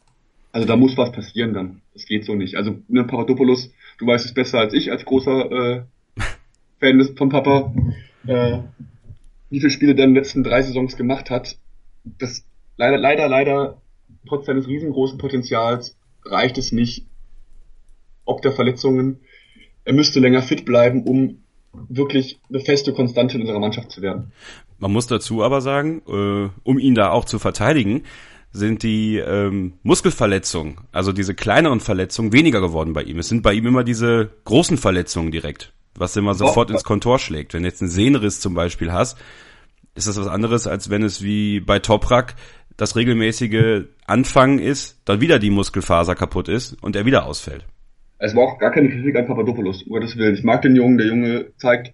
Also 0.52 0.66
da 0.66 0.76
muss 0.76 0.96
was 0.96 1.12
passieren 1.12 1.54
dann. 1.54 1.80
Das 1.94 2.06
geht 2.06 2.24
so 2.24 2.34
nicht. 2.34 2.56
Also 2.56 2.78
ne, 2.88 3.04
Papadopoulos, 3.04 3.72
du 3.98 4.06
weißt 4.06 4.26
es 4.26 4.34
besser 4.34 4.58
als 4.58 4.74
ich 4.74 4.90
als 4.90 5.04
großer 5.04 5.50
äh, 5.50 5.82
Fan 6.80 6.98
des, 6.98 7.10
von 7.10 7.28
Papa, 7.28 7.74
äh, 8.26 8.58
wie 9.48 9.58
viele 9.60 9.70
Spiele 9.70 9.94
der 9.94 10.06
in 10.06 10.10
den 10.10 10.16
letzten 10.16 10.42
drei 10.42 10.62
Saisons 10.62 10.96
gemacht 10.96 11.30
hat. 11.30 11.56
Das 12.04 12.44
leider, 12.76 12.98
leider, 12.98 13.28
leider, 13.28 13.80
trotz 14.26 14.46
seines 14.46 14.66
riesengroßen 14.66 15.18
Potenzials 15.18 15.96
reicht 16.24 16.58
es 16.58 16.72
nicht, 16.72 17.06
ob 18.24 18.42
der 18.42 18.52
Verletzungen. 18.52 19.20
Er 19.84 19.92
müsste 19.92 20.20
länger 20.20 20.42
fit 20.42 20.64
bleiben, 20.64 21.04
um 21.04 21.42
wirklich 21.72 22.40
eine 22.48 22.60
feste 22.60 22.92
Konstante 22.92 23.36
in 23.36 23.42
unserer 23.42 23.60
Mannschaft 23.60 23.90
zu 23.90 24.02
werden. 24.02 24.32
Man 24.78 24.92
muss 24.92 25.06
dazu 25.06 25.42
aber 25.42 25.60
sagen, 25.60 26.02
äh, 26.08 26.48
um 26.64 26.78
ihn 26.78 26.94
da 26.94 27.10
auch 27.10 27.24
zu 27.24 27.38
verteidigen, 27.38 28.04
sind 28.52 28.82
die 28.82 29.18
ähm, 29.18 29.74
Muskelverletzungen, 29.82 30.78
also 30.90 31.12
diese 31.12 31.34
kleineren 31.34 31.80
Verletzungen, 31.80 32.32
weniger 32.32 32.60
geworden 32.60 32.92
bei 32.92 33.02
ihm. 33.02 33.18
Es 33.18 33.28
sind 33.28 33.42
bei 33.42 33.52
ihm 33.52 33.66
immer 33.66 33.84
diese 33.84 34.30
großen 34.44 34.76
Verletzungen 34.76 35.30
direkt, 35.30 35.72
was 35.94 36.16
immer 36.16 36.34
sofort 36.34 36.70
ins 36.70 36.82
Kontor 36.82 37.20
schlägt. 37.20 37.54
Wenn 37.54 37.62
du 37.62 37.68
jetzt 37.68 37.80
einen 37.80 37.90
Sehnenriss 37.90 38.40
zum 38.40 38.54
Beispiel 38.54 38.92
hast, 38.92 39.18
ist 39.94 40.08
das 40.08 40.18
was 40.18 40.26
anderes, 40.26 40.66
als 40.66 40.90
wenn 40.90 41.02
es 41.02 41.22
wie 41.22 41.60
bei 41.60 41.78
Toprak 41.78 42.34
das 42.80 42.96
regelmäßige 42.96 43.84
Anfangen 44.06 44.58
ist, 44.58 45.00
dann 45.04 45.20
wieder 45.20 45.38
die 45.38 45.50
Muskelfaser 45.50 46.14
kaputt 46.14 46.48
ist 46.48 46.82
und 46.82 46.96
er 46.96 47.04
wieder 47.04 47.26
ausfällt. 47.26 47.66
Es 48.18 48.34
war 48.34 48.44
auch 48.44 48.58
gar 48.58 48.70
keine 48.70 48.88
Kritik 48.88 49.16
an 49.16 49.26
Papadopoulos, 49.26 49.82
um 49.82 49.92
Gottes 49.92 50.16
Willen. 50.16 50.34
Ich 50.34 50.44
mag 50.44 50.62
den 50.62 50.76
Jungen, 50.76 50.98
der 50.98 51.06
Junge 51.06 51.52
zeigt 51.56 51.92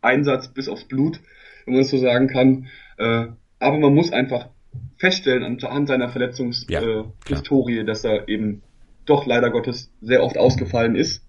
Einsatz 0.00 0.48
bis 0.48 0.68
aufs 0.68 0.84
Blut, 0.84 1.20
wenn 1.64 1.74
man 1.74 1.82
es 1.82 1.90
so 1.90 1.98
sagen 1.98 2.28
kann. 2.28 2.68
Äh, 2.96 3.26
aber 3.58 3.78
man 3.78 3.94
muss 3.94 4.12
einfach 4.12 4.48
feststellen 4.96 5.44
anhand 5.44 5.88
seiner 5.88 6.08
Verletzungshistorie, 6.08 7.76
ja, 7.76 7.82
äh, 7.82 7.84
dass 7.84 8.04
er 8.04 8.28
eben 8.28 8.62
doch 9.04 9.26
leider 9.26 9.50
Gottes 9.50 9.92
sehr 10.00 10.22
oft 10.22 10.38
ausgefallen 10.38 10.94
ist. 10.94 11.24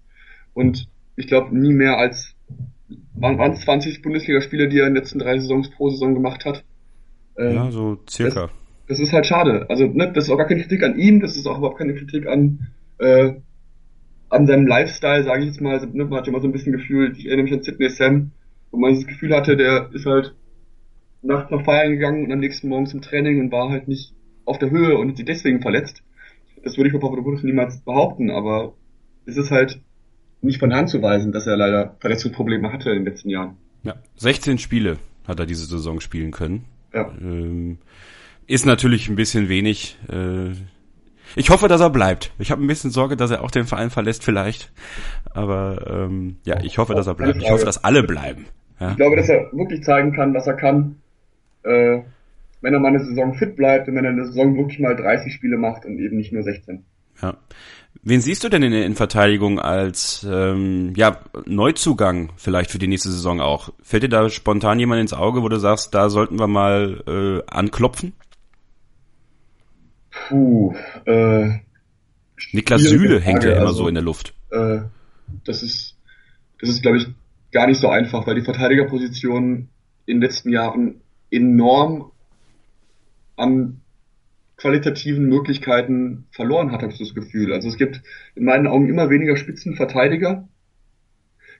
Und 0.54 0.88
ich 1.16 1.26
glaube, 1.26 1.56
nie 1.56 1.72
mehr 1.72 1.98
als 1.98 2.34
waren, 3.14 3.38
waren 3.38 3.52
es 3.52 3.60
20 3.62 4.02
Bundesligaspiele, 4.02 4.68
die 4.68 4.78
er 4.78 4.86
in 4.86 4.94
den 4.94 5.02
letzten 5.02 5.18
drei 5.18 5.38
Saisons 5.38 5.70
pro 5.70 5.90
Saison 5.90 6.14
gemacht 6.14 6.44
hat. 6.44 6.64
Ähm, 7.36 7.54
ja, 7.54 7.70
so 7.70 7.98
circa. 8.08 8.50
Das, 8.92 9.00
ist 9.00 9.12
halt 9.12 9.26
schade. 9.26 9.66
Also, 9.68 9.86
ne, 9.86 10.12
das 10.12 10.24
ist 10.24 10.30
auch 10.30 10.36
gar 10.36 10.46
keine 10.46 10.60
Kritik 10.60 10.82
an 10.82 10.98
ihm, 10.98 11.20
das 11.20 11.36
ist 11.36 11.46
auch 11.46 11.58
überhaupt 11.58 11.78
keine 11.78 11.94
Kritik 11.94 12.26
an, 12.26 12.68
äh, 12.98 13.34
an 14.28 14.46
seinem 14.46 14.66
Lifestyle, 14.66 15.24
sage 15.24 15.40
ich 15.42 15.46
jetzt 15.46 15.60
mal. 15.60 15.74
Also, 15.74 15.86
ne, 15.86 16.04
man 16.04 16.18
hat 16.18 16.26
ja 16.26 16.32
immer 16.32 16.40
so 16.40 16.48
ein 16.48 16.52
bisschen 16.52 16.72
gefühlt, 16.72 17.18
ich 17.18 17.26
erinnere 17.26 17.44
mich 17.44 17.52
an 17.52 17.62
Sidney 17.62 17.88
Sam, 17.88 18.32
wo 18.70 18.78
man 18.78 18.94
das 18.94 19.06
Gefühl 19.06 19.34
hatte, 19.34 19.56
der 19.56 19.90
ist 19.92 20.06
halt 20.06 20.34
nachts 21.22 21.50
noch 21.50 21.64
feiern 21.64 21.92
gegangen 21.92 22.24
und 22.24 22.32
am 22.32 22.40
nächsten 22.40 22.68
Morgen 22.68 22.86
zum 22.86 23.00
Training 23.00 23.40
und 23.40 23.52
war 23.52 23.70
halt 23.70 23.88
nicht 23.88 24.12
auf 24.44 24.58
der 24.58 24.70
Höhe 24.70 24.96
und 24.98 25.16
sich 25.16 25.24
deswegen 25.24 25.62
verletzt. 25.62 26.02
Das 26.64 26.76
würde 26.76 26.88
ich 26.88 26.94
bei 26.94 27.00
Papadopoulos 27.00 27.42
niemals 27.42 27.80
behaupten, 27.80 28.30
aber 28.30 28.74
es 29.26 29.36
ist 29.36 29.50
halt 29.50 29.80
nicht 30.40 30.58
von 30.58 30.74
Hand 30.74 30.90
zu 30.90 31.00
weisen, 31.00 31.32
dass 31.32 31.46
er 31.46 31.56
leider 31.56 31.96
Verletzungsprobleme 32.00 32.72
hatte 32.72 32.90
in 32.90 32.96
den 32.96 33.04
letzten 33.04 33.30
Jahren. 33.30 33.56
Ja, 33.84 33.94
16 34.16 34.58
Spiele 34.58 34.98
hat 35.26 35.38
er 35.38 35.46
diese 35.46 35.66
Saison 35.66 36.00
spielen 36.00 36.32
können. 36.32 36.64
Ja. 36.92 37.10
Ähm, 37.20 37.78
ist 38.46 38.66
natürlich 38.66 39.08
ein 39.08 39.16
bisschen 39.16 39.48
wenig. 39.48 39.98
Äh, 40.10 40.52
ich 41.34 41.50
hoffe, 41.50 41.68
dass 41.68 41.80
er 41.80 41.90
bleibt. 41.90 42.32
Ich 42.38 42.50
habe 42.50 42.62
ein 42.62 42.66
bisschen 42.66 42.90
Sorge, 42.90 43.16
dass 43.16 43.30
er 43.30 43.42
auch 43.42 43.50
den 43.50 43.64
Verein 43.64 43.90
verlässt 43.90 44.24
vielleicht. 44.24 44.70
Aber 45.32 45.86
ähm, 45.88 46.36
ja, 46.44 46.60
ich 46.62 46.78
hoffe, 46.78 46.94
dass 46.94 47.06
er 47.06 47.14
bleibt. 47.14 47.42
Ich 47.42 47.50
hoffe, 47.50 47.64
dass 47.64 47.84
alle 47.84 48.02
bleiben. 48.02 48.46
Ja? 48.80 48.90
Ich 48.90 48.96
glaube, 48.96 49.16
dass 49.16 49.28
er 49.28 49.50
wirklich 49.52 49.82
zeigen 49.82 50.12
kann, 50.12 50.34
was 50.34 50.46
er 50.46 50.54
kann 50.54 50.96
äh, 51.64 52.00
wenn 52.60 52.74
er 52.74 52.80
mal 52.80 52.88
eine 52.88 53.04
Saison 53.04 53.34
fit 53.34 53.56
bleibt 53.56 53.88
und 53.88 53.96
wenn 53.96 54.04
er 54.04 54.10
eine 54.10 54.26
Saison 54.26 54.56
wirklich 54.56 54.78
mal 54.78 54.94
30 54.94 55.32
Spiele 55.32 55.56
macht 55.56 55.84
und 55.84 55.98
eben 55.98 56.16
nicht 56.16 56.32
nur 56.32 56.42
16. 56.42 56.84
Ja. 57.20 57.36
Wen 58.04 58.20
siehst 58.20 58.42
du 58.42 58.48
denn 58.48 58.62
in 58.62 58.72
der 58.72 58.84
Innenverteidigung 58.84 59.60
als 59.60 60.26
ähm, 60.28 60.92
ja, 60.96 61.20
Neuzugang 61.44 62.30
vielleicht 62.36 62.70
für 62.70 62.78
die 62.78 62.88
nächste 62.88 63.10
Saison 63.10 63.40
auch? 63.40 63.70
Fällt 63.82 64.04
dir 64.04 64.08
da 64.08 64.28
spontan 64.28 64.80
jemand 64.80 65.00
ins 65.00 65.12
Auge, 65.12 65.42
wo 65.42 65.48
du 65.48 65.58
sagst, 65.58 65.94
da 65.94 66.08
sollten 66.08 66.38
wir 66.38 66.48
mal 66.48 67.02
äh, 67.06 67.52
anklopfen? 67.52 68.14
Puh, 70.32 70.74
äh, 71.04 71.58
Niklas 72.52 72.80
Süle 72.80 73.20
hängt 73.20 73.44
ja 73.44 73.52
immer 73.52 73.66
also, 73.66 73.82
so 73.82 73.88
in 73.88 73.94
der 73.94 74.02
Luft. 74.02 74.32
Äh, 74.50 74.78
das 75.44 75.62
ist, 75.62 75.94
das 76.58 76.70
ist, 76.70 76.80
glaube 76.80 76.96
ich, 76.96 77.08
gar 77.52 77.66
nicht 77.66 77.78
so 77.78 77.90
einfach, 77.90 78.26
weil 78.26 78.36
die 78.36 78.40
Verteidigerposition 78.40 79.68
in 80.06 80.16
den 80.16 80.22
letzten 80.22 80.48
Jahren 80.48 81.02
enorm 81.30 82.12
an 83.36 83.82
qualitativen 84.56 85.26
Möglichkeiten 85.26 86.24
verloren 86.30 86.72
hat, 86.72 86.80
habe 86.80 86.92
ich 86.92 86.98
das 86.98 87.14
Gefühl. 87.14 87.52
Also 87.52 87.68
es 87.68 87.76
gibt 87.76 88.00
in 88.34 88.46
meinen 88.46 88.66
Augen 88.66 88.88
immer 88.88 89.10
weniger 89.10 89.36
Spitzenverteidiger, 89.36 90.48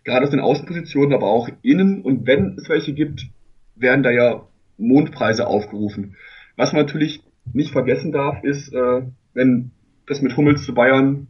gerade 0.04 0.24
aus 0.24 0.30
den 0.30 0.40
Außenpositionen, 0.40 1.12
aber 1.12 1.26
auch 1.26 1.50
innen. 1.60 2.00
Und 2.00 2.26
wenn 2.26 2.56
es 2.56 2.70
welche 2.70 2.94
gibt, 2.94 3.26
werden 3.76 4.02
da 4.02 4.10
ja 4.10 4.48
Mondpreise 4.78 5.46
aufgerufen. 5.46 6.16
Was 6.56 6.72
man 6.72 6.86
natürlich 6.86 7.22
nicht 7.52 7.72
vergessen 7.72 8.12
darf, 8.12 8.42
ist, 8.44 8.72
äh, 8.72 9.02
wenn 9.34 9.70
das 10.06 10.22
mit 10.22 10.36
Hummels 10.36 10.64
zu 10.64 10.74
Bayern 10.74 11.28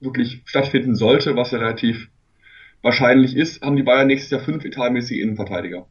wirklich 0.00 0.42
stattfinden 0.44 0.96
sollte, 0.96 1.36
was 1.36 1.50
ja 1.50 1.58
relativ 1.58 2.08
wahrscheinlich 2.82 3.36
ist, 3.36 3.62
haben 3.62 3.76
die 3.76 3.82
Bayern 3.82 4.06
nächstes 4.06 4.30
Jahr 4.30 4.40
fünf 4.40 4.64
etatmäßige 4.64 5.18
Innenverteidiger 5.18 5.86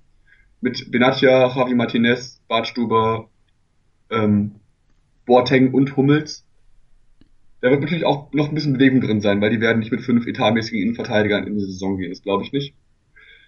mit 0.63 0.91
Benatia, 0.91 1.53
Javi 1.53 1.75
Martinez, 1.75 2.41
Bartstuber, 2.47 3.29
ähm, 4.09 4.55
Boateng 5.25 5.73
und 5.73 5.97
Hummels. 5.97 6.45
Da 7.59 7.69
wird 7.69 7.81
natürlich 7.81 8.05
auch 8.05 8.31
noch 8.31 8.47
ein 8.47 8.55
bisschen 8.55 8.73
Bewegung 8.73 9.01
drin 9.01 9.19
sein, 9.19 9.41
weil 9.41 9.49
die 9.49 9.59
werden 9.59 9.79
nicht 9.79 9.91
mit 9.91 10.01
fünf 10.01 10.25
etatmäßigen 10.25 10.81
Innenverteidigern 10.81 11.47
in 11.47 11.57
die 11.57 11.65
Saison 11.65 11.97
gehen, 11.97 12.11
das 12.11 12.21
glaube 12.21 12.43
ich 12.43 12.53
nicht. 12.53 12.75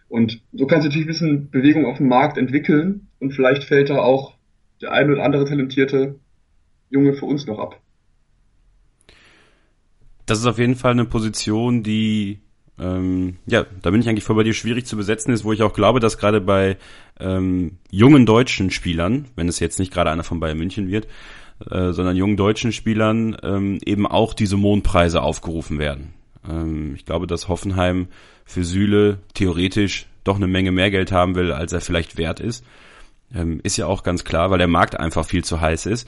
Und 0.09 0.41
so 0.51 0.67
kann 0.67 0.81
sich 0.81 0.89
natürlich 0.89 1.05
ein 1.05 1.07
bisschen 1.07 1.49
Bewegung 1.51 1.85
auf 1.85 1.97
dem 1.97 2.09
Markt 2.09 2.37
entwickeln 2.37 3.07
und 3.19 3.31
vielleicht 3.31 3.63
fällt 3.63 3.89
da 3.89 3.99
auch 3.99 4.34
der 4.81 4.91
ein 4.91 5.11
oder 5.11 5.23
andere 5.23 5.45
talentierte 5.45 6.19
Junge 6.89 7.13
für 7.13 7.25
uns 7.25 7.45
noch 7.45 7.59
ab. 7.59 7.81
Das 10.25 10.39
ist 10.39 10.45
auf 10.45 10.57
jeden 10.57 10.75
Fall 10.75 10.91
eine 10.91 11.05
Position, 11.05 11.83
die 11.83 12.39
ähm, 12.77 13.37
ja, 13.45 13.65
da 13.81 13.91
bin 13.91 14.01
ich 14.01 14.09
eigentlich 14.09 14.23
voll 14.23 14.35
bei 14.35 14.43
dir 14.43 14.53
schwierig 14.53 14.85
zu 14.85 14.97
besetzen 14.97 15.31
ist, 15.31 15.45
wo 15.45 15.53
ich 15.53 15.63
auch 15.63 15.73
glaube, 15.73 15.99
dass 15.99 16.17
gerade 16.17 16.41
bei 16.41 16.77
ähm, 17.19 17.77
jungen 17.89 18.25
deutschen 18.25 18.69
Spielern, 18.69 19.25
wenn 19.35 19.47
es 19.47 19.59
jetzt 19.59 19.79
nicht 19.79 19.93
gerade 19.93 20.11
einer 20.11 20.23
von 20.23 20.39
Bayern 20.39 20.57
München 20.57 20.89
wird, 20.89 21.07
äh, 21.69 21.93
sondern 21.93 22.17
jungen 22.17 22.35
deutschen 22.35 22.73
Spielern 22.73 23.37
ähm, 23.43 23.79
eben 23.85 24.05
auch 24.05 24.33
diese 24.33 24.57
Mondpreise 24.57 25.21
aufgerufen 25.21 25.79
werden. 25.79 26.13
Ähm, 26.49 26.95
ich 26.95 27.05
glaube, 27.05 27.27
dass 27.27 27.47
Hoffenheim 27.47 28.07
für 28.43 28.65
Süle 28.65 29.19
theoretisch 29.33 30.07
doch 30.25 30.35
eine 30.35 30.47
Menge 30.47 30.71
mehr 30.71 30.91
Geld 30.91 31.13
haben 31.13 31.35
will, 31.35 31.53
als 31.53 31.71
er 31.71 31.79
vielleicht 31.79 32.17
wert 32.17 32.41
ist. 32.41 32.65
Ähm, 33.33 33.59
ist 33.63 33.77
ja 33.77 33.87
auch 33.87 34.03
ganz 34.03 34.23
klar, 34.23 34.51
weil 34.51 34.59
der 34.59 34.67
Markt 34.67 34.99
einfach 34.99 35.25
viel 35.25 35.43
zu 35.43 35.61
heiß 35.61 35.85
ist. 35.87 36.07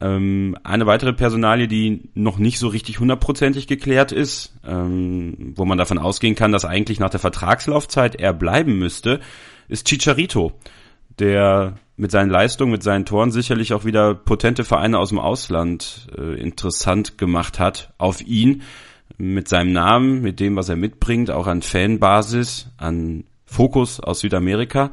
Ähm, 0.00 0.56
eine 0.64 0.86
weitere 0.86 1.12
Personalie, 1.12 1.68
die 1.68 2.10
noch 2.14 2.38
nicht 2.38 2.58
so 2.58 2.68
richtig 2.68 3.00
hundertprozentig 3.00 3.66
geklärt 3.66 4.12
ist, 4.12 4.54
ähm, 4.66 5.52
wo 5.56 5.66
man 5.66 5.76
davon 5.76 5.98
ausgehen 5.98 6.34
kann, 6.34 6.52
dass 6.52 6.64
eigentlich 6.64 7.00
nach 7.00 7.10
der 7.10 7.20
Vertragslaufzeit 7.20 8.16
er 8.16 8.32
bleiben 8.32 8.78
müsste, 8.78 9.20
ist 9.68 9.86
Chicharito, 9.86 10.52
der 11.18 11.74
mit 11.96 12.10
seinen 12.10 12.30
Leistungen, 12.30 12.72
mit 12.72 12.82
seinen 12.82 13.04
Toren 13.04 13.30
sicherlich 13.30 13.74
auch 13.74 13.84
wieder 13.84 14.14
potente 14.14 14.64
Vereine 14.64 14.98
aus 14.98 15.10
dem 15.10 15.18
Ausland 15.18 16.08
äh, 16.16 16.40
interessant 16.40 17.18
gemacht 17.18 17.58
hat 17.58 17.92
auf 17.98 18.22
ihn, 18.22 18.62
mit 19.18 19.48
seinem 19.48 19.72
Namen, 19.72 20.22
mit 20.22 20.40
dem, 20.40 20.56
was 20.56 20.70
er 20.70 20.76
mitbringt, 20.76 21.30
auch 21.30 21.46
an 21.46 21.60
Fanbasis, 21.60 22.68
an 22.78 23.24
Fokus 23.44 24.00
aus 24.00 24.20
Südamerika. 24.20 24.92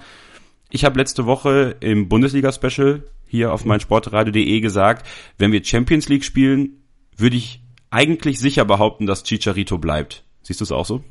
Ich 0.70 0.84
habe 0.84 1.00
letzte 1.00 1.26
Woche 1.26 1.78
im 1.80 2.10
Bundesliga-Special 2.10 3.04
hier 3.26 3.54
auf 3.54 3.64
meinsportradio.de 3.64 4.60
gesagt, 4.60 5.08
wenn 5.38 5.52
wir 5.52 5.64
Champions 5.64 6.10
League 6.10 6.26
spielen, 6.26 6.82
würde 7.16 7.38
ich 7.38 7.62
eigentlich 7.90 8.40
sicher 8.40 8.66
behaupten, 8.66 9.06
dass 9.06 9.24
Chicharito 9.24 9.78
bleibt. 9.78 10.26
Siehst 10.42 10.60
du 10.60 10.66
es 10.66 10.72
auch 10.74 10.86
so? 10.86 11.04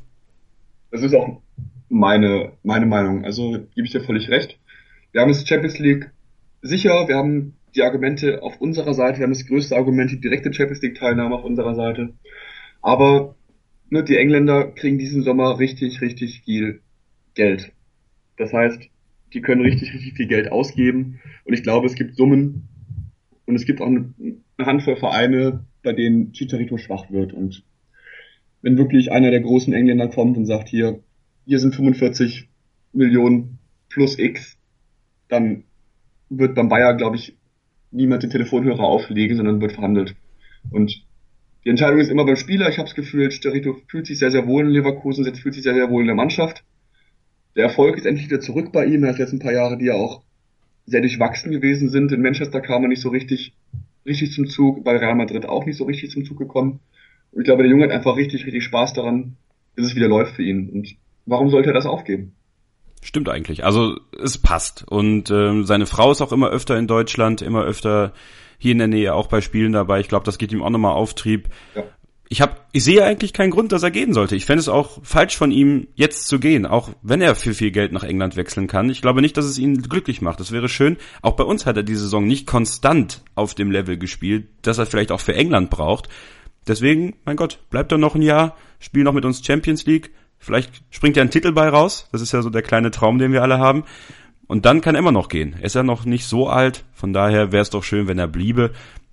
Das 0.91 1.01
ist 1.01 1.15
auch 1.15 1.41
meine, 1.89 2.53
meine 2.63 2.85
Meinung. 2.85 3.25
Also 3.25 3.51
gebe 3.73 3.85
ich 3.85 3.91
dir 3.91 4.01
völlig 4.01 4.29
recht. 4.29 4.59
Wir 5.11 5.21
haben 5.21 5.31
es 5.31 5.47
Champions 5.47 5.79
League 5.79 6.11
sicher, 6.61 7.07
wir 7.07 7.15
haben 7.15 7.55
die 7.75 7.81
Argumente 7.81 8.43
auf 8.43 8.61
unserer 8.61 8.93
Seite, 8.93 9.19
wir 9.19 9.23
haben 9.23 9.33
das 9.33 9.47
größte 9.47 9.75
Argument, 9.75 10.11
die 10.11 10.19
direkte 10.19 10.53
Champions 10.53 10.81
League 10.81 10.95
Teilnahme 10.95 11.35
auf 11.35 11.43
unserer 11.43 11.75
Seite. 11.75 12.13
Aber 12.81 13.35
ne, 13.89 14.03
die 14.03 14.17
Engländer 14.17 14.71
kriegen 14.71 14.99
diesen 14.99 15.23
Sommer 15.23 15.57
richtig, 15.57 16.01
richtig 16.01 16.41
viel 16.45 16.81
Geld. 17.33 17.71
Das 18.37 18.53
heißt, 18.53 18.89
die 19.33 19.41
können 19.41 19.61
richtig, 19.61 19.93
richtig 19.93 20.15
viel 20.15 20.27
Geld 20.27 20.51
ausgeben. 20.51 21.19
Und 21.45 21.53
ich 21.53 21.63
glaube, 21.63 21.87
es 21.87 21.95
gibt 21.95 22.15
Summen 22.15 22.67
und 23.45 23.55
es 23.55 23.65
gibt 23.65 23.81
auch 23.81 23.87
eine, 23.87 24.13
Handvoll 24.59 24.95
Vereine, 24.95 25.65
bei 25.83 25.93
denen 25.93 26.33
Chicharito 26.33 26.77
schwach 26.77 27.11
wird. 27.11 27.31
Und 27.31 27.63
wenn 28.61 28.77
wirklich 28.77 29.11
einer 29.11 29.31
der 29.31 29.41
großen 29.41 29.73
Engländer 29.73 30.07
kommt 30.07 30.37
und 30.37 30.45
sagt, 30.45 30.69
hier, 30.69 31.03
hier 31.45 31.59
sind 31.59 31.75
45 31.75 32.49
Millionen 32.93 33.59
plus 33.89 34.17
X, 34.17 34.57
dann 35.27 35.63
wird 36.29 36.55
beim 36.55 36.69
Bayer, 36.69 36.95
glaube 36.95 37.17
ich, 37.17 37.37
niemand 37.91 38.23
den 38.23 38.29
Telefonhörer 38.29 38.83
auflegen, 38.83 39.37
sondern 39.37 39.61
wird 39.61 39.73
verhandelt. 39.73 40.15
Und 40.71 41.05
die 41.63 41.69
Entscheidung 41.69 41.99
ist 41.99 42.09
immer 42.09 42.25
beim 42.25 42.35
Spieler. 42.35 42.69
Ich 42.69 42.77
habe 42.77 42.87
das 42.87 42.95
Gefühl, 42.95 43.31
Sterito 43.31 43.75
fühlt 43.87 44.07
sich 44.07 44.19
sehr, 44.19 44.31
sehr 44.31 44.47
wohl 44.47 44.65
in 44.65 44.71
Leverkusen, 44.71 45.23
fühlt 45.35 45.53
sich 45.53 45.63
sehr, 45.63 45.73
sehr 45.73 45.89
wohl 45.89 46.01
in 46.01 46.07
der 46.07 46.15
Mannschaft. 46.15 46.63
Der 47.57 47.65
Erfolg 47.65 47.97
ist 47.97 48.05
endlich 48.05 48.29
wieder 48.29 48.39
zurück 48.39 48.71
bei 48.71 48.85
ihm. 48.85 49.03
Er 49.03 49.09
hat 49.09 49.19
jetzt 49.19 49.33
ein 49.33 49.39
paar 49.39 49.51
Jahre, 49.51 49.77
die 49.77 49.85
ja 49.85 49.95
auch 49.95 50.21
sehr 50.85 51.01
durchwachsen 51.01 51.51
gewesen 51.51 51.89
sind. 51.89 52.11
In 52.11 52.21
Manchester 52.21 52.61
kam 52.61 52.83
er 52.83 52.87
nicht 52.87 53.01
so 53.01 53.09
richtig, 53.09 53.53
richtig 54.05 54.31
zum 54.31 54.47
Zug, 54.47 54.83
bei 54.83 54.95
Real 54.95 55.15
Madrid 55.15 55.47
auch 55.47 55.65
nicht 55.65 55.75
so 55.75 55.85
richtig 55.85 56.11
zum 56.11 56.23
Zug 56.23 56.37
gekommen. 56.37 56.79
Und 57.31 57.41
ich 57.41 57.45
glaube, 57.45 57.63
der 57.63 57.71
Junge 57.71 57.85
hat 57.85 57.91
einfach 57.91 58.15
richtig, 58.15 58.45
richtig 58.45 58.63
Spaß 58.63 58.93
daran, 58.93 59.37
dass 59.75 59.87
es 59.87 59.95
wieder 59.95 60.07
läuft 60.07 60.35
für 60.35 60.43
ihn. 60.43 60.69
Und 60.69 60.95
warum 61.25 61.49
sollte 61.49 61.71
er 61.71 61.73
das 61.73 61.87
aufgeben? 61.87 62.33
Stimmt 63.01 63.27
eigentlich. 63.27 63.65
Also 63.65 63.99
es 64.21 64.37
passt. 64.37 64.85
Und 64.87 65.31
ähm, 65.31 65.65
seine 65.65 65.87
Frau 65.87 66.11
ist 66.11 66.21
auch 66.21 66.31
immer 66.31 66.49
öfter 66.49 66.77
in 66.77 66.85
Deutschland, 66.85 67.41
immer 67.41 67.63
öfter 67.63 68.13
hier 68.59 68.71
in 68.71 68.79
der 68.79 68.87
Nähe, 68.87 69.13
auch 69.15 69.27
bei 69.27 69.41
Spielen 69.41 69.71
dabei. 69.71 69.99
Ich 69.99 70.07
glaube, 70.07 70.25
das 70.25 70.37
geht 70.37 70.51
ihm 70.51 70.61
auch 70.61 70.69
nochmal 70.69 70.93
Auftrieb. 70.93 71.49
Ja. 71.75 71.83
Ich 72.29 72.41
hab, 72.41 72.67
ich 72.73 72.83
sehe 72.83 73.03
eigentlich 73.05 73.31
keinen 73.31 73.51
Grund, 73.51 73.71
dass 73.71 73.83
er 73.83 73.91
gehen 73.91 74.13
sollte. 74.13 74.35
Ich 74.35 74.45
fände 74.45 74.59
es 74.59 74.67
auch 74.67 74.99
falsch 75.03 75.37
von 75.37 75.51
ihm, 75.51 75.87
jetzt 75.95 76.27
zu 76.27 76.39
gehen, 76.39 76.65
auch 76.65 76.89
wenn 77.01 77.21
er 77.21 77.35
für 77.35 77.53
viel 77.53 77.71
Geld 77.71 77.93
nach 77.93 78.03
England 78.03 78.35
wechseln 78.35 78.67
kann. 78.67 78.89
Ich 78.89 79.01
glaube 79.01 79.21
nicht, 79.21 79.37
dass 79.37 79.45
es 79.45 79.57
ihn 79.57 79.81
glücklich 79.81 80.21
macht. 80.21 80.39
Das 80.39 80.51
wäre 80.51 80.67
schön. 80.67 80.97
Auch 81.21 81.37
bei 81.37 81.45
uns 81.45 81.65
hat 81.65 81.77
er 81.77 81.83
die 81.83 81.95
Saison 81.95 82.27
nicht 82.27 82.45
konstant 82.45 83.23
auf 83.35 83.55
dem 83.55 83.71
Level 83.71 83.97
gespielt, 83.97 84.47
dass 84.61 84.77
er 84.77 84.85
vielleicht 84.85 85.11
auch 85.11 85.21
für 85.21 85.35
England 85.35 85.69
braucht. 85.69 86.09
Deswegen, 86.67 87.15
mein 87.23 87.37
Gott, 87.37 87.59
bleibt 87.69 87.93
er 87.93 87.97
noch 87.97 88.15
ein 88.15 88.21
Jahr, 88.21 88.57
spiel 88.79 89.03
noch 89.03 89.13
mit 89.13 89.23
uns 89.23 89.45
Champions 89.45 89.85
League, 89.85 90.11
Vielleicht 90.39 90.83
springt 90.89 91.17
ja 91.17 91.23
ein 91.23 91.31
Titel 91.31 91.51
bei 91.51 91.67
raus. 91.69 92.07
Das 92.11 92.21
ist 92.21 92.31
ja 92.31 92.41
so 92.41 92.49
der 92.49 92.61
kleine 92.61 92.91
Traum, 92.91 93.17
den 93.17 93.31
wir 93.31 93.41
alle 93.41 93.59
haben. 93.59 93.83
Und 94.47 94.65
dann 94.65 94.81
kann 94.81 94.95
er 94.95 94.99
immer 94.99 95.11
noch 95.11 95.29
gehen. 95.29 95.55
Er 95.59 95.65
ist 95.65 95.75
ja 95.75 95.83
noch 95.83 96.05
nicht 96.05 96.25
so 96.25 96.47
alt. 96.47 96.85
Von 96.93 97.11
daher 97.11 97.51
wäre 97.51 97.61
es 97.61 97.69
doch 97.69 97.83
schön, 97.83 98.07
wenn 98.07 98.19
er 98.19 98.27
bliebe. 98.27 98.71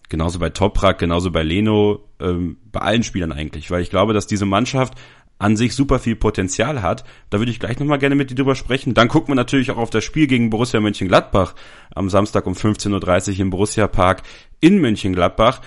Genauso 0.09 0.39
bei 0.39 0.51
Toprak, 0.51 0.99
genauso 0.99 1.31
bei 1.31 1.43
Leno, 1.43 2.01
ähm, 2.21 2.59
bei 2.71 2.81
allen 2.81 3.03
Spielern 3.03 3.33
eigentlich. 3.33 3.71
Weil 3.71 3.83
ich 3.83 3.91
glaube, 3.91 4.13
dass 4.13 4.27
diese 4.27 4.47
Mannschaft 4.47 4.95
an 5.39 5.57
sich 5.57 5.75
super 5.75 5.99
viel 5.99 6.15
Potenzial 6.15 6.83
hat. 6.83 7.05
Da 7.31 7.39
würde 7.39 7.51
ich 7.51 7.59
gleich 7.59 7.79
nochmal 7.79 7.99
gerne 7.99 8.15
mit 8.15 8.31
dir 8.31 8.37
drüber 8.37 8.55
sprechen. 8.55 8.95
Dann 8.95 9.09
gucken 9.09 9.29
wir 9.29 9.35
natürlich 9.35 9.71
auch 9.71 9.79
auf 9.79 9.91
das 9.91 10.05
Spiel 10.05 10.27
gegen 10.27 10.51
Borussia 10.51 10.81
Mönchengladbach 10.81 11.55
am 11.95 12.09
Samstag 12.09 12.47
um 12.47 12.55
15.30 12.55 13.33
Uhr 13.33 13.41
im 13.41 13.51
Borussia 13.51 13.89
Park 13.89 14.23
in 14.61 14.81
Mönchengladbach. 14.81 15.61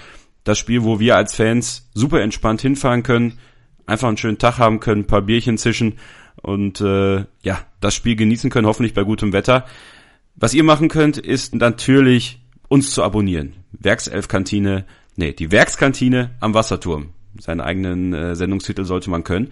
Das 0.44 0.58
Spiel, 0.58 0.84
wo 0.84 1.00
wir 1.00 1.18
als 1.18 1.36
Fans 1.36 1.90
super 1.94 2.22
entspannt 2.22 2.62
hinfahren 2.62 3.04
können 3.04 3.38
einfach 3.88 4.08
einen 4.08 4.18
schönen 4.18 4.38
Tag 4.38 4.60
haben 4.60 4.80
können, 4.80 5.02
ein 5.02 5.08
paar 5.08 5.24
Bierchen 5.24 5.58
zischen 5.58 5.98
und 6.44 6.82
äh, 6.82 7.26
ja, 7.42 7.60
das 7.80 7.96
Spiel 7.96 8.16
genießen 8.16 8.52
können, 8.52 8.68
hoffentlich 8.68 8.94
bei 8.94 9.04
gutem 9.04 9.34
Wetter. 9.34 9.66
Was 10.36 10.54
ihr 10.54 10.64
machen 10.64 10.90
könnt, 10.90 11.18
ist 11.18 11.56
natürlich 11.56 12.40
uns 12.68 12.92
zu 12.92 13.04
abonnieren. 13.04 13.54
Werkself-Kantine, 13.72 14.86
nee, 15.16 15.34
die 15.34 15.52
Werkskantine 15.52 16.32
am 16.40 16.54
Wasserturm. 16.54 17.10
Seinen 17.40 17.62
eigenen 17.62 18.14
äh, 18.14 18.36
Sendungstitel 18.36 18.86
sollte 18.86 19.10
man 19.10 19.24
können. 19.24 19.52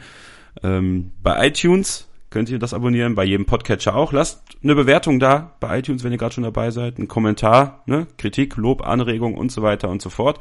Ähm, 0.63 1.11
bei 1.21 1.47
iTunes 1.47 2.07
könnt 2.29 2.49
ihr 2.49 2.59
das 2.59 2.73
abonnieren, 2.73 3.15
bei 3.15 3.23
jedem 3.23 3.45
Podcatcher 3.45 3.95
auch. 3.95 4.11
Lasst 4.11 4.41
eine 4.63 4.75
Bewertung 4.75 5.19
da 5.19 5.55
bei 5.59 5.79
iTunes, 5.79 6.03
wenn 6.03 6.11
ihr 6.11 6.17
gerade 6.17 6.33
schon 6.33 6.43
dabei 6.43 6.71
seid, 6.71 6.97
ein 6.97 7.07
Kommentar, 7.07 7.83
ne? 7.85 8.07
Kritik, 8.17 8.57
Lob, 8.57 8.85
Anregung 8.85 9.35
und 9.35 9.51
so 9.51 9.61
weiter 9.61 9.89
und 9.89 10.01
so 10.01 10.09
fort. 10.09 10.39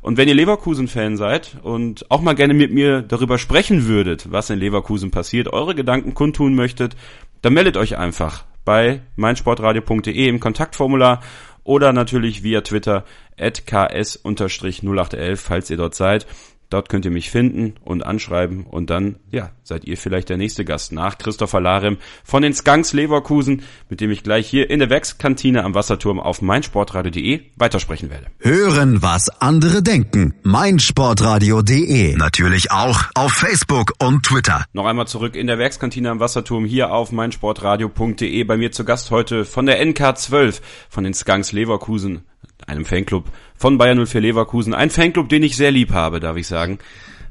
Und 0.00 0.18
wenn 0.18 0.28
ihr 0.28 0.34
Leverkusen-Fan 0.34 1.16
seid 1.16 1.56
und 1.62 2.10
auch 2.10 2.20
mal 2.20 2.34
gerne 2.34 2.54
mit 2.54 2.72
mir 2.72 3.02
darüber 3.02 3.38
sprechen 3.38 3.86
würdet, 3.86 4.30
was 4.30 4.50
in 4.50 4.58
Leverkusen 4.58 5.10
passiert, 5.10 5.52
eure 5.52 5.74
Gedanken 5.74 6.14
kundtun 6.14 6.54
möchtet, 6.54 6.94
dann 7.42 7.54
meldet 7.54 7.76
euch 7.76 7.96
einfach 7.96 8.44
bei 8.64 9.00
meinsportradio.de 9.16 10.28
im 10.28 10.40
Kontaktformular 10.40 11.20
oder 11.64 11.92
natürlich 11.92 12.42
via 12.42 12.60
Twitter 12.60 13.04
at 13.38 13.66
ks-0811, 13.66 15.36
falls 15.36 15.70
ihr 15.70 15.76
dort 15.76 15.94
seid. 15.94 16.26
Dort 16.74 16.88
könnt 16.88 17.04
ihr 17.04 17.12
mich 17.12 17.30
finden 17.30 17.74
und 17.84 18.04
anschreiben 18.04 18.66
und 18.66 18.90
dann, 18.90 19.14
ja, 19.30 19.52
seid 19.62 19.84
ihr 19.84 19.96
vielleicht 19.96 20.28
der 20.28 20.38
nächste 20.38 20.64
Gast 20.64 20.90
nach 20.90 21.18
Christopher 21.18 21.60
Larem 21.60 21.98
von 22.24 22.42
den 22.42 22.52
Skunks 22.52 22.92
Leverkusen, 22.92 23.62
mit 23.88 24.00
dem 24.00 24.10
ich 24.10 24.24
gleich 24.24 24.48
hier 24.48 24.68
in 24.68 24.80
der 24.80 24.90
Werkskantine 24.90 25.62
am 25.62 25.76
Wasserturm 25.76 26.18
auf 26.18 26.42
meinsportradio.de 26.42 27.42
weitersprechen 27.54 28.10
werde. 28.10 28.26
Hören, 28.40 29.02
was 29.02 29.28
andere 29.40 29.84
denken. 29.84 30.34
meinsportradio.de. 30.42 32.16
Natürlich 32.16 32.72
auch 32.72 33.04
auf 33.14 33.30
Facebook 33.30 33.92
und 34.00 34.24
Twitter. 34.24 34.64
Noch 34.72 34.86
einmal 34.86 35.06
zurück 35.06 35.36
in 35.36 35.46
der 35.46 35.58
Werkskantine 35.58 36.10
am 36.10 36.18
Wasserturm 36.18 36.64
hier 36.64 36.90
auf 36.92 37.12
meinsportradio.de. 37.12 38.42
Bei 38.42 38.56
mir 38.56 38.72
zu 38.72 38.84
Gast 38.84 39.12
heute 39.12 39.44
von 39.44 39.66
der 39.66 39.80
NK12 39.80 40.60
von 40.88 41.04
den 41.04 41.14
Skunks 41.14 41.52
Leverkusen 41.52 42.24
einem 42.66 42.84
Fanclub 42.84 43.24
von 43.56 43.78
Bayern 43.78 44.04
04 44.04 44.20
Leverkusen. 44.20 44.74
Ein 44.74 44.90
Fanclub, 44.90 45.28
den 45.28 45.42
ich 45.42 45.56
sehr 45.56 45.70
lieb 45.70 45.92
habe, 45.92 46.20
darf 46.20 46.36
ich 46.36 46.46
sagen. 46.46 46.78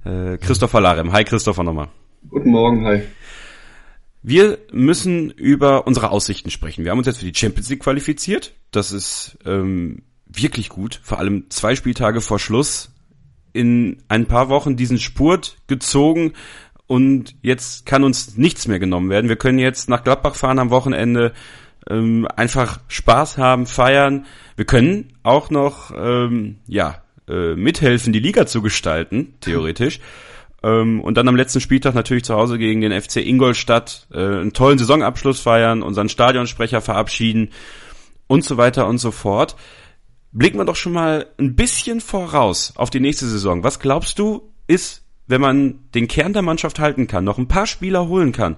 Äh, 0.05 0.38
Christopher 0.38 0.81
Larem. 0.81 1.11
Hi 1.13 1.23
Christopher 1.23 1.63
nochmal. 1.63 1.89
Guten 2.29 2.51
Morgen, 2.51 2.86
hi. 2.86 3.03
Wir 4.21 4.57
müssen 4.71 5.31
über 5.31 5.86
unsere 5.86 6.11
Aussichten 6.11 6.49
sprechen. 6.49 6.86
Wir 6.86 6.91
haben 6.91 6.97
uns 6.97 7.07
jetzt 7.07 7.19
für 7.19 7.29
die 7.29 7.38
Champions 7.38 7.69
League 7.69 7.81
qualifiziert. 7.81 8.53
Das 8.71 8.91
ist 8.91 9.38
ähm, 9.45 10.03
wirklich 10.25 10.69
gut. 10.69 11.01
Vor 11.03 11.19
allem 11.19 11.49
zwei 11.49 11.75
Spieltage 11.75 12.21
vor 12.21 12.39
Schluss 12.39 12.89
in 13.51 13.97
ein 14.07 14.25
paar 14.25 14.49
Wochen 14.49 14.75
diesen 14.75 14.97
Spurt 14.97 15.57
gezogen 15.67 16.34
und 16.88 17.36
jetzt 17.41 17.86
kann 17.86 18.03
uns 18.03 18.38
nichts 18.38 18.67
mehr 18.67 18.79
genommen 18.79 19.09
werden. 19.09 19.29
Wir 19.29 19.36
können 19.36 19.59
jetzt 19.59 19.89
nach 19.89 20.03
Gladbach 20.03 20.36
fahren 20.36 20.59
am 20.59 20.69
Wochenende, 20.69 21.34
ähm, 21.89 22.27
einfach 22.36 22.79
Spaß 22.88 23.38
haben, 23.38 23.65
feiern. 23.65 24.25
Wir 24.55 24.65
können 24.65 25.13
auch 25.23 25.49
noch 25.49 25.91
ähm, 25.95 26.57
ja 26.67 27.01
äh, 27.27 27.55
mithelfen, 27.55 28.13
die 28.13 28.19
Liga 28.19 28.45
zu 28.45 28.61
gestalten, 28.61 29.36
theoretisch. 29.41 29.99
Ähm, 30.63 31.01
und 31.01 31.17
dann 31.17 31.27
am 31.27 31.36
letzten 31.36 31.59
Spieltag 31.59 31.93
natürlich 31.93 32.23
zu 32.23 32.36
Hause 32.36 32.57
gegen 32.57 32.81
den 32.81 32.99
FC 32.99 33.17
Ingolstadt 33.17 34.07
äh, 34.13 34.17
einen 34.17 34.53
tollen 34.53 34.77
Saisonabschluss 34.77 35.41
feiern, 35.41 35.84
unseren 35.84 36.07
Stadionsprecher 36.07 36.79
verabschieden 36.79 37.49
und 38.27 38.45
so 38.45 38.55
weiter 38.55 38.88
und 38.88 38.97
so 38.97 39.11
fort. 39.11 39.57
Blicken 40.31 40.57
wir 40.57 40.65
doch 40.65 40.77
schon 40.77 40.93
mal 40.93 41.27
ein 41.38 41.55
bisschen 41.55 41.99
voraus 41.99 42.73
auf 42.77 42.89
die 42.89 43.01
nächste 43.01 43.27
Saison. 43.27 43.63
Was 43.63 43.79
glaubst 43.79 44.17
du, 44.19 44.53
ist, 44.65 45.03
wenn 45.27 45.41
man 45.41 45.79
den 45.93 46.07
Kern 46.07 46.34
der 46.34 46.41
Mannschaft 46.41 46.79
halten 46.79 47.07
kann, 47.07 47.25
noch 47.25 47.38
ein 47.38 47.49
paar 47.49 47.67
Spieler 47.67 48.07
holen 48.07 48.31
kann 48.31 48.55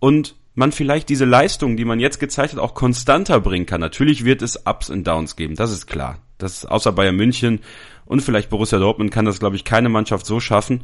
und 0.00 0.34
man 0.56 0.72
vielleicht 0.72 1.08
diese 1.08 1.26
Leistung, 1.26 1.76
die 1.76 1.84
man 1.84 2.00
jetzt 2.00 2.18
gezeigt 2.18 2.54
hat, 2.54 2.60
auch 2.60 2.74
konstanter 2.74 3.40
bringen 3.40 3.66
kann. 3.66 3.80
Natürlich 3.80 4.24
wird 4.24 4.42
es 4.42 4.66
Ups 4.66 4.90
und 4.90 5.06
Downs 5.06 5.36
geben, 5.36 5.54
das 5.54 5.70
ist 5.70 5.86
klar. 5.86 6.18
Das 6.38 6.66
außer 6.66 6.92
Bayern 6.92 7.16
München 7.16 7.60
und 8.04 8.22
vielleicht 8.22 8.50
Borussia 8.50 8.78
Dortmund 8.78 9.10
kann 9.10 9.24
das, 9.24 9.38
glaube 9.38 9.56
ich, 9.56 9.64
keine 9.64 9.88
Mannschaft 9.88 10.26
so 10.26 10.40
schaffen. 10.40 10.80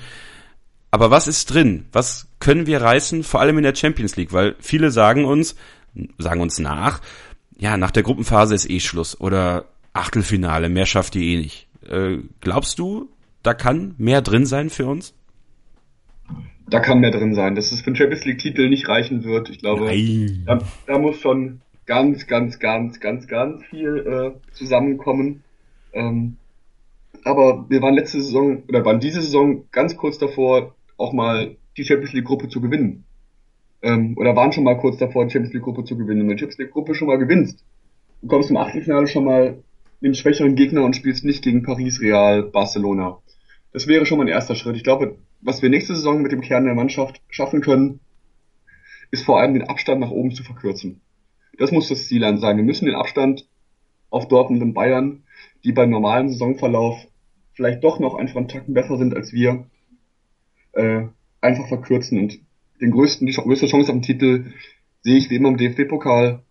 Aber 0.91 1.11
was 1.11 1.27
ist 1.27 1.53
drin? 1.53 1.87
Was 1.93 2.29
können 2.39 2.67
wir 2.67 2.83
reißen, 2.83 3.25
vor 3.25 3.41
allem 3.41 3.57
in 3.59 3.65
der 3.65 3.75
Champions 3.75 4.17
League? 4.17 4.33
Weil 4.33 4.55
viele 4.61 4.91
sagen 4.91 5.25
uns, 5.25 5.57
sagen 6.19 6.41
uns 6.41 6.59
nach, 6.59 7.01
ja, 7.59 7.77
nach 7.77 7.91
der 7.91 8.03
Gruppenphase 8.03 8.55
ist 8.55 8.69
eh 8.69 8.81
Schluss 8.81 9.19
oder 9.19 9.67
Achtelfinale, 9.95 10.69
mehr 10.69 10.87
schafft 10.87 11.17
ihr 11.17 11.23
eh 11.23 11.37
nicht. 11.37 11.69
Äh, 11.89 12.19
glaubst 12.41 12.79
du, 12.79 13.09
da 13.43 13.55
kann 13.55 13.95
mehr 13.99 14.21
drin 14.21 14.47
sein 14.47 14.69
für 14.69 14.87
uns? 14.87 15.15
Da 16.69 16.81
kann 16.81 17.01
mehr 17.01 17.11
drin 17.11 17.35
sein, 17.35 17.55
dass 17.55 17.73
es 17.73 17.81
für 17.81 17.89
einen 17.89 17.97
Champions 17.97 18.25
League 18.25 18.39
Titel 18.39 18.69
nicht 18.69 18.89
reichen 18.89 19.25
wird. 19.25 19.51
Ich 19.51 19.59
glaube, 19.59 19.91
da, 20.47 20.59
da, 20.87 20.99
muss 20.99 21.21
schon 21.21 21.61
ganz, 21.87 22.27
ganz, 22.27 22.59
ganz, 22.59 23.01
ganz, 23.01 23.27
ganz 23.27 23.65
viel 23.65 23.99
äh, 23.99 24.53
zusammenkommen. 24.53 25.43
Ähm, 25.93 26.37
aber 27.25 27.67
wir 27.69 27.83
waren 27.83 27.95
letzte 27.95 28.21
Saison 28.23 28.63
oder 28.69 28.85
waren 28.85 29.01
diese 29.01 29.23
Saison 29.23 29.65
ganz 29.71 29.97
kurz 29.97 30.19
davor, 30.19 30.75
auch 30.97 31.13
mal 31.13 31.57
die 31.77 31.85
Champions 31.85 32.13
League 32.13 32.25
Gruppe 32.25 32.49
zu 32.49 32.61
gewinnen. 32.61 33.05
Ähm, 33.83 34.17
oder 34.17 34.37
waren 34.37 34.53
schon 34.53 34.65
mal 34.65 34.79
kurz 34.79 34.99
davor, 34.99 35.25
die 35.25 35.33
Champions 35.33 35.55
League 35.55 35.65
Gruppe 35.65 35.85
zu 35.85 35.97
gewinnen. 35.97 36.23
Und 36.23 36.29
wenn 36.29 36.37
du 36.37 36.37
die 36.37 36.41
Champions 36.41 36.59
League 36.59 36.73
Gruppe 36.73 36.95
schon 36.95 37.09
mal 37.09 37.19
gewinnst, 37.19 37.65
du 38.23 38.29
kommst 38.29 38.51
im 38.51 38.57
Achtelfinale 38.57 39.07
schon 39.07 39.25
mal 39.25 39.59
den 40.01 40.15
schwächeren 40.15 40.55
Gegner 40.57 40.85
und 40.85 40.97
spielst 40.97 41.25
nicht 41.25 41.43
gegen 41.43 41.63
Paris, 41.63 42.01
Real, 42.01 42.43
Barcelona. 42.43 43.19
das 43.73 43.87
wäre 43.87 44.05
schon 44.05 44.19
mal 44.19 44.25
ein 44.25 44.29
erster 44.29 44.55
Schritt. 44.55 44.77
Ich 44.77 44.85
glaube, 44.85 45.17
was 45.43 45.61
wir 45.61 45.69
nächste 45.69 45.95
Saison 45.95 46.23
mit 46.23 46.33
dem 46.33 46.41
Kern 46.41 46.65
der 46.65 46.75
Mannschaft 46.75 47.21
schaffen 47.29 47.61
können, 47.61 48.01
ist 49.11 49.25
vor 49.25 49.41
allem 49.41 49.55
den 49.55 49.69
Abstand 49.69 50.01
nach 50.01 50.11
oben 50.11 50.33
zu 50.33 50.43
verkürzen. 50.43 51.01
Das 51.59 51.71
muss 51.71 51.89
das 51.89 52.07
Ziel 52.07 52.23
sein. 52.39 52.57
Wir 52.57 52.65
müssen 52.65 52.87
den 52.87 52.95
Abstand 52.95 53.47
auf 54.09 54.29
Dortmund 54.29 54.63
und 54.63 54.73
Bayern, 54.73 55.25
die 55.65 55.73
beim 55.73 55.91
normalen 55.91 56.29
Saisonverlauf 56.29 57.07
vielleicht 57.55 57.85
doch 57.85 57.99
noch 57.99 58.15
einfach 58.15 58.37
einen 58.37 58.49
Tacken 58.49 58.73
besser 58.73 58.97
sind 58.97 59.15
als 59.15 59.33
wir, 59.33 59.67
äh, 60.73 61.03
einfach 61.41 61.69
verkürzen. 61.69 62.19
Und 62.19 62.39
den 62.81 62.91
größten, 62.91 63.27
die 63.27 63.35
größte 63.35 63.67
Chance 63.67 63.93
den 63.93 64.03
Titel 64.03 64.53
sehe 65.03 65.17
ich 65.17 65.29
wie 65.29 65.37
immer 65.37 65.51
im 65.51 65.57
DFB-Pokal. 65.57 66.43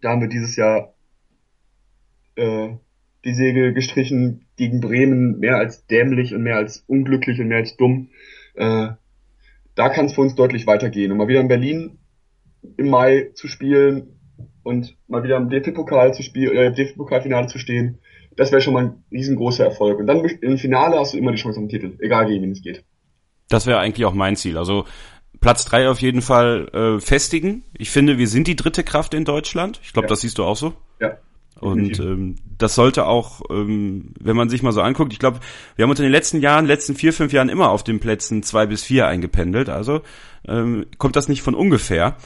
Da 0.00 0.10
haben 0.10 0.20
wir 0.20 0.28
dieses 0.28 0.56
Jahr 0.56 0.94
äh, 2.36 2.70
die 3.24 3.34
Segel 3.34 3.72
gestrichen 3.72 4.46
gegen 4.56 4.80
Bremen, 4.80 5.38
mehr 5.38 5.56
als 5.56 5.86
dämlich 5.86 6.34
und 6.34 6.42
mehr 6.42 6.56
als 6.56 6.84
unglücklich 6.86 7.40
und 7.40 7.48
mehr 7.48 7.58
als 7.58 7.76
dumm. 7.76 8.08
Äh, 8.54 8.88
da 9.74 9.88
kann 9.88 10.06
es 10.06 10.14
für 10.14 10.20
uns 10.20 10.34
deutlich 10.34 10.66
weitergehen. 10.66 11.12
Und 11.12 11.18
mal 11.18 11.28
wieder 11.28 11.40
in 11.40 11.48
Berlin 11.48 11.98
im 12.76 12.90
Mai 12.90 13.30
zu 13.34 13.48
spielen 13.48 14.18
und 14.62 14.96
mal 15.06 15.22
wieder 15.22 15.36
im 15.36 15.48
DFB-Pokal 15.48 16.14
zu 16.14 16.22
spielen, 16.22 16.56
äh, 16.56 16.72
DFB-Pokalfinale 16.72 17.46
zu 17.46 17.58
stehen, 17.58 17.98
das 18.36 18.52
wäre 18.52 18.60
schon 18.60 18.74
mal 18.74 18.84
ein 18.84 19.04
riesengroßer 19.10 19.64
Erfolg. 19.64 19.98
Und 19.98 20.06
dann 20.06 20.24
im 20.24 20.58
Finale 20.58 20.98
hast 20.98 21.14
du 21.14 21.18
immer 21.18 21.32
die 21.32 21.38
Chance 21.38 21.58
auf 21.58 21.66
den 21.66 21.68
Titel, 21.68 21.96
egal 22.00 22.26
gegen 22.26 22.42
wen 22.42 22.52
es 22.52 22.62
geht. 22.62 22.84
Das 23.48 23.66
wäre 23.66 23.78
eigentlich 23.78 24.04
auch 24.04 24.14
mein 24.14 24.36
Ziel. 24.36 24.58
Also 24.58 24.84
Platz 25.40 25.64
drei 25.64 25.88
auf 25.88 26.00
jeden 26.00 26.22
Fall 26.22 26.68
äh, 26.72 27.00
festigen. 27.00 27.64
Ich 27.76 27.90
finde, 27.90 28.18
wir 28.18 28.28
sind 28.28 28.46
die 28.46 28.56
dritte 28.56 28.84
Kraft 28.84 29.14
in 29.14 29.24
Deutschland. 29.24 29.80
Ich 29.82 29.92
glaube, 29.92 30.06
ja. 30.06 30.10
das 30.10 30.20
siehst 30.20 30.38
du 30.38 30.44
auch 30.44 30.56
so. 30.56 30.74
Ja. 31.00 31.18
Und 31.60 31.98
ähm, 31.98 32.36
das 32.56 32.74
sollte 32.74 33.06
auch, 33.06 33.42
ähm, 33.50 34.14
wenn 34.20 34.36
man 34.36 34.48
sich 34.48 34.62
mal 34.62 34.72
so 34.72 34.80
anguckt, 34.80 35.12
ich 35.12 35.18
glaube, 35.18 35.40
wir 35.76 35.82
haben 35.82 35.90
uns 35.90 35.98
in 35.98 36.04
den 36.04 36.12
letzten 36.12 36.40
Jahren, 36.40 36.66
letzten 36.66 36.94
vier, 36.94 37.12
fünf 37.12 37.32
Jahren 37.32 37.48
immer 37.48 37.70
auf 37.70 37.82
den 37.82 37.98
Plätzen 37.98 38.42
zwei 38.42 38.66
bis 38.66 38.84
vier 38.84 39.08
eingependelt. 39.08 39.68
Also 39.68 40.02
ähm, 40.46 40.86
kommt 40.98 41.16
das 41.16 41.28
nicht 41.28 41.42
von 41.42 41.54
ungefähr. 41.54 42.16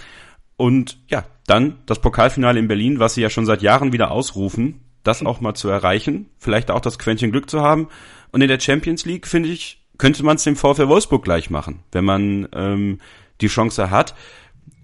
Und 0.56 0.98
ja, 1.08 1.24
dann 1.46 1.78
das 1.86 2.00
Pokalfinale 2.00 2.58
in 2.58 2.68
Berlin, 2.68 2.98
was 2.98 3.14
sie 3.14 3.22
ja 3.22 3.30
schon 3.30 3.46
seit 3.46 3.62
Jahren 3.62 3.92
wieder 3.92 4.10
ausrufen, 4.10 4.80
das 5.02 5.24
auch 5.24 5.40
mal 5.40 5.54
zu 5.54 5.68
erreichen, 5.68 6.28
vielleicht 6.38 6.70
auch 6.70 6.80
das 6.80 6.98
Quäntchen 6.98 7.32
Glück 7.32 7.50
zu 7.50 7.60
haben. 7.62 7.88
Und 8.30 8.42
in 8.42 8.48
der 8.48 8.60
Champions 8.60 9.04
League, 9.04 9.26
finde 9.26 9.48
ich, 9.48 9.82
könnte 9.98 10.24
man 10.24 10.36
es 10.36 10.44
dem 10.44 10.56
VfL 10.56 10.88
Wolfsburg 10.88 11.24
gleich 11.24 11.50
machen, 11.50 11.80
wenn 11.92 12.04
man 12.04 12.48
ähm, 12.54 12.98
die 13.40 13.48
Chance 13.48 13.90
hat. 13.90 14.14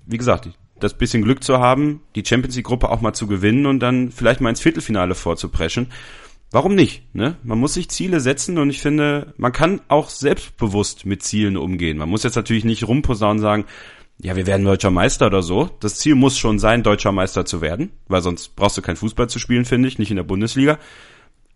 Wie 0.06 0.18
gesagt, 0.18 0.50
das 0.80 0.96
bisschen 0.96 1.22
Glück 1.22 1.42
zu 1.44 1.58
haben, 1.58 2.02
die 2.14 2.24
Champions 2.24 2.56
League 2.56 2.66
Gruppe 2.66 2.90
auch 2.90 3.00
mal 3.00 3.12
zu 3.12 3.26
gewinnen 3.26 3.66
und 3.66 3.80
dann 3.80 4.10
vielleicht 4.10 4.40
mal 4.40 4.50
ins 4.50 4.60
Viertelfinale 4.60 5.14
vorzupreschen. 5.14 5.88
Warum 6.50 6.74
nicht? 6.74 7.14
Ne? 7.14 7.36
Man 7.42 7.58
muss 7.58 7.74
sich 7.74 7.90
Ziele 7.90 8.20
setzen 8.20 8.56
und 8.58 8.70
ich 8.70 8.80
finde, 8.80 9.34
man 9.36 9.52
kann 9.52 9.80
auch 9.88 10.08
selbstbewusst 10.08 11.04
mit 11.04 11.22
Zielen 11.22 11.56
umgehen. 11.56 11.98
Man 11.98 12.08
muss 12.08 12.22
jetzt 12.22 12.36
natürlich 12.36 12.64
nicht 12.64 12.88
rumposaunen 12.88 13.38
und 13.38 13.42
sagen, 13.42 13.64
ja, 14.20 14.34
wir 14.34 14.46
werden 14.46 14.64
deutscher 14.64 14.90
Meister 14.90 15.26
oder 15.26 15.42
so. 15.42 15.70
Das 15.80 15.96
Ziel 15.96 16.14
muss 16.14 16.38
schon 16.38 16.58
sein, 16.58 16.82
deutscher 16.82 17.12
Meister 17.12 17.44
zu 17.44 17.60
werden, 17.60 17.90
weil 18.08 18.22
sonst 18.22 18.56
brauchst 18.56 18.76
du 18.76 18.82
kein 18.82 18.96
Fußball 18.96 19.28
zu 19.28 19.38
spielen, 19.38 19.64
finde 19.64 19.88
ich, 19.88 19.98
nicht 19.98 20.10
in 20.10 20.16
der 20.16 20.24
Bundesliga. 20.24 20.78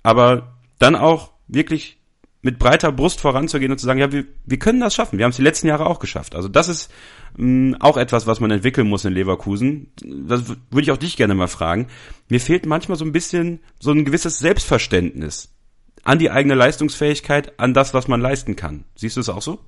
Aber 0.03 0.59
dann 0.79 0.95
auch 0.95 1.33
wirklich 1.49 1.99
mit 2.43 2.59
breiter 2.59 2.90
Brust 2.90 3.20
voranzugehen 3.20 3.70
und 3.70 3.78
zu 3.78 3.86
sagen, 3.86 4.01
ja, 4.01 4.11
wir, 4.11 4.24
wir 4.45 4.59
können 4.59 4.80
das 4.80 4.95
schaffen. 4.95 5.16
Wir 5.16 5.24
haben 5.24 5.30
es 5.30 5.36
die 5.36 5.43
letzten 5.43 5.68
Jahre 5.68 5.86
auch 5.86 6.01
geschafft. 6.01 6.34
Also 6.34 6.49
das 6.49 6.68
ist 6.68 6.93
mh, 7.36 7.76
auch 7.80 7.97
etwas, 7.97 8.26
was 8.26 8.40
man 8.40 8.51
entwickeln 8.51 8.88
muss 8.88 9.05
in 9.05 9.12
Leverkusen. 9.12 9.93
Das 10.26 10.49
würde 10.49 10.82
ich 10.82 10.90
auch 10.90 10.97
dich 10.97 11.16
gerne 11.16 11.34
mal 11.34 11.47
fragen. 11.47 11.86
Mir 12.28 12.40
fehlt 12.40 12.66
manchmal 12.66 12.99
so 12.99 13.05
ein 13.05 13.12
bisschen 13.12 13.61
so 13.78 13.93
ein 13.93 14.05
gewisses 14.05 14.40
Selbstverständnis 14.40 15.55
an 16.03 16.18
die 16.18 16.30
eigene 16.30 16.57
Leistungsfähigkeit, 16.57 17.61
an 17.61 17.74
das, 17.74 17.95
was 17.95 18.09
man 18.09 18.20
leisten 18.20 18.57
kann. 18.57 18.84
Siehst 18.97 19.16
du 19.16 19.20
es 19.20 19.28
auch 19.28 19.43
so? 19.43 19.61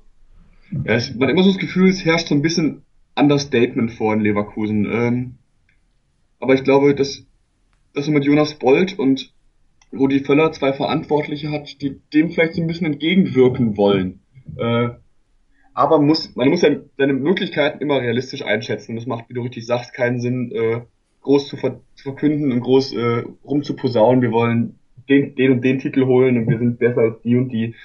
Ja, 0.71 0.95
es, 0.95 1.15
man 1.15 1.29
hat 1.29 1.33
immer 1.33 1.43
so 1.43 1.51
das 1.51 1.59
Gefühl, 1.59 1.89
es 1.89 2.03
herrscht 2.03 2.27
so 2.27 2.35
ein 2.35 2.41
bisschen 2.41 2.81
Understatement 3.15 3.93
vor 3.93 4.13
in 4.13 4.19
Leverkusen. 4.19 4.85
Ähm, 4.91 5.35
aber 6.41 6.55
ich 6.55 6.65
glaube, 6.65 6.93
dass, 6.93 7.23
dass 7.93 8.07
man 8.07 8.15
mit 8.15 8.25
Jonas 8.25 8.55
Bold 8.55 8.99
und 8.99 9.33
Rudi 9.97 10.21
Völler 10.21 10.51
zwei 10.51 10.73
Verantwortliche 10.73 11.51
hat, 11.51 11.81
die 11.81 11.99
dem 12.13 12.29
vielleicht 12.29 12.53
so 12.53 12.61
ein 12.61 12.67
bisschen 12.67 12.87
entgegenwirken 12.87 13.77
wollen. 13.77 14.21
Äh, 14.57 14.89
aber 15.73 15.99
muss, 15.99 16.35
man 16.35 16.49
muss 16.49 16.61
ja 16.61 16.69
seine 16.97 17.13
Möglichkeiten 17.13 17.81
immer 17.81 17.99
realistisch 17.99 18.43
einschätzen. 18.43 18.91
Und 18.91 18.95
das 18.97 19.05
macht, 19.05 19.29
wie 19.29 19.33
du 19.33 19.41
richtig 19.41 19.65
sagst, 19.65 19.93
keinen 19.93 20.21
Sinn, 20.21 20.51
äh, 20.53 20.81
groß 21.21 21.47
zu, 21.47 21.57
ver 21.57 21.81
zu 21.95 22.03
verkünden 22.03 22.51
und 22.51 22.61
groß 22.61 22.93
äh, 22.93 23.23
rumzuposaunen. 23.43 24.21
Wir 24.21 24.31
wollen 24.31 24.79
den, 25.09 25.35
den 25.35 25.51
und 25.51 25.61
den 25.63 25.79
Titel 25.79 26.05
holen 26.05 26.37
und 26.37 26.49
wir 26.49 26.57
sind 26.57 26.79
besser 26.79 27.01
als 27.01 27.21
die 27.23 27.35
und 27.35 27.49
die. 27.49 27.75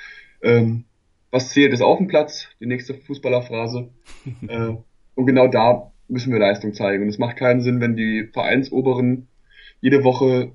Ähm, 0.42 0.84
was 1.32 1.50
zählt, 1.50 1.72
ist 1.72 1.82
auf 1.82 1.98
dem 1.98 2.06
Platz, 2.06 2.48
die 2.60 2.66
nächste 2.66 2.94
Fußballerphrase. 2.94 3.88
äh, 4.48 4.74
und 5.14 5.26
genau 5.26 5.48
da 5.48 5.90
müssen 6.08 6.32
wir 6.32 6.38
Leistung 6.38 6.74
zeigen. 6.74 7.02
Und 7.02 7.08
es 7.08 7.18
macht 7.18 7.36
keinen 7.36 7.60
Sinn, 7.60 7.80
wenn 7.80 7.96
die 7.96 8.28
Vereinsoberen 8.32 9.28
jede 9.80 10.04
Woche 10.04 10.52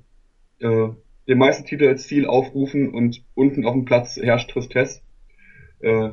äh, 0.60 0.88
den 1.28 1.38
Meistertitel 1.38 1.88
als 1.88 2.06
Ziel 2.06 2.26
aufrufen 2.26 2.90
und 2.90 3.24
unten 3.34 3.66
auf 3.66 3.72
dem 3.72 3.84
Platz 3.84 4.16
herrscht 4.16 4.50
Tristesse. 4.50 5.00
Äh, 5.80 6.10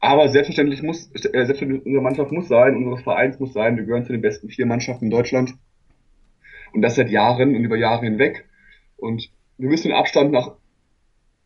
aber 0.00 0.28
selbstverständlich 0.28 0.82
muss, 0.82 1.10
äh, 1.12 1.20
selbstverständlich 1.20 1.84
unsere 1.84 2.02
Mannschaft 2.02 2.32
muss 2.32 2.48
sein, 2.48 2.76
unseres 2.76 3.02
Vereins 3.02 3.38
muss 3.38 3.52
sein, 3.52 3.76
wir 3.76 3.84
gehören 3.84 4.04
zu 4.04 4.12
den 4.12 4.22
besten 4.22 4.48
vier 4.48 4.66
Mannschaften 4.66 5.06
in 5.06 5.10
Deutschland. 5.10 5.54
Und 6.72 6.82
das 6.82 6.94
seit 6.94 7.10
Jahren 7.10 7.54
und 7.54 7.64
über 7.64 7.76
Jahre 7.76 8.04
hinweg. 8.04 8.48
Und 8.96 9.30
wir 9.58 9.68
müssen 9.68 9.88
den 9.88 9.96
Abstand 9.96 10.32
nach 10.32 10.52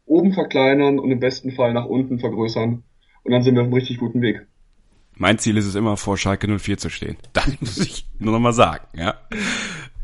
oben 0.07 0.33
verkleinern 0.33 0.99
und 0.99 1.11
im 1.11 1.21
besten 1.21 1.53
Fall 1.53 1.73
nach 1.73 1.87
unten 1.87 2.21
vergrößern. 2.21 2.83
Und 3.23 3.33
dann 3.33 3.43
sind 3.43 3.55
wir 3.55 3.63
auf 3.63 3.67
einem 3.67 3.75
richtig 3.75 3.99
guten 3.99 4.21
Weg. 4.21 4.47
Mein 5.17 5.39
Ziel 5.39 5.57
ist 5.57 5.67
es 5.67 5.77
immer, 5.77 5.97
vor 5.97 6.19
Schalke 6.19 6.47
04 6.47 6.79
zu 6.79 6.91
stehen. 6.91 7.17
Das 7.33 7.61
muss 7.61 7.79
ich 7.79 8.07
nur 8.19 8.33
noch 8.33 8.41
mal 8.41 8.53
sagen, 8.53 8.87
ja. 8.95 9.15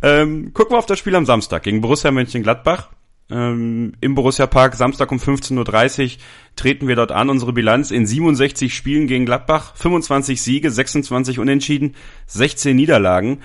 Ähm, 0.02 0.52
gucken 0.54 0.74
wir 0.74 0.78
auf 0.78 0.86
das 0.86 0.98
Spiel 0.98 1.14
am 1.14 1.26
Samstag 1.26 1.62
gegen 1.62 1.80
Borussia 1.80 2.10
Mönchengladbach. 2.10 2.90
Ähm, 3.30 3.92
Im 4.00 4.14
Borussia 4.14 4.46
Park, 4.46 4.74
Samstag 4.74 5.12
um 5.12 5.18
15.30 5.18 6.04
Uhr 6.04 6.20
treten 6.56 6.88
wir 6.88 6.96
dort 6.96 7.12
an. 7.12 7.30
Unsere 7.30 7.52
Bilanz 7.52 7.90
in 7.90 8.06
67 8.06 8.74
Spielen 8.74 9.06
gegen 9.06 9.26
Gladbach, 9.26 9.74
25 9.76 10.42
Siege, 10.42 10.70
26 10.70 11.38
Unentschieden, 11.38 11.94
16 12.26 12.74
Niederlagen. 12.74 13.40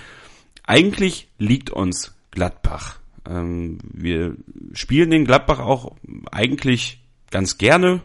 Eigentlich 0.64 1.28
liegt 1.38 1.70
uns 1.70 2.16
Gladbach. 2.32 2.98
Ähm, 3.28 3.78
wir 3.92 4.34
spielen 4.72 5.10
den 5.10 5.24
Gladbach 5.24 5.60
auch 5.60 5.94
eigentlich 6.32 7.00
ganz 7.30 7.58
gerne, 7.58 8.02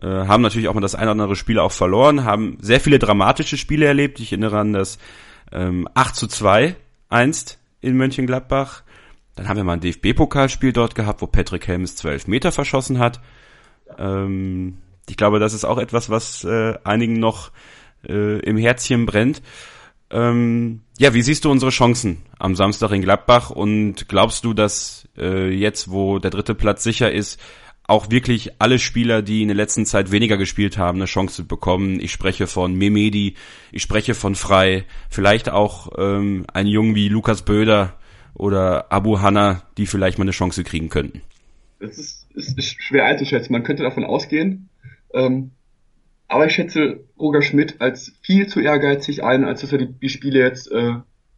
äh, 0.00 0.06
haben 0.06 0.42
natürlich 0.42 0.68
auch 0.68 0.74
mal 0.74 0.80
das 0.80 0.94
ein 0.94 1.02
oder 1.02 1.12
andere 1.12 1.36
Spiel 1.36 1.58
auch 1.58 1.72
verloren, 1.72 2.24
haben 2.24 2.56
sehr 2.60 2.80
viele 2.80 2.98
dramatische 2.98 3.58
Spiele 3.58 3.86
erlebt. 3.86 4.20
Ich 4.20 4.32
erinnere 4.32 4.58
an 4.58 4.72
das 4.72 4.98
ähm, 5.52 5.88
8 5.94 6.14
zu 6.14 6.26
2 6.28 6.76
einst 7.10 7.59
in 7.80 7.96
Mönchengladbach. 7.96 8.82
Dann 9.36 9.48
haben 9.48 9.56
wir 9.56 9.64
mal 9.64 9.74
ein 9.74 9.80
DFB-Pokalspiel 9.80 10.72
dort 10.72 10.94
gehabt, 10.94 11.22
wo 11.22 11.26
Patrick 11.26 11.66
Helms 11.66 11.96
zwölf 11.96 12.26
Meter 12.26 12.52
verschossen 12.52 12.98
hat. 12.98 13.20
Ähm, 13.98 14.78
ich 15.08 15.16
glaube, 15.16 15.38
das 15.38 15.54
ist 15.54 15.64
auch 15.64 15.78
etwas, 15.78 16.10
was 16.10 16.44
äh, 16.44 16.74
einigen 16.84 17.14
noch 17.14 17.50
äh, 18.06 18.38
im 18.40 18.56
Herzchen 18.56 19.06
brennt. 19.06 19.42
Ähm, 20.10 20.82
ja, 20.98 21.14
wie 21.14 21.22
siehst 21.22 21.44
du 21.44 21.50
unsere 21.50 21.70
Chancen 21.70 22.18
am 22.38 22.56
Samstag 22.56 22.90
in 22.90 23.02
Gladbach 23.02 23.50
und 23.50 24.08
glaubst 24.08 24.44
du, 24.44 24.54
dass 24.54 25.08
äh, 25.16 25.48
jetzt, 25.50 25.90
wo 25.90 26.18
der 26.18 26.30
dritte 26.30 26.54
Platz 26.54 26.82
sicher 26.82 27.12
ist, 27.12 27.40
auch 27.90 28.10
wirklich 28.10 28.52
alle 28.60 28.78
Spieler, 28.78 29.20
die 29.20 29.42
in 29.42 29.48
der 29.48 29.56
letzten 29.56 29.84
Zeit 29.84 30.12
weniger 30.12 30.36
gespielt 30.36 30.78
haben, 30.78 30.98
eine 30.98 31.06
Chance 31.06 31.42
bekommen. 31.42 31.98
Ich 32.00 32.12
spreche 32.12 32.46
von 32.46 32.74
Memedi, 32.74 33.34
ich 33.72 33.82
spreche 33.82 34.14
von 34.14 34.36
Frei, 34.36 34.84
vielleicht 35.08 35.50
auch 35.50 35.92
ähm, 35.98 36.46
ein 36.54 36.66
Jungen 36.66 36.94
wie 36.94 37.08
Lukas 37.08 37.42
Böder 37.42 37.98
oder 38.34 38.92
Abu 38.92 39.20
Hanna, 39.20 39.62
die 39.76 39.86
vielleicht 39.86 40.18
mal 40.18 40.24
eine 40.24 40.30
Chance 40.30 40.62
kriegen 40.62 40.88
könnten. 40.88 41.22
Das 41.80 41.98
ist, 41.98 42.28
ist, 42.34 42.56
ist 42.56 42.82
schwer 42.82 43.06
einzuschätzen. 43.06 43.52
Man 43.52 43.64
könnte 43.64 43.82
davon 43.82 44.04
ausgehen. 44.04 44.68
Ähm, 45.12 45.50
aber 46.28 46.46
ich 46.46 46.52
schätze 46.52 47.00
Roger 47.18 47.42
Schmidt 47.42 47.80
als 47.80 48.12
viel 48.22 48.46
zu 48.46 48.60
ehrgeizig 48.60 49.24
ein, 49.24 49.44
als 49.44 49.62
dass 49.62 49.72
er 49.72 49.78
die, 49.78 49.92
die 49.92 50.08
Spiele 50.08 50.38
jetzt 50.38 50.70
äh, 50.70 50.92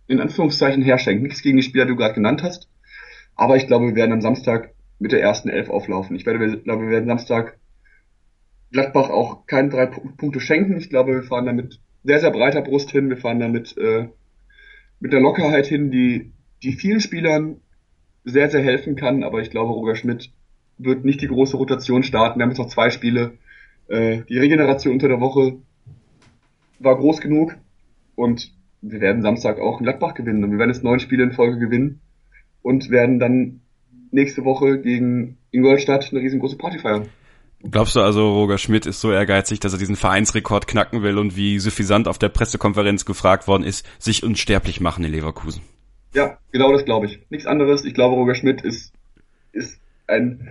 in 0.07 0.21
Anführungszeichen 0.21 0.83
herschenkt. 0.83 1.23
Nichts 1.23 1.41
gegen 1.41 1.57
die 1.57 1.63
Spieler, 1.63 1.87
die 1.87 1.93
du 1.93 1.97
gerade 1.97 2.15
genannt 2.15 2.43
hast. 2.43 2.69
Aber 3.37 3.57
ich 3.57 3.67
glaube, 3.67 3.87
wir 3.87 3.95
werden 3.95 4.13
am 4.13 4.21
Samstag 4.21 4.75
mit 5.03 5.11
der 5.11 5.21
ersten 5.21 5.49
Elf 5.49 5.69
auflaufen. 5.69 6.15
Ich 6.15 6.25
werde, 6.27 6.59
glaube, 6.59 6.85
wir 6.85 6.91
werden 6.91 7.09
Samstag 7.09 7.59
Gladbach 8.71 9.11
auch 9.11 9.47
keine 9.47 9.69
drei 9.69 9.87
Punkte 9.87 10.39
schenken. 10.39 10.77
Ich 10.77 10.91
glaube, 10.91 11.13
wir 11.13 11.23
fahren 11.25 11.45
da 11.45 11.53
mit 11.53 11.81
sehr, 12.05 12.21
sehr 12.21 12.31
breiter 12.31 12.63
Brust 12.63 12.93
hin. 12.93 13.09
Wir 13.09 13.17
fahren 13.17 13.41
da 13.41 13.49
mit, 13.49 13.77
äh, 13.77 14.09
mit 15.01 15.13
der 15.13 15.21
Lockerheit 15.21 15.67
hin, 15.67 15.91
die, 15.91 16.31
die 16.63 16.73
vielen 16.73 17.01
Spielern 17.01 17.57
sehr, 18.25 18.49
sehr 18.49 18.63
helfen 18.63 18.95
kann. 18.95 19.25
Aber 19.25 19.41
ich 19.41 19.51
glaube, 19.51 19.73
Roger 19.73 19.97
Schmidt 19.97 20.31
wird 20.79 21.05
nicht 21.05 21.21
die 21.21 21.27
große 21.27 21.57
Rotation 21.57 22.05
starten. 22.05 22.39
Wir 22.39 22.45
haben 22.45 22.51
jetzt 22.51 22.59
noch 22.59 22.69
zwei 22.69 22.91
Spiele. 22.91 23.33
Äh, 23.89 24.23
die 24.29 24.39
Regeneration 24.39 24.95
unter 24.95 25.09
der 25.09 25.21
Woche 25.21 25.59
war 26.79 26.97
groß 26.97 27.21
genug 27.21 27.57
und 28.15 28.53
wir 28.81 29.01
werden 29.01 29.23
Samstag 29.23 29.59
auch 29.59 29.81
in 29.81 29.85
Gladbach 29.85 30.15
gewinnen. 30.15 30.45
Und 30.45 30.53
wir 30.53 30.59
werden 30.59 30.71
jetzt 30.71 30.85
neun 30.85 31.01
Spiele 31.01 31.25
in 31.25 31.33
Folge 31.33 31.59
gewinnen 31.59 32.01
und 32.63 32.89
werden 32.89 33.19
dann 33.19 33.62
nächste 34.13 34.45
Woche 34.45 34.79
gegen 34.81 35.39
Ingolstadt 35.51 36.09
eine 36.11 36.21
riesengroße 36.21 36.57
Party 36.57 36.79
feiern. 36.79 37.09
Glaubst 37.71 37.95
du 37.95 38.01
also, 38.01 38.35
Roger 38.35 38.59
Schmidt 38.59 38.87
ist 38.87 39.01
so 39.01 39.13
ehrgeizig, 39.13 39.61
dass 39.61 39.73
er 39.73 39.79
diesen 39.79 39.95
Vereinsrekord 39.95 40.67
knacken 40.67 41.03
will 41.03 41.17
und 41.19 41.37
wie 41.37 41.61
suffisant 41.61 42.09
auf 42.09 42.19
der 42.19 42.29
Pressekonferenz 42.29 43.05
gefragt 43.05 43.47
worden 43.47 43.63
ist, 43.63 43.87
sich 44.01 44.25
unsterblich 44.25 44.81
machen 44.81 45.05
in 45.05 45.13
Leverkusen? 45.13 45.63
Ja, 46.13 46.39
genau 46.51 46.73
das 46.73 46.85
glaube 46.85 47.07
ich. 47.07 47.21
Nichts 47.31 47.47
anderes. 47.47 47.85
Ich 47.85 47.95
glaube, 47.95 48.17
Roger 48.17 48.35
Schmidt 48.35 48.63
ist, 48.63 48.93
ist 49.53 49.81
ein 50.09 50.51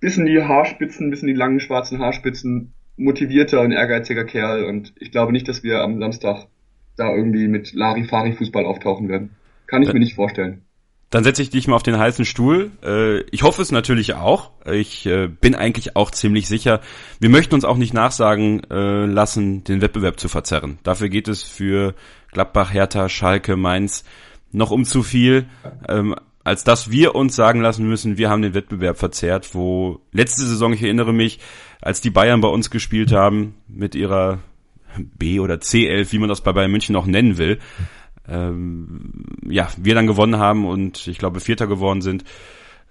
bisschen 0.00 0.26
die 0.26 0.42
Haarspitzen, 0.42 1.10
bisschen 1.10 1.28
die 1.28 1.34
langen 1.34 1.60
schwarzen 1.60 2.00
Haarspitzen, 2.00 2.72
motivierter 2.96 3.60
und 3.60 3.70
ehrgeiziger 3.70 4.24
Kerl 4.24 4.64
und 4.64 4.92
ich 4.98 5.12
glaube 5.12 5.32
nicht, 5.32 5.46
dass 5.46 5.62
wir 5.62 5.80
am 5.80 6.00
Samstag 6.00 6.48
da 6.96 7.14
irgendwie 7.14 7.46
mit 7.46 7.72
Larifari-Fußball 7.72 8.64
auftauchen 8.64 9.08
werden. 9.08 9.36
Kann 9.68 9.82
ich 9.82 9.92
mir 9.92 10.00
nicht 10.00 10.14
vorstellen. 10.14 10.62
Dann 11.10 11.24
setze 11.24 11.40
ich 11.40 11.48
dich 11.48 11.66
mal 11.68 11.76
auf 11.76 11.82
den 11.82 11.98
heißen 11.98 12.26
Stuhl. 12.26 12.70
Äh, 12.84 13.20
ich 13.30 13.42
hoffe 13.42 13.62
es 13.62 13.72
natürlich 13.72 14.14
auch. 14.14 14.50
Ich 14.70 15.06
äh, 15.06 15.26
bin 15.28 15.54
eigentlich 15.54 15.96
auch 15.96 16.10
ziemlich 16.10 16.48
sicher. 16.48 16.80
Wir 17.18 17.30
möchten 17.30 17.54
uns 17.54 17.64
auch 17.64 17.78
nicht 17.78 17.94
nachsagen 17.94 18.62
äh, 18.70 19.06
lassen, 19.06 19.64
den 19.64 19.80
Wettbewerb 19.80 20.20
zu 20.20 20.28
verzerren. 20.28 20.78
Dafür 20.82 21.08
geht 21.08 21.28
es 21.28 21.42
für 21.42 21.94
Gladbach, 22.32 22.72
Hertha, 22.74 23.08
Schalke, 23.08 23.56
Mainz 23.56 24.04
noch 24.52 24.70
um 24.70 24.84
zu 24.84 25.02
viel, 25.02 25.46
ähm, 25.88 26.14
als 26.44 26.64
dass 26.64 26.90
wir 26.90 27.14
uns 27.14 27.36
sagen 27.36 27.60
lassen 27.60 27.86
müssen, 27.86 28.16
wir 28.16 28.30
haben 28.30 28.40
den 28.40 28.54
Wettbewerb 28.54 28.98
verzerrt, 28.98 29.54
wo 29.54 30.00
letzte 30.12 30.44
Saison, 30.44 30.72
ich 30.72 30.82
erinnere 30.82 31.12
mich, 31.12 31.40
als 31.82 32.00
die 32.00 32.10
Bayern 32.10 32.40
bei 32.40 32.48
uns 32.48 32.70
gespielt 32.70 33.12
haben, 33.12 33.56
mit 33.68 33.94
ihrer 33.94 34.38
B- 34.96 35.40
oder 35.40 35.56
C11, 35.56 36.12
wie 36.12 36.18
man 36.18 36.28
das 36.28 36.40
bei 36.40 36.52
Bayern 36.52 36.70
München 36.70 36.96
auch 36.96 37.06
nennen 37.06 37.36
will, 37.36 37.58
ähm, 38.28 39.24
ja, 39.46 39.68
wir 39.76 39.94
dann 39.94 40.06
gewonnen 40.06 40.38
haben 40.38 40.66
und 40.66 41.06
ich 41.06 41.18
glaube 41.18 41.40
Vierter 41.40 41.66
geworden 41.66 42.00
sind. 42.00 42.24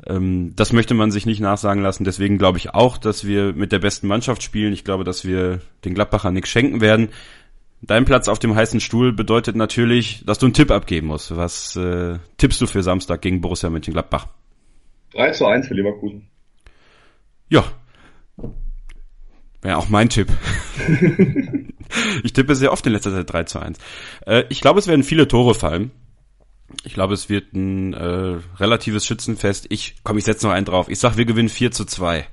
Ähm, 0.05 0.53
das 0.55 0.73
möchte 0.73 0.93
man 0.93 1.11
sich 1.11 1.25
nicht 1.25 1.39
nachsagen 1.39 1.81
lassen. 1.81 2.03
Deswegen 2.03 2.37
glaube 2.37 2.57
ich 2.57 2.73
auch, 2.73 2.97
dass 2.97 3.25
wir 3.25 3.53
mit 3.53 3.71
der 3.71 3.79
besten 3.79 4.07
Mannschaft 4.07 4.43
spielen. 4.43 4.73
Ich 4.73 4.83
glaube, 4.83 5.03
dass 5.03 5.25
wir 5.25 5.59
den 5.85 5.93
Gladbacher 5.93 6.31
nichts 6.31 6.49
schenken 6.49 6.81
werden. 6.81 7.09
Dein 7.81 8.05
Platz 8.05 8.27
auf 8.27 8.39
dem 8.39 8.55
heißen 8.55 8.79
Stuhl 8.79 9.13
bedeutet 9.13 9.55
natürlich, 9.55 10.23
dass 10.25 10.39
du 10.39 10.47
einen 10.47 10.53
Tipp 10.53 10.71
abgeben 10.71 11.07
musst. 11.07 11.35
Was 11.35 11.75
äh, 11.75 12.17
tippst 12.37 12.59
du 12.59 12.67
für 12.67 12.81
Samstag 12.81 13.21
gegen 13.21 13.41
Borussia 13.41 13.69
Mönchengladbach? 13.69 14.27
3 15.13 15.31
zu 15.31 15.45
1 15.45 15.67
für 15.67 15.75
Leverkusen. 15.75 16.27
Ja. 17.49 17.63
Wäre 19.61 19.77
auch 19.77 19.89
mein 19.89 20.09
Tipp. 20.09 20.27
ich 22.23 22.33
tippe 22.33 22.55
sehr 22.55 22.71
oft 22.71 22.85
in 22.85 22.93
letzter 22.93 23.11
Zeit 23.11 23.31
3 23.31 23.43
zu 23.43 23.59
1. 23.59 23.79
Äh, 24.25 24.43
ich 24.49 24.61
glaube, 24.61 24.79
es 24.79 24.87
werden 24.87 25.03
viele 25.03 25.27
Tore 25.27 25.55
fallen. 25.55 25.91
Ich 26.83 26.93
glaube, 26.93 27.13
es 27.13 27.29
wird 27.29 27.53
ein 27.53 27.93
äh, 27.93 28.37
relatives 28.59 29.05
Schützenfest. 29.05 29.67
Ich 29.69 29.95
komm, 30.03 30.17
ich 30.17 30.25
setze 30.25 30.45
noch 30.45 30.53
einen 30.53 30.65
drauf. 30.65 30.89
Ich 30.89 30.99
sag, 30.99 31.17
wir 31.17 31.25
gewinnen 31.25 31.49
4 31.49 31.71
zu 31.71 31.85
2. 31.85 32.27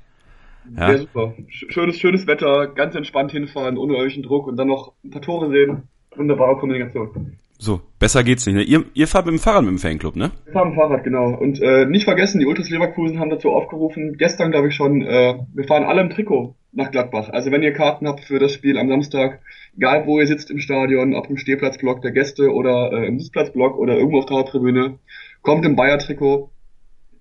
Ja, 0.77 0.93
ja 0.93 0.99
super. 0.99 1.35
Schönes, 1.49 1.99
schönes 1.99 2.27
Wetter, 2.27 2.67
ganz 2.69 2.95
entspannt 2.95 3.33
hinfahren, 3.33 3.79
ohne 3.79 3.95
irgendwelchen 3.95 4.23
Druck 4.23 4.47
und 4.47 4.57
dann 4.57 4.69
noch 4.69 4.93
ein 5.05 5.11
paar 5.11 5.23
Tore 5.23 5.51
sehen. 5.51 5.89
Wunderbare 6.17 6.57
Kommunikation. 6.57 7.39
So, 7.65 7.81
besser 7.99 8.23
geht's 8.25 8.45
nicht. 8.45 8.57
Ne? 8.57 8.63
Ihr, 8.63 8.85
ihr 8.93 9.09
fahrt 9.09 9.25
mit 9.25 9.33
dem 9.33 9.39
Fahrrad 9.39 9.63
mit 9.63 9.71
dem 9.71 9.79
Fanclub, 9.79 10.17
ne? 10.17 10.33
Wir 10.45 10.53
fahren 10.53 10.69
mit 10.69 10.77
dem 10.77 10.81
Fahrrad, 10.81 11.03
genau. 11.03 11.31
Und 11.31 11.63
äh, 11.63 11.87
nicht 11.87 12.05
vergessen, 12.05 12.39
die 12.39 12.45
Ultras 12.45 12.69
Leverkusen 12.69 13.19
haben 13.19 13.31
dazu 13.31 13.53
aufgerufen, 13.53 14.19
gestern 14.19 14.51
glaube 14.51 14.69
ich 14.69 14.75
schon, 14.75 15.01
äh, 15.01 15.39
wir 15.55 15.65
fahren 15.65 15.85
alle 15.85 16.03
im 16.03 16.11
Trikot 16.11 16.57
nach 16.73 16.91
Gladbach. 16.91 17.31
Also 17.31 17.51
wenn 17.51 17.63
ihr 17.63 17.73
Karten 17.73 18.07
habt 18.07 18.21
für 18.21 18.39
das 18.39 18.53
Spiel 18.53 18.77
am 18.77 18.91
Samstag, 18.91 19.41
egal 19.79 20.07
wo 20.07 20.21
ihr 20.21 20.27
sitzt 20.27 20.51
im 20.51 20.59
Stadion, 20.59 21.15
ob 21.15 21.31
im 21.31 21.39
Stehplatzblock 21.39 22.03
der 22.03 22.13
Gäste 22.13 22.53
oder 22.53 22.93
äh, 22.93 23.07
im 23.07 23.19
Sitzplatzblock 23.19 23.79
oder 23.79 23.95
irgendwo 23.95 24.19
auf 24.19 24.27
der 24.27 24.37
Haupttribüne, 24.37 24.99
kommt 25.41 25.65
im 25.65 25.75
Bayer-Trikot, 25.75 26.51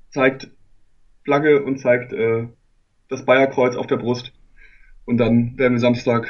zeigt 0.09 0.49
Flagge 1.23 1.63
und 1.63 1.79
zeigt 1.79 2.11
äh, 2.11 2.47
das 3.07 3.23
Bayerkreuz 3.23 3.77
auf 3.77 3.87
der 3.87 3.95
Brust. 3.95 4.33
Und 5.05 5.19
dann 5.19 5.57
werden 5.57 5.75
wir 5.75 5.79
Samstag 5.79 6.27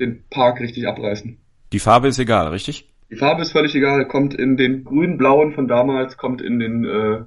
den 0.00 0.24
Park 0.28 0.58
richtig 0.58 0.88
abreißen. 0.88 1.38
Die 1.72 1.78
Farbe 1.78 2.08
ist 2.08 2.18
egal, 2.18 2.48
richtig? 2.48 2.91
Die 3.12 3.18
Farbe 3.18 3.42
ist 3.42 3.52
völlig 3.52 3.74
egal, 3.74 4.08
kommt 4.08 4.32
in 4.32 4.56
den 4.56 4.84
grün-blauen 4.84 5.52
von 5.52 5.68
damals, 5.68 6.16
kommt 6.16 6.40
in 6.40 6.58
den 6.58 6.86
äh, 6.86 7.20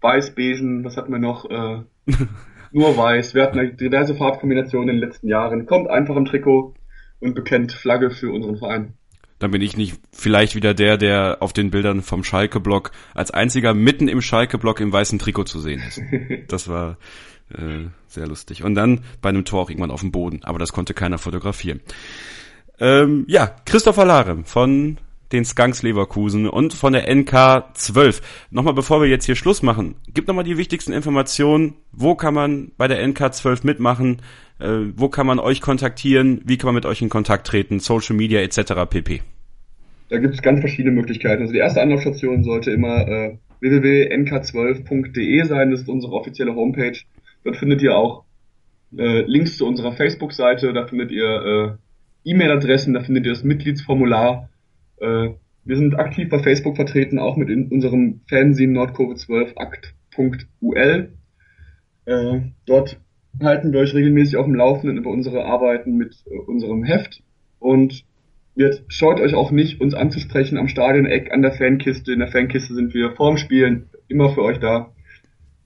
weiß-beigen, 0.00 0.84
was 0.84 0.96
hatten 0.96 1.10
wir 1.10 1.18
noch? 1.18 1.44
Äh, 1.50 1.82
nur 2.70 2.96
weiß. 2.96 3.34
Wir 3.34 3.42
hatten 3.42 3.76
diverse 3.76 4.14
Farbkombinationen 4.14 4.90
in 4.90 5.00
den 5.00 5.08
letzten 5.08 5.26
Jahren. 5.26 5.66
Kommt 5.66 5.90
einfach 5.90 6.14
im 6.14 6.24
Trikot 6.24 6.74
und 7.18 7.34
bekennt 7.34 7.72
Flagge 7.72 8.12
für 8.12 8.30
unseren 8.30 8.58
Verein. 8.58 8.94
Dann 9.40 9.50
bin 9.50 9.60
ich 9.60 9.76
nicht 9.76 10.00
vielleicht 10.12 10.54
wieder 10.54 10.72
der, 10.72 10.96
der 10.96 11.38
auf 11.40 11.52
den 11.52 11.72
Bildern 11.72 12.02
vom 12.02 12.22
Schalke-Block 12.22 12.92
als 13.12 13.32
einziger 13.32 13.74
mitten 13.74 14.06
im 14.06 14.20
Schalke-Block 14.20 14.78
im 14.78 14.92
weißen 14.92 15.18
Trikot 15.18 15.44
zu 15.44 15.58
sehen 15.58 15.82
ist. 15.84 16.00
Das 16.46 16.68
war 16.68 16.96
äh, 17.52 17.88
sehr 18.06 18.28
lustig. 18.28 18.62
Und 18.62 18.76
dann 18.76 19.00
bei 19.20 19.30
einem 19.30 19.44
Tor 19.44 19.62
auch 19.62 19.70
irgendwann 19.70 19.90
auf 19.90 20.02
dem 20.02 20.12
Boden, 20.12 20.44
aber 20.44 20.60
das 20.60 20.72
konnte 20.72 20.94
keiner 20.94 21.18
fotografieren. 21.18 21.80
Ähm, 22.78 23.24
ja, 23.26 23.56
Christopher 23.64 24.04
Larem 24.04 24.44
von 24.44 24.98
den 25.32 25.44
Skunks 25.44 25.82
Leverkusen 25.82 26.48
und 26.48 26.74
von 26.74 26.92
der 26.92 27.14
NK 27.14 27.74
12. 27.74 28.22
Nochmal 28.50 28.74
bevor 28.74 29.00
wir 29.00 29.08
jetzt 29.08 29.26
hier 29.26 29.36
Schluss 29.36 29.62
machen, 29.62 29.96
gib 30.12 30.26
nochmal 30.26 30.44
die 30.44 30.56
wichtigsten 30.56 30.92
Informationen. 30.92 31.74
Wo 31.92 32.14
kann 32.14 32.34
man 32.34 32.72
bei 32.76 32.88
der 32.88 33.06
NK 33.06 33.34
12 33.34 33.64
mitmachen? 33.64 34.22
Äh, 34.58 34.92
wo 34.96 35.08
kann 35.08 35.26
man 35.26 35.38
euch 35.38 35.60
kontaktieren? 35.60 36.40
Wie 36.44 36.56
kann 36.56 36.68
man 36.68 36.76
mit 36.76 36.86
euch 36.86 37.02
in 37.02 37.08
Kontakt 37.08 37.46
treten? 37.46 37.80
Social 37.80 38.16
Media 38.16 38.40
etc. 38.40 38.72
pp. 38.88 39.22
Da 40.08 40.18
gibt 40.18 40.34
es 40.34 40.42
ganz 40.42 40.60
verschiedene 40.60 40.94
Möglichkeiten. 40.94 41.42
Also 41.42 41.52
die 41.52 41.58
erste 41.58 41.82
Anlaufstation 41.82 42.42
sollte 42.42 42.70
immer 42.70 43.06
äh, 43.06 43.36
www.nk12.de 43.60 45.44
sein. 45.44 45.70
Das 45.70 45.82
ist 45.82 45.88
unsere 45.88 46.14
offizielle 46.14 46.54
Homepage. 46.54 46.98
Dort 47.44 47.56
findet 47.56 47.82
ihr 47.82 47.94
auch 47.94 48.24
äh, 48.96 49.22
Links 49.22 49.58
zu 49.58 49.66
unserer 49.66 49.92
Facebook-Seite. 49.92 50.72
Da 50.72 50.86
findet 50.86 51.10
ihr 51.12 51.78
äh, 52.24 52.30
E-Mail-Adressen. 52.30 52.94
Da 52.94 53.00
findet 53.00 53.26
ihr 53.26 53.32
das 53.32 53.44
Mitgliedsformular 53.44 54.48
äh, 55.00 55.30
wir 55.64 55.76
sind 55.76 55.98
aktiv 55.98 56.28
bei 56.30 56.38
Facebook 56.38 56.76
vertreten, 56.76 57.18
auch 57.18 57.36
mit 57.36 57.50
in 57.50 57.68
unserem 57.68 58.20
Fernsehen 58.26 58.72
Nordkurve 58.72 59.16
12 59.16 59.52
akt.ul. 59.56 61.12
Äh, 62.06 62.40
dort 62.64 63.00
halten 63.42 63.72
wir 63.72 63.80
euch 63.80 63.94
regelmäßig 63.94 64.36
auf 64.36 64.46
dem 64.46 64.54
Laufenden 64.54 64.96
über 64.96 65.10
unsere 65.10 65.44
Arbeiten 65.44 65.96
mit 65.96 66.24
äh, 66.26 66.38
unserem 66.38 66.84
Heft 66.84 67.22
und 67.58 68.04
wird, 68.54 68.82
scheut 68.88 69.20
euch 69.20 69.34
auch 69.34 69.50
nicht, 69.50 69.80
uns 69.80 69.94
anzusprechen 69.94 70.58
am 70.58 70.68
Stadion-Eck, 70.68 71.32
an 71.32 71.42
der 71.42 71.52
Fankiste. 71.52 72.12
In 72.12 72.18
der 72.18 72.28
Fankiste 72.28 72.74
sind 72.74 72.94
wir 72.94 73.12
vorm 73.12 73.36
Spielen 73.36 73.90
immer 74.08 74.30
für 74.30 74.42
euch 74.42 74.58
da. 74.58 74.92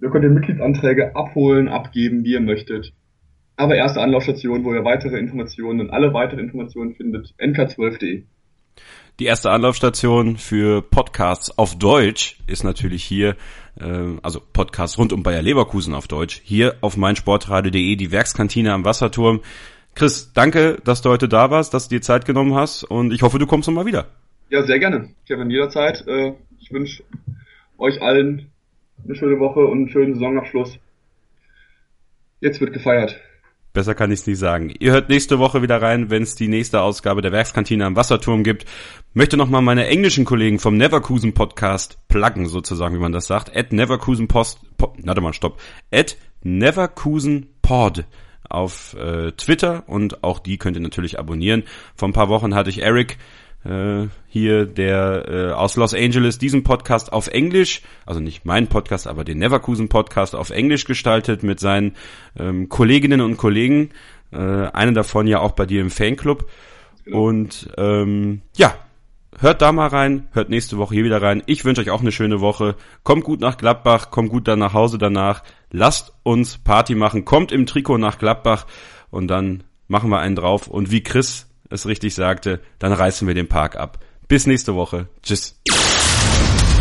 Ihr 0.00 0.10
könnt 0.10 0.24
ihr 0.24 0.30
Mitgliedsanträge 0.30 1.16
abholen, 1.16 1.68
abgeben, 1.68 2.24
wie 2.24 2.32
ihr 2.32 2.40
möchtet. 2.40 2.92
Aber 3.56 3.76
erste 3.76 4.00
Anlaufstation, 4.00 4.64
wo 4.64 4.74
ihr 4.74 4.84
weitere 4.84 5.18
Informationen 5.18 5.80
und 5.80 5.90
alle 5.90 6.12
weitere 6.12 6.40
Informationen 6.40 6.94
findet, 6.94 7.34
nk12.de. 7.38 8.24
Die 9.18 9.26
erste 9.26 9.50
Anlaufstation 9.50 10.38
für 10.38 10.80
Podcasts 10.80 11.56
auf 11.58 11.76
Deutsch 11.76 12.38
ist 12.46 12.64
natürlich 12.64 13.04
hier, 13.04 13.36
äh, 13.78 14.16
also 14.22 14.40
Podcasts 14.40 14.96
rund 14.96 15.12
um 15.12 15.22
Bayer 15.22 15.42
Leverkusen 15.42 15.94
auf 15.94 16.08
Deutsch, 16.08 16.40
hier 16.42 16.76
auf 16.80 16.96
meinsportradio.de, 16.96 17.96
die 17.96 18.10
Werkskantine 18.10 18.72
am 18.72 18.86
Wasserturm. 18.86 19.40
Chris, 19.94 20.32
danke, 20.32 20.78
dass 20.84 21.02
du 21.02 21.10
heute 21.10 21.28
da 21.28 21.50
warst, 21.50 21.74
dass 21.74 21.88
du 21.88 21.96
dir 21.96 22.00
Zeit 22.00 22.24
genommen 22.24 22.54
hast 22.54 22.84
und 22.84 23.12
ich 23.12 23.22
hoffe, 23.22 23.38
du 23.38 23.46
kommst 23.46 23.68
nochmal 23.68 23.84
wieder. 23.84 24.06
Ja, 24.48 24.62
sehr 24.62 24.78
gerne. 24.78 25.10
Kevin, 25.26 25.50
jederzeit. 25.50 26.06
Äh, 26.06 26.32
ich 26.58 26.72
wünsche 26.72 27.02
euch 27.76 28.00
allen 28.00 28.50
eine 29.04 29.14
schöne 29.14 29.38
Woche 29.40 29.60
und 29.60 29.78
einen 29.78 29.88
schönen 29.90 30.14
Saisonabschluss. 30.14 30.78
Jetzt 32.40 32.60
wird 32.60 32.72
gefeiert. 32.72 33.20
Besser 33.72 33.94
kann 33.94 34.12
ich 34.12 34.20
es 34.20 34.26
nicht 34.26 34.38
sagen. 34.38 34.74
Ihr 34.78 34.92
hört 34.92 35.08
nächste 35.08 35.38
Woche 35.38 35.62
wieder 35.62 35.80
rein, 35.80 36.10
wenn 36.10 36.22
es 36.22 36.34
die 36.34 36.48
nächste 36.48 36.82
Ausgabe 36.82 37.22
der 37.22 37.32
Werkskantine 37.32 37.86
am 37.86 37.96
Wasserturm 37.96 38.44
gibt. 38.44 38.66
Möchte 39.14 39.36
nochmal 39.36 39.62
meine 39.62 39.86
englischen 39.86 40.24
Kollegen 40.24 40.58
vom 40.58 40.76
Neverkusen 40.76 41.32
Podcast 41.32 41.98
pluggen, 42.08 42.46
sozusagen, 42.46 42.94
wie 42.94 43.00
man 43.00 43.12
das 43.12 43.26
sagt. 43.26 43.56
At 43.56 43.72
Neverkusen 43.72 44.28
Post, 44.28 44.60
po, 44.76 44.94
warte 45.02 45.20
mal, 45.22 45.32
stopp. 45.32 45.58
At 45.90 46.16
Neverkusen 46.42 47.48
Pod 47.62 48.04
auf 48.48 48.94
äh, 48.94 49.32
Twitter 49.32 49.84
und 49.86 50.22
auch 50.22 50.38
die 50.38 50.58
könnt 50.58 50.76
ihr 50.76 50.82
natürlich 50.82 51.18
abonnieren. 51.18 51.62
Vor 51.94 52.08
ein 52.08 52.12
paar 52.12 52.28
Wochen 52.28 52.54
hatte 52.54 52.68
ich 52.68 52.82
Eric 52.82 53.16
äh, 53.64 54.08
hier, 54.28 54.66
der 54.66 55.24
äh, 55.28 55.52
aus 55.52 55.76
Los 55.76 55.94
Angeles 55.94 56.38
diesen 56.38 56.62
Podcast 56.62 57.12
auf 57.12 57.28
Englisch, 57.28 57.82
also 58.06 58.20
nicht 58.20 58.44
meinen 58.44 58.66
Podcast, 58.66 59.06
aber 59.06 59.24
den 59.24 59.38
Neverkusen 59.38 59.88
Podcast 59.88 60.34
auf 60.34 60.50
Englisch 60.50 60.84
gestaltet 60.84 61.42
mit 61.42 61.60
seinen 61.60 61.94
ähm, 62.38 62.68
Kolleginnen 62.68 63.20
und 63.20 63.36
Kollegen. 63.36 63.90
Äh, 64.32 64.36
einen 64.38 64.94
davon 64.94 65.26
ja 65.26 65.40
auch 65.40 65.52
bei 65.52 65.66
dir 65.66 65.80
im 65.80 65.90
Fanclub. 65.90 66.48
Genau. 67.04 67.22
Und 67.22 67.70
ähm, 67.76 68.42
ja, 68.56 68.74
hört 69.38 69.62
da 69.62 69.72
mal 69.72 69.88
rein, 69.88 70.28
hört 70.32 70.50
nächste 70.50 70.78
Woche 70.78 70.94
hier 70.94 71.04
wieder 71.04 71.22
rein. 71.22 71.42
Ich 71.46 71.64
wünsche 71.64 71.82
euch 71.82 71.90
auch 71.90 72.00
eine 72.00 72.12
schöne 72.12 72.40
Woche. 72.40 72.76
Kommt 73.02 73.24
gut 73.24 73.40
nach 73.40 73.56
Gladbach, 73.56 74.10
kommt 74.10 74.30
gut 74.30 74.48
dann 74.48 74.58
nach 74.58 74.74
Hause 74.74 74.98
danach. 74.98 75.42
Lasst 75.70 76.14
uns 76.22 76.58
Party 76.58 76.94
machen, 76.94 77.24
kommt 77.24 77.52
im 77.52 77.66
Trikot 77.66 77.98
nach 77.98 78.18
Gladbach 78.18 78.66
und 79.10 79.28
dann 79.28 79.64
machen 79.88 80.10
wir 80.10 80.18
einen 80.20 80.36
drauf. 80.36 80.68
Und 80.68 80.90
wie 80.90 81.02
Chris 81.02 81.51
es 81.72 81.86
richtig 81.86 82.14
sagte, 82.14 82.60
dann 82.78 82.92
reißen 82.92 83.26
wir 83.26 83.34
den 83.34 83.48
Park 83.48 83.76
ab. 83.76 83.98
Bis 84.28 84.46
nächste 84.46 84.74
Woche. 84.74 85.08
Tschüss. 85.22 85.56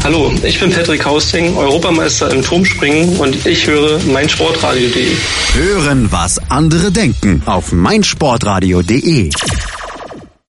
Hallo, 0.03 0.31
ich 0.43 0.59
bin 0.59 0.71
Patrick 0.71 1.05
Hausting, 1.05 1.55
Europameister 1.55 2.31
im 2.33 2.41
Turmspringen 2.41 3.17
und 3.17 3.45
ich 3.45 3.67
höre 3.67 3.99
meinsportradio.de. 3.99 5.15
Hören, 5.53 6.11
was 6.11 6.39
andere 6.49 6.91
denken 6.91 7.43
auf 7.45 7.71
meinsportradio.de. 7.71 9.29